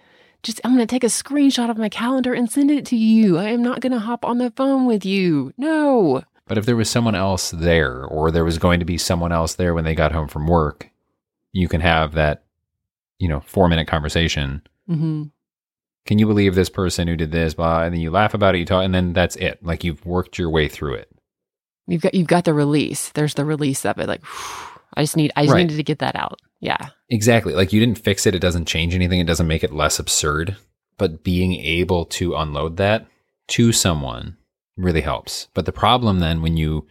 Just, 0.43 0.61
I'm 0.63 0.71
going 0.75 0.85
to 0.85 0.89
take 0.91 1.03
a 1.03 1.07
screenshot 1.07 1.69
of 1.69 1.77
my 1.77 1.89
calendar 1.89 2.33
and 2.33 2.49
send 2.49 2.71
it 2.71 2.85
to 2.87 2.95
you. 2.95 3.37
I 3.37 3.49
am 3.49 3.61
not 3.61 3.81
going 3.81 3.91
to 3.91 3.99
hop 3.99 4.23
on 4.23 4.37
the 4.37 4.51
phone 4.51 4.85
with 4.85 5.03
you. 5.05 5.53
No. 5.57 6.23
But 6.47 6.57
if 6.57 6.65
there 6.65 6.75
was 6.77 6.89
someone 6.89 7.15
else 7.15 7.51
there, 7.51 8.05
or 8.05 8.31
there 8.31 8.45
was 8.45 8.57
going 8.57 8.79
to 8.79 8.85
be 8.85 8.97
someone 8.97 9.31
else 9.33 9.55
there 9.55 9.73
when 9.73 9.83
they 9.83 9.95
got 9.95 10.11
home 10.13 10.27
from 10.29 10.47
work, 10.47 10.89
you 11.51 11.67
can 11.67 11.81
have 11.81 12.13
that, 12.13 12.45
you 13.19 13.27
know, 13.27 13.41
four 13.41 13.67
minute 13.67 13.87
conversation. 13.87 14.61
hmm 14.87 15.23
Can 16.05 16.19
you 16.19 16.27
believe 16.27 16.55
this 16.55 16.69
person 16.69 17.07
who 17.09 17.17
did 17.17 17.31
this? 17.31 17.53
Blah, 17.55 17.83
and 17.83 17.93
then 17.93 17.99
you 17.99 18.11
laugh 18.11 18.33
about 18.33 18.55
it, 18.55 18.59
you 18.59 18.65
talk, 18.65 18.85
and 18.85 18.95
then 18.95 19.11
that's 19.11 19.35
it. 19.37 19.61
Like 19.63 19.83
you've 19.83 20.05
worked 20.05 20.37
your 20.37 20.49
way 20.49 20.69
through 20.69 20.93
it. 20.93 21.09
You've 21.87 22.01
got 22.01 22.13
you've 22.13 22.27
got 22.27 22.45
the 22.45 22.53
release. 22.53 23.09
There's 23.09 23.33
the 23.33 23.43
release 23.43 23.85
of 23.85 23.97
it. 23.97 24.07
Like 24.07 24.21
I 24.93 25.03
just 25.03 25.17
need 25.17 25.33
I 25.35 25.43
just 25.43 25.53
Right. 25.53 25.63
needed 25.63 25.77
to 25.77 25.83
get 25.83 25.99
that 25.99 26.15
out. 26.15 26.39
Yeah. 26.59 26.89
Exactly. 27.09 27.53
Like 27.53 27.71
you 27.71 27.79
didn't 27.79 27.99
fix 27.99 28.25
it. 28.25 28.35
It 28.35 28.39
doesn't 28.39 28.67
change 28.67 28.95
anything. 28.95 29.19
It 29.19 29.27
doesn't 29.27 29.47
make 29.47 29.63
it 29.63 29.73
less 29.73 29.99
absurd. 29.99 30.57
But 30.97 31.23
being 31.23 31.53
able 31.53 32.05
to 32.05 32.35
unload 32.35 32.77
that 32.77 33.05
to 33.49 33.71
someone 33.71 34.37
really 34.75 35.01
helps. 35.01 35.47
But 35.53 35.65
the 35.65 35.71
problem 35.71 36.19
then 36.19 36.41
when 36.41 36.57
you, 36.57 36.87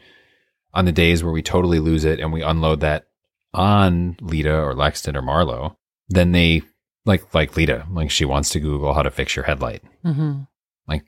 on 0.73 0.85
the 0.85 0.93
days 0.93 1.25
where 1.25 1.33
we 1.33 1.43
totally 1.43 1.81
lose 1.81 2.05
it 2.05 2.21
and 2.21 2.33
we 2.33 2.43
unload 2.43 2.81
that 2.81 3.09
on 3.53 4.17
Leta 4.21 4.55
or 4.55 4.75
Lexton 4.75 5.17
or 5.17 5.23
Marlo, 5.23 5.77
then 6.09 6.33
they 6.33 6.63
like, 7.05 7.35
like 7.35 7.57
Leta, 7.57 7.87
like 7.91 8.11
she 8.11 8.25
wants 8.25 8.51
to 8.51 8.61
Google 8.61 8.95
how 8.95 9.03
to 9.03 9.11
fix 9.11 9.35
your 9.35 9.45
headlight. 9.45 9.83
hmm 10.05 10.41
Like, 10.87 11.05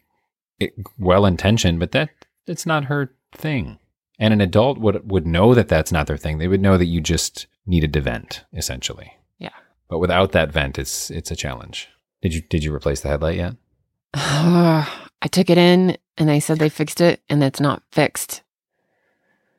It, 0.59 0.73
well 0.99 1.27
intentioned, 1.27 1.79
but 1.79 1.93
that, 1.93 2.11
it's 2.47 2.67
not 2.67 2.85
her 2.87 3.15
thing. 3.33 3.79
And 4.19 4.33
an 4.33 4.41
adult 4.41 4.79
would, 4.79 5.09
would 5.09 5.27
know 5.27 5.55
that 5.55 5.69
that's 5.69 5.93
not 5.93 6.09
their 6.09 6.17
thing. 6.17 6.39
They 6.39 6.49
would 6.49 6.63
know 6.63 6.77
that 6.77 6.87
you 6.87 7.01
just 7.01 7.47
needed 7.69 7.93
to 7.93 8.01
vent 8.01 8.45
essentially. 8.53 9.13
Yeah. 9.39 9.51
But 9.89 9.99
without 9.99 10.33
that 10.33 10.53
vent, 10.53 10.79
it's 10.79 11.11
it's 11.11 11.31
a 11.31 11.37
challenge. 11.37 11.89
Did 12.23 12.35
you 12.35 12.41
did 12.41 12.65
you 12.65 12.75
replace 12.75 13.01
the 13.01 13.09
headlight 13.09 13.37
yet? 13.37 13.55
I 14.15 15.27
took 15.31 15.51
it 15.51 15.59
in 15.59 15.97
and 16.17 16.29
they 16.29 16.41
said 16.41 16.59
they 16.59 16.69
fixed 16.69 17.01
it 17.01 17.23
and 17.29 17.43
it's 17.43 17.61
not 17.61 17.83
fixed. 17.93 18.43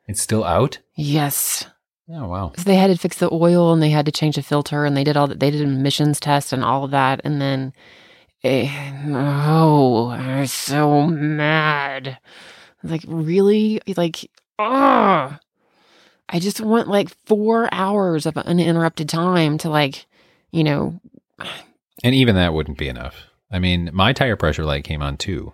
It's 0.07 0.21
still 0.21 0.43
out. 0.43 0.79
Yes. 0.95 1.67
Oh 2.11 2.27
wow. 2.27 2.53
So 2.57 2.63
they 2.63 2.75
had 2.75 2.87
to 2.87 2.97
fix 2.97 3.17
the 3.17 3.31
oil 3.31 3.71
and 3.71 3.81
they 3.81 3.91
had 3.91 4.07
to 4.07 4.11
change 4.11 4.35
the 4.35 4.41
filter 4.41 4.85
and 4.85 4.97
they 4.97 5.03
did 5.03 5.15
all 5.15 5.27
that. 5.27 5.39
They 5.39 5.51
did 5.51 5.61
an 5.61 5.75
emissions 5.75 6.19
test 6.19 6.51
and 6.51 6.63
all 6.63 6.83
of 6.83 6.91
that. 6.91 7.21
And 7.23 7.39
then, 7.39 7.73
eh, 8.43 8.67
oh, 9.09 10.07
I 10.07 10.41
was 10.41 10.51
so 10.51 11.05
mad. 11.05 12.17
Like, 12.81 13.03
really? 13.07 13.81
Like, 13.95 14.29
oh, 14.57 15.37
I 16.29 16.39
just 16.39 16.61
want 16.61 16.87
like 16.87 17.09
four 17.25 17.67
hours 17.71 18.25
of 18.25 18.37
uninterrupted 18.37 19.09
time 19.09 19.57
to, 19.59 19.69
like, 19.69 20.05
you 20.51 20.63
know, 20.63 20.99
And 22.03 22.15
even 22.15 22.35
that 22.35 22.53
wouldn't 22.53 22.77
be 22.77 22.87
enough. 22.87 23.25
I 23.51 23.59
mean, 23.59 23.89
my 23.93 24.13
tire 24.13 24.35
pressure 24.35 24.63
light 24.63 24.83
came 24.83 25.01
on 25.01 25.17
too 25.17 25.53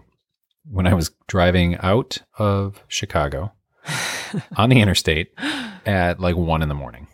when 0.70 0.88
I 0.88 0.94
was 0.94 1.12
driving 1.28 1.78
out 1.78 2.20
of 2.38 2.84
Chicago 2.88 3.54
on 4.58 4.70
the 4.70 4.82
interstate 4.82 5.32
at 5.86 6.20
like 6.20 6.36
one 6.36 6.62
in 6.62 6.70
the 6.70 6.76
morning. 6.76 7.08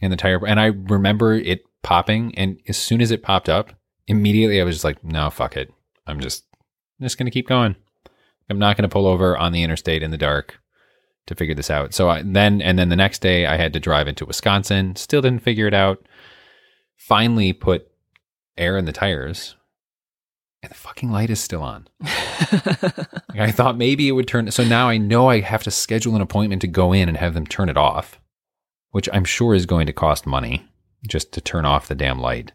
And 0.00 0.12
the 0.12 0.16
tire, 0.16 0.44
and 0.46 0.60
I 0.60 0.66
remember 0.66 1.34
it 1.34 1.62
popping. 1.82 2.34
And 2.36 2.60
as 2.68 2.76
soon 2.76 3.00
as 3.00 3.10
it 3.10 3.22
popped 3.22 3.48
up, 3.48 3.72
immediately 4.06 4.60
I 4.60 4.64
was 4.64 4.76
just 4.76 4.84
like, 4.84 5.02
no, 5.04 5.30
fuck 5.30 5.56
it. 5.56 5.72
I'm 6.06 6.20
just, 6.20 6.44
I'm 7.00 7.04
just 7.04 7.18
going 7.18 7.26
to 7.26 7.32
keep 7.32 7.48
going. 7.48 7.76
I'm 8.50 8.58
not 8.58 8.76
going 8.76 8.88
to 8.88 8.92
pull 8.92 9.06
over 9.06 9.36
on 9.36 9.52
the 9.52 9.62
interstate 9.62 10.02
in 10.02 10.10
the 10.10 10.16
dark 10.16 10.58
to 11.28 11.34
figure 11.34 11.54
this 11.54 11.70
out. 11.70 11.94
So 11.94 12.10
I, 12.10 12.22
then, 12.22 12.60
and 12.60 12.78
then 12.78 12.88
the 12.88 12.96
next 12.96 13.20
day 13.20 13.46
I 13.46 13.56
had 13.56 13.72
to 13.72 13.80
drive 13.80 14.08
into 14.08 14.26
Wisconsin, 14.26 14.96
still 14.96 15.22
didn't 15.22 15.42
figure 15.42 15.66
it 15.66 15.74
out. 15.74 16.04
Finally 16.96 17.52
put 17.52 17.88
air 18.56 18.76
in 18.76 18.84
the 18.84 18.92
tires 18.92 19.54
and 20.62 20.70
the 20.70 20.76
fucking 20.76 21.10
light 21.10 21.30
is 21.30 21.40
still 21.40 21.62
on. 21.62 21.88
Like, 23.30 23.40
I 23.40 23.50
thought 23.50 23.76
maybe 23.76 24.08
it 24.08 24.12
would 24.12 24.26
turn. 24.26 24.50
So 24.50 24.64
now 24.64 24.88
I 24.88 24.96
know 24.96 25.28
I 25.28 25.40
have 25.40 25.62
to 25.64 25.70
schedule 25.70 26.16
an 26.16 26.22
appointment 26.22 26.62
to 26.62 26.66
go 26.66 26.92
in 26.92 27.08
and 27.08 27.18
have 27.18 27.34
them 27.34 27.46
turn 27.46 27.68
it 27.68 27.76
off, 27.76 28.18
which 28.90 29.08
I'm 29.12 29.24
sure 29.24 29.54
is 29.54 29.66
going 29.66 29.86
to 29.86 29.92
cost 29.92 30.26
money 30.26 30.66
just 31.06 31.32
to 31.32 31.40
turn 31.40 31.66
off 31.66 31.88
the 31.88 31.94
damn 31.94 32.18
light. 32.18 32.52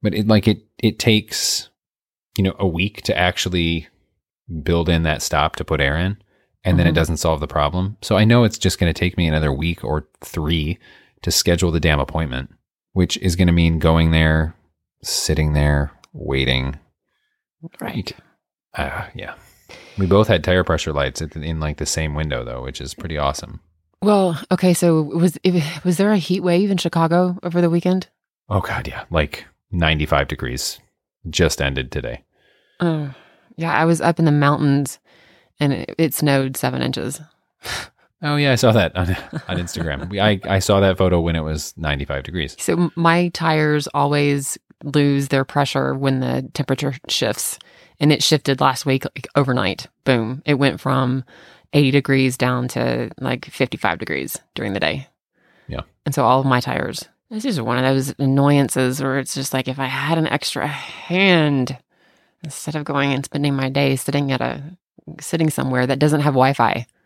But 0.00 0.14
it 0.14 0.28
like 0.28 0.46
it 0.46 0.64
it 0.78 0.98
takes 0.98 1.70
you 2.36 2.44
know 2.44 2.54
a 2.58 2.68
week 2.68 3.02
to 3.02 3.18
actually 3.18 3.88
build 4.62 4.88
in 4.88 5.02
that 5.02 5.22
stop 5.22 5.56
to 5.56 5.64
put 5.64 5.80
air 5.80 5.96
in, 5.96 6.18
and 6.64 6.78
then 6.78 6.86
it 6.86 6.92
Mhm. 6.92 6.94
doesn't 6.96 7.16
solve 7.18 7.40
the 7.40 7.46
problem. 7.48 7.96
So 8.02 8.16
I 8.16 8.24
know 8.24 8.44
it's 8.44 8.58
just 8.58 8.78
going 8.78 8.92
to 8.92 8.98
take 8.98 9.16
me 9.16 9.26
another 9.26 9.52
week 9.52 9.82
or 9.84 10.06
three 10.20 10.78
to 11.22 11.30
schedule 11.30 11.70
the 11.70 11.80
damn 11.80 12.00
appointment, 12.00 12.50
which 12.92 13.16
is 13.18 13.36
going 13.36 13.46
to 13.48 13.52
mean 13.52 13.78
going 13.78 14.10
there, 14.10 14.54
sitting 15.02 15.52
there, 15.52 15.90
waiting, 16.12 16.78
right. 17.80 18.12
uh, 18.74 19.06
yeah. 19.14 19.34
We 19.98 20.06
both 20.06 20.28
had 20.28 20.42
tire 20.44 20.64
pressure 20.64 20.92
lights 20.92 21.20
the, 21.20 21.40
in 21.40 21.60
like 21.60 21.76
the 21.78 21.86
same 21.86 22.14
window 22.14 22.44
though, 22.44 22.62
which 22.62 22.80
is 22.80 22.94
pretty 22.94 23.18
awesome. 23.18 23.60
Well, 24.00 24.40
okay. 24.50 24.74
So 24.74 25.02
was 25.02 25.38
was 25.84 25.96
there 25.96 26.12
a 26.12 26.18
heat 26.18 26.40
wave 26.40 26.70
in 26.70 26.76
Chicago 26.78 27.38
over 27.42 27.60
the 27.60 27.70
weekend? 27.70 28.08
Oh 28.48 28.60
god, 28.60 28.88
yeah. 28.88 29.04
Like 29.10 29.46
95 29.70 30.28
degrees 30.28 30.80
just 31.30 31.62
ended 31.62 31.92
today. 31.92 32.24
Oh, 32.80 33.14
yeah. 33.56 33.72
I 33.72 33.84
was 33.84 34.00
up 34.00 34.18
in 34.18 34.24
the 34.24 34.32
mountains 34.32 34.98
and 35.62 35.86
it, 35.96 36.14
snowed 36.14 36.56
seven 36.56 36.82
inches. 36.82 37.20
Oh 38.24 38.36
yeah, 38.36 38.52
I 38.52 38.54
saw 38.54 38.70
that 38.70 38.94
on, 38.96 39.08
on 39.48 39.56
Instagram. 39.58 40.08
we, 40.08 40.20
I, 40.20 40.38
I 40.44 40.60
saw 40.60 40.78
that 40.78 40.96
photo 40.96 41.20
when 41.20 41.34
it 41.34 41.40
was 41.40 41.74
95 41.76 42.22
degrees. 42.22 42.54
So 42.56 42.92
my 42.94 43.30
tires 43.30 43.88
always 43.94 44.56
lose 44.84 45.26
their 45.26 45.44
pressure 45.44 45.92
when 45.96 46.20
the 46.20 46.48
temperature 46.54 46.94
shifts. 47.08 47.58
And 47.98 48.12
it 48.12 48.22
shifted 48.22 48.60
last 48.60 48.86
week 48.86 49.04
like 49.04 49.26
overnight. 49.34 49.88
Boom. 50.04 50.40
It 50.46 50.54
went 50.54 50.80
from 50.80 51.24
80 51.72 51.90
degrees 51.90 52.36
down 52.36 52.68
to 52.68 53.10
like 53.20 53.46
55 53.46 53.98
degrees 53.98 54.38
during 54.54 54.72
the 54.72 54.78
day. 54.78 55.08
Yeah. 55.66 55.80
And 56.06 56.14
so 56.14 56.24
all 56.24 56.38
of 56.38 56.46
my 56.46 56.60
tires, 56.60 57.08
this 57.28 57.44
is 57.44 57.60
one 57.60 57.78
of 57.78 57.82
those 57.84 58.14
annoyances 58.20 59.02
where 59.02 59.18
it's 59.18 59.34
just 59.34 59.52
like 59.52 59.66
if 59.66 59.80
I 59.80 59.86
had 59.86 60.18
an 60.18 60.28
extra 60.28 60.68
hand 60.68 61.76
instead 62.44 62.76
of 62.76 62.84
going 62.84 63.12
and 63.12 63.24
spending 63.24 63.54
my 63.54 63.68
day 63.68 63.96
sitting 63.96 64.30
at 64.30 64.40
a 64.40 64.62
sitting 65.20 65.50
somewhere 65.50 65.86
that 65.86 65.98
doesn't 65.98 66.20
have 66.20 66.34
Wi-Fi. 66.34 66.86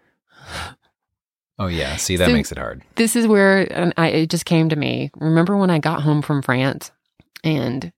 Oh 1.58 1.68
yeah, 1.68 1.96
see 1.96 2.16
that 2.16 2.26
So- 2.26 2.32
makes 2.34 2.52
it 2.52 2.58
hard. 2.58 2.82
this 2.96 3.16
is 3.16 3.26
where 3.26 3.60
and 3.72 3.94
I, 3.96 4.08
it 4.08 4.30
just 4.30 4.44
came 4.44 4.68
to 4.68 4.76
me. 4.76 5.10
Remember 5.16 5.56
when 5.56 5.70
I 5.70 5.78
got 5.78 6.02
home 6.02 6.20
from 6.20 6.42
France 6.42 6.90
and 7.42 7.92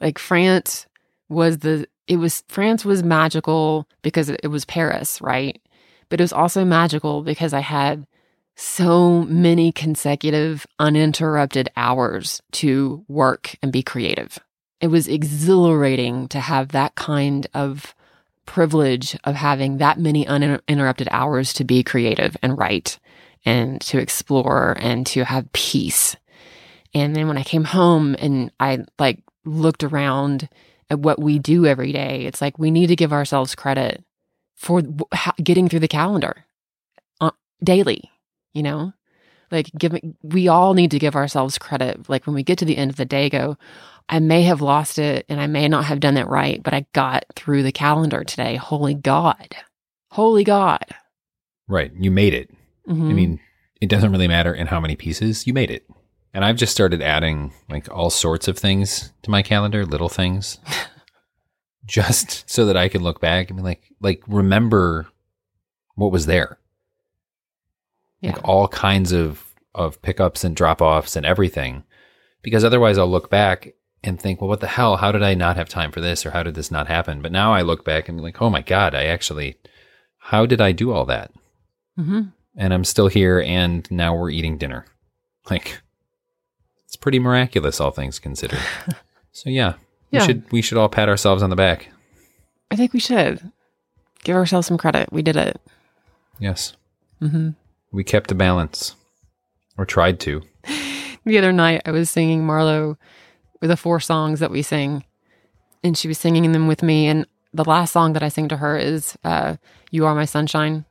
like 0.00 0.18
France 0.18 0.86
was 1.28 1.58
the 1.58 1.86
it 2.08 2.16
was 2.16 2.42
France 2.48 2.84
was 2.84 3.04
magical 3.04 3.86
because 4.02 4.28
it 4.28 4.48
was 4.50 4.64
Paris, 4.64 5.20
right? 5.22 5.60
But 6.08 6.18
it 6.20 6.24
was 6.24 6.32
also 6.32 6.64
magical 6.64 7.22
because 7.22 7.52
I 7.52 7.60
had 7.60 8.08
so 8.56 9.20
many 9.22 9.70
consecutive 9.70 10.66
uninterrupted 10.80 11.68
hours 11.76 12.42
to 12.52 13.04
work 13.06 13.54
and 13.62 13.70
be 13.72 13.84
creative. 13.84 14.40
It 14.80 14.88
was 14.88 15.06
exhilarating 15.06 16.26
to 16.28 16.40
have 16.40 16.70
that 16.70 16.96
kind 16.96 17.46
of 17.54 17.94
privilege 18.50 19.16
of 19.22 19.36
having 19.36 19.78
that 19.78 19.96
many 19.96 20.26
uninterrupted 20.26 21.06
hours 21.12 21.52
to 21.52 21.62
be 21.62 21.84
creative 21.84 22.36
and 22.42 22.58
write 22.58 22.98
and 23.44 23.80
to 23.80 23.96
explore 23.96 24.76
and 24.80 25.06
to 25.06 25.24
have 25.24 25.52
peace. 25.52 26.16
And 26.92 27.14
then 27.14 27.28
when 27.28 27.38
I 27.38 27.44
came 27.44 27.62
home 27.62 28.16
and 28.18 28.50
I 28.58 28.80
like 28.98 29.22
looked 29.44 29.84
around 29.84 30.48
at 30.90 30.98
what 30.98 31.22
we 31.22 31.38
do 31.38 31.64
every 31.64 31.92
day, 31.92 32.26
it's 32.26 32.40
like 32.40 32.58
we 32.58 32.72
need 32.72 32.88
to 32.88 32.96
give 32.96 33.12
ourselves 33.12 33.54
credit 33.54 34.02
for 34.56 34.82
getting 35.40 35.68
through 35.68 35.78
the 35.78 35.86
calendar 35.86 36.44
uh, 37.20 37.30
daily, 37.62 38.10
you 38.52 38.64
know? 38.64 38.92
Like 39.52 39.70
giving 39.78 40.16
we 40.24 40.48
all 40.48 40.74
need 40.74 40.90
to 40.90 40.98
give 40.98 41.14
ourselves 41.14 41.56
credit 41.56 42.08
like 42.08 42.26
when 42.26 42.34
we 42.34 42.42
get 42.42 42.58
to 42.58 42.64
the 42.64 42.76
end 42.76 42.90
of 42.90 42.96
the 42.96 43.04
day 43.04 43.30
go 43.30 43.56
I 44.12 44.18
may 44.18 44.42
have 44.42 44.60
lost 44.60 44.98
it 44.98 45.24
and 45.28 45.40
I 45.40 45.46
may 45.46 45.68
not 45.68 45.84
have 45.84 46.00
done 46.00 46.16
it 46.16 46.26
right, 46.26 46.60
but 46.62 46.74
I 46.74 46.84
got 46.92 47.24
through 47.36 47.62
the 47.62 47.70
calendar 47.72 48.24
today. 48.24 48.56
Holy 48.56 48.92
God. 48.94 49.54
Holy 50.10 50.42
God. 50.42 50.84
Right, 51.68 51.92
you 51.96 52.10
made 52.10 52.34
it. 52.34 52.50
I 52.88 52.92
Mhm. 52.92 53.14
mean, 53.14 53.40
it 53.80 53.88
doesn't 53.88 54.10
really 54.10 54.26
matter 54.26 54.52
in 54.52 54.66
how 54.66 54.80
many 54.80 54.96
pieces 54.96 55.46
you 55.46 55.52
made 55.54 55.70
it. 55.70 55.86
And 56.34 56.44
I've 56.44 56.56
just 56.56 56.72
started 56.72 57.00
adding 57.02 57.52
like 57.68 57.88
all 57.88 58.10
sorts 58.10 58.48
of 58.48 58.58
things 58.58 59.12
to 59.22 59.30
my 59.30 59.42
calendar, 59.42 59.86
little 59.86 60.08
things, 60.08 60.58
just 61.86 62.48
so 62.50 62.66
that 62.66 62.76
I 62.76 62.88
can 62.88 63.02
look 63.02 63.20
back 63.20 63.48
and 63.48 63.56
be 63.58 63.62
like, 63.62 63.82
like 64.00 64.22
remember 64.26 65.06
what 65.94 66.12
was 66.12 66.26
there. 66.26 66.58
yeah. 68.20 68.32
Like 68.32 68.48
all 68.48 68.68
kinds 68.68 69.12
of 69.12 69.44
of 69.74 70.02
pickups 70.02 70.42
and 70.42 70.56
drop 70.56 70.82
offs 70.82 71.14
and 71.14 71.24
everything, 71.24 71.84
because 72.42 72.64
otherwise 72.64 72.98
I'll 72.98 73.08
look 73.10 73.30
back 73.30 73.72
and 74.02 74.20
think, 74.20 74.40
well, 74.40 74.48
what 74.48 74.60
the 74.60 74.66
hell? 74.66 74.96
How 74.96 75.12
did 75.12 75.22
I 75.22 75.34
not 75.34 75.56
have 75.56 75.68
time 75.68 75.90
for 75.92 76.00
this, 76.00 76.24
or 76.24 76.30
how 76.30 76.42
did 76.42 76.54
this 76.54 76.70
not 76.70 76.86
happen? 76.88 77.20
But 77.22 77.32
now 77.32 77.52
I 77.52 77.62
look 77.62 77.84
back 77.84 78.08
and 78.08 78.18
be 78.18 78.22
like, 78.22 78.40
oh 78.40 78.48
my 78.50 78.62
god, 78.62 78.94
I 78.94 79.04
actually, 79.06 79.56
how 80.18 80.46
did 80.46 80.60
I 80.60 80.72
do 80.72 80.92
all 80.92 81.04
that? 81.06 81.30
Mhm. 81.98 82.32
and 82.56 82.72
I'm 82.74 82.84
still 82.84 83.08
here, 83.08 83.40
and 83.40 83.88
now 83.90 84.14
we're 84.14 84.30
eating 84.30 84.56
dinner. 84.58 84.86
Like, 85.50 85.80
it's 86.86 86.96
pretty 86.96 87.18
miraculous, 87.18 87.80
all 87.80 87.90
things 87.90 88.18
considered. 88.18 88.60
so 89.32 89.48
yeah, 89.50 89.74
Yeah. 90.10 90.20
we 90.20 90.26
should 90.26 90.52
we 90.52 90.62
should 90.62 90.78
all 90.78 90.88
pat 90.88 91.08
ourselves 91.08 91.42
on 91.42 91.50
the 91.50 91.56
back. 91.56 91.88
I 92.70 92.76
think 92.76 92.92
we 92.92 93.00
should 93.00 93.50
give 94.22 94.36
ourselves 94.36 94.66
some 94.68 94.78
credit. 94.78 95.12
We 95.12 95.22
did 95.22 95.36
it. 95.36 95.60
Yes, 96.38 96.76
hmm 97.20 97.50
we 97.92 98.04
kept 98.04 98.28
the 98.28 98.34
balance, 98.36 98.94
or 99.76 99.84
tried 99.84 100.20
to. 100.20 100.42
The 101.26 101.36
other 101.36 101.52
night, 101.52 101.82
I 101.84 101.90
was 101.90 102.08
singing 102.08 102.46
Marlo 102.46 102.90
with 102.90 102.98
the 103.68 103.76
four 103.76 104.00
songs 104.00 104.40
that 104.40 104.50
we 104.50 104.62
sing, 104.62 105.04
and 105.82 105.96
she 105.96 106.08
was 106.08 106.18
singing 106.18 106.52
them 106.52 106.66
with 106.66 106.82
me. 106.82 107.06
And 107.06 107.26
the 107.52 107.64
last 107.64 107.92
song 107.92 108.12
that 108.14 108.22
I 108.22 108.28
sing 108.28 108.48
to 108.48 108.56
her 108.58 108.76
is 108.76 109.16
uh, 109.24 109.56
"You 109.90 110.06
Are 110.06 110.14
My 110.14 110.24
Sunshine." 110.24 110.84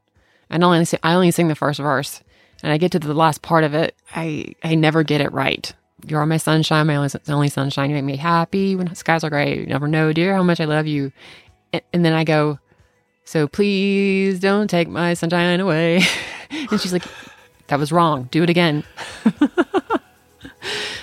And 0.50 0.64
I 0.64 0.68
only 0.68 0.86
sing, 0.86 1.00
I 1.04 1.14
only 1.14 1.32
sing 1.32 1.48
the 1.48 1.56
first 1.56 1.80
verse, 1.80 2.24
and 2.64 2.72
I 2.72 2.78
get 2.78 2.92
to 2.94 3.00
the 3.00 3.14
last 3.14 3.42
part 3.42 3.64
of 3.64 3.74
it. 3.74 3.96
I 4.16 4.56
I 4.64 4.76
never 4.76 5.04
get 5.04 5.22
it 5.22 5.32
right. 5.32 5.74
You 6.08 6.18
are 6.18 6.26
my 6.26 6.38
sunshine, 6.38 6.88
my 6.88 6.96
only, 6.96 7.10
only 7.28 7.50
sunshine. 7.50 7.90
You 7.90 7.96
make 7.96 8.06
me 8.06 8.16
happy 8.16 8.76
when 8.76 8.94
skies 8.96 9.24
are 9.24 9.30
gray. 9.30 9.60
You 9.60 9.66
never 9.66 9.88
know, 9.88 10.14
dear, 10.14 10.34
how 10.34 10.44
much 10.44 10.62
I 10.62 10.66
love 10.66 10.88
you. 10.88 11.12
And, 11.74 11.82
and 11.92 12.06
then 12.06 12.14
I 12.14 12.24
go, 12.24 12.60
so 13.26 13.48
please 13.48 14.40
don't 14.40 14.70
take 14.70 14.88
my 14.88 15.14
sunshine 15.14 15.60
away. 15.60 16.02
and 16.50 16.80
she's 16.80 16.94
like, 16.94 17.04
that 17.68 17.80
was 17.80 17.92
wrong. 17.92 18.30
Do 18.32 18.44
it 18.44 18.50
again. 18.50 18.84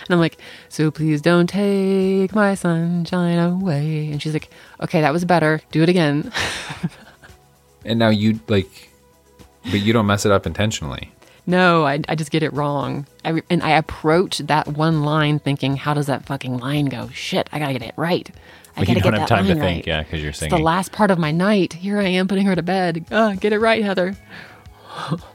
And 0.07 0.14
I'm 0.14 0.20
like, 0.20 0.38
so 0.68 0.90
please 0.90 1.20
don't 1.20 1.46
take 1.48 2.34
my 2.34 2.54
sunshine 2.54 3.38
away. 3.38 4.11
And 4.12 4.22
she's 4.22 4.32
like, 4.32 4.48
okay, 4.80 5.00
that 5.00 5.12
was 5.12 5.24
better. 5.24 5.61
Do 5.72 5.82
it 5.82 5.88
again. 5.88 6.32
And 7.84 8.00
now 8.00 8.09
you 8.09 8.40
like, 8.48 8.90
but 9.62 9.74
you 9.80 9.92
don't 9.92 10.07
mess 10.07 10.26
it 10.26 10.32
up 10.32 10.44
intentionally. 10.44 11.12
no, 11.46 11.86
I, 11.86 12.00
I 12.09 12.16
just 12.16 12.32
get 12.32 12.42
it 12.42 12.52
wrong. 12.52 13.07
I, 13.24 13.40
and 13.48 13.62
I 13.62 13.70
approach 13.76 14.38
that 14.38 14.66
one 14.66 15.02
line 15.04 15.38
thinking, 15.38 15.76
how 15.76 15.94
does 15.94 16.07
that 16.07 16.26
fucking 16.26 16.57
line 16.59 16.86
go? 16.86 17.09
Shit, 17.11 17.48
I 17.52 17.61
gotta 17.61 17.74
get 17.74 17.82
it 17.82 17.94
right. 17.96 18.28
I 18.76 18.80
But 18.80 18.86
gotta 18.88 18.98
you 18.98 19.02
don't 19.02 19.12
get 19.12 19.20
have 19.20 19.28
that 19.28 19.34
time 19.36 19.44
to 19.46 19.52
line 19.54 19.61
think, 19.61 19.76
right. 19.78 19.86
yeah, 19.86 20.02
because 20.02 20.20
you're 20.20 20.30
It's 20.30 20.40
the 20.40 20.59
last 20.59 20.90
part 20.90 21.12
of 21.12 21.18
my 21.20 21.30
night. 21.30 21.74
Here 21.74 22.00
I 22.00 22.09
am 22.09 22.26
putting 22.26 22.46
her 22.46 22.57
to 22.57 22.62
bed. 22.64 23.07
Oh, 23.12 23.36
get 23.36 23.52
it 23.52 23.61
right, 23.61 23.84
Heather. 23.84 24.16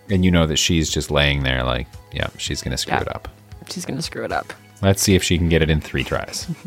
and 0.09 0.25
you 0.25 0.31
know 0.31 0.45
that 0.45 0.57
she's 0.57 0.89
just 0.89 1.09
laying 1.09 1.43
there 1.43 1.63
like, 1.63 1.87
yeah, 2.11 2.27
she's 2.37 2.61
going 2.61 2.71
to 2.71 2.77
screw 2.77 2.95
Yeah. 2.95 3.01
it 3.03 3.15
up. 3.15 3.29
She's 3.69 3.85
going 3.85 3.95
to 3.97 4.03
screw 4.03 4.25
it 4.25 4.33
up. 4.33 4.51
Let's 4.81 5.01
see 5.01 5.15
if 5.15 5.23
she 5.23 5.37
can 5.37 5.49
get 5.49 5.61
it 5.61 5.69
in 5.69 5.81
three 5.81 6.03
tries. 6.03 6.47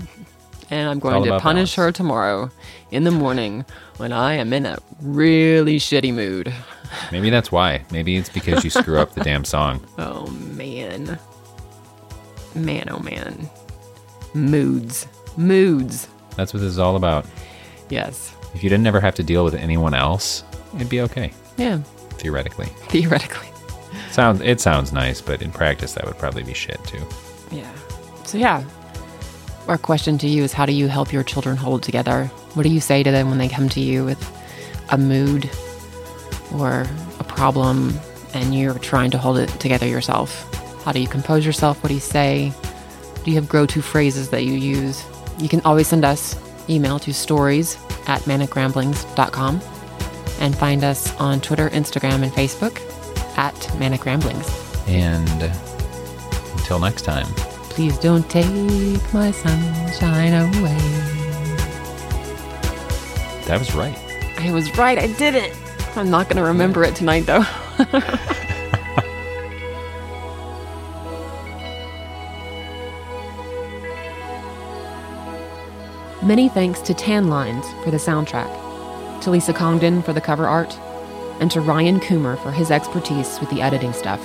And 0.70 0.88
I'm 0.88 0.98
going 0.98 1.22
to 1.24 1.38
punish 1.38 1.76
balance. 1.76 1.88
her 1.88 1.92
tomorrow 1.92 2.50
in 2.90 3.04
the 3.04 3.10
morning 3.10 3.66
when 3.98 4.12
I 4.12 4.32
am 4.34 4.52
in 4.54 4.64
a 4.64 4.78
really 5.02 5.76
shitty 5.76 6.12
mood. 6.12 6.52
Maybe 7.12 7.28
that's 7.28 7.52
why. 7.52 7.84
Maybe 7.92 8.16
it's 8.16 8.30
because 8.30 8.64
you 8.64 8.70
screw 8.70 8.98
up 8.98 9.12
the 9.12 9.20
damn 9.24 9.44
song. 9.44 9.86
Oh, 9.98 10.26
man. 10.56 11.18
Man, 12.54 12.88
oh, 12.90 12.98
man. 13.00 13.48
Moods. 14.32 15.06
Moods. 15.36 16.08
That's 16.34 16.54
what 16.54 16.60
this 16.60 16.70
is 16.70 16.78
all 16.78 16.96
about. 16.96 17.26
Yes. 17.90 18.34
If 18.54 18.64
you 18.64 18.70
didn't 18.70 18.86
ever 18.86 19.00
have 19.00 19.14
to 19.16 19.22
deal 19.22 19.44
with 19.44 19.54
anyone 19.54 19.92
else, 19.94 20.44
it'd 20.74 20.88
be 20.88 21.02
okay, 21.02 21.32
Yeah. 21.58 21.78
theoretically. 22.14 22.66
Theoretically. 22.88 23.48
Sounds 24.10 24.40
it 24.40 24.60
sounds 24.62 24.92
nice, 24.92 25.20
but 25.20 25.42
in 25.42 25.52
practice 25.52 25.92
that 25.92 26.06
would 26.06 26.18
probably 26.18 26.42
be 26.42 26.54
shit 26.54 26.82
too. 26.84 27.06
So, 28.25 28.39
yeah. 28.39 28.64
Our 29.68 29.79
question 29.79 30.18
to 30.18 30.29
you 30.29 30.43
is 30.43 30.53
how 30.53 30.66
do 30.66 30.72
you 30.72 30.89
help 30.89 31.12
your 31.12 31.22
children 31.22 31.57
hold 31.57 31.83
together? 31.83 32.27
What 32.55 32.64
do 32.64 32.68
you 32.68 32.81
say 32.81 33.03
to 33.03 33.11
them 33.11 33.31
when 33.31 33.39
they 33.39 33.49
come 33.49 33.68
to 33.70 33.81
you 33.81 34.05
with 34.05 34.20
a 34.91 34.99
mood 34.99 35.51
or 36.53 36.87
a 37.18 37.25
problem 37.25 37.95
and 38.35 38.55
you're 38.55 38.79
trying 38.79 39.11
to 39.12 39.18
hold 39.18 39.39
it 39.39 39.49
together 39.61 39.87
yourself? 39.87 40.53
How 40.85 40.93
do 40.93 41.01
you 41.01 41.09
compose 41.09 41.47
yourself? 41.47 41.83
What 41.83 41.89
do 41.89 41.95
you 41.95 42.01
say? 42.01 42.53
Do 43.25 43.31
you 43.31 43.37
have 43.37 43.49
grow 43.49 43.64
to 43.66 43.81
phrases 43.81 44.29
that 44.31 44.45
you 44.45 44.53
use? 44.53 45.03
You 45.39 45.49
can 45.49 45.62
always 45.62 45.89
send 45.89 46.05
us 46.05 46.37
email 46.68 46.99
to 47.01 47.14
stories 47.14 47.77
at 48.07 48.20
manicramblings.com 48.22 49.61
and 50.41 50.57
find 50.57 50.85
us 50.85 51.14
on 51.16 51.41
Twitter, 51.41 51.70
Instagram, 51.70 52.22
and 52.22 52.33
Facebook 52.33 52.79
at 53.39 53.55
manicramblings. 53.79 54.89
And 54.89 55.51
until 56.59 56.79
next 56.79 57.03
time, 57.03 57.27
Please 57.75 57.99
don't 57.99 58.31
take 58.31 58.47
my 59.12 59.33
sunshine 59.33 60.33
away. 60.33 60.79
that 63.47 63.59
was 63.59 63.75
right. 63.75 63.99
I 64.39 64.53
was 64.53 64.79
right, 64.79 64.97
I 64.97 65.09
did 65.09 65.35
it. 65.35 65.53
I'm 65.97 66.09
not 66.09 66.29
going 66.29 66.37
to 66.37 66.45
remember 66.45 66.85
it 66.85 66.95
tonight, 66.95 67.27
though. 67.27 67.45
Many 76.22 76.49
thanks 76.49 76.81
to 76.83 76.95
Tan 76.95 77.29
Lines 77.29 77.66
for 77.83 77.91
the 77.91 77.97
soundtrack, 77.97 79.20
to 79.22 79.31
Lisa 79.31 79.53
Congdon 79.53 80.05
for 80.05 80.12
the 80.12 80.20
cover 80.20 80.47
art, 80.47 80.79
and 81.41 81.51
to 81.51 81.61
Ryan 81.61 81.99
Coomer 81.99 82.41
for 82.41 82.53
his 82.53 82.70
expertise 82.70 83.41
with 83.41 83.51
the 83.51 83.61
editing 83.61 83.93
stuff. 83.93 84.25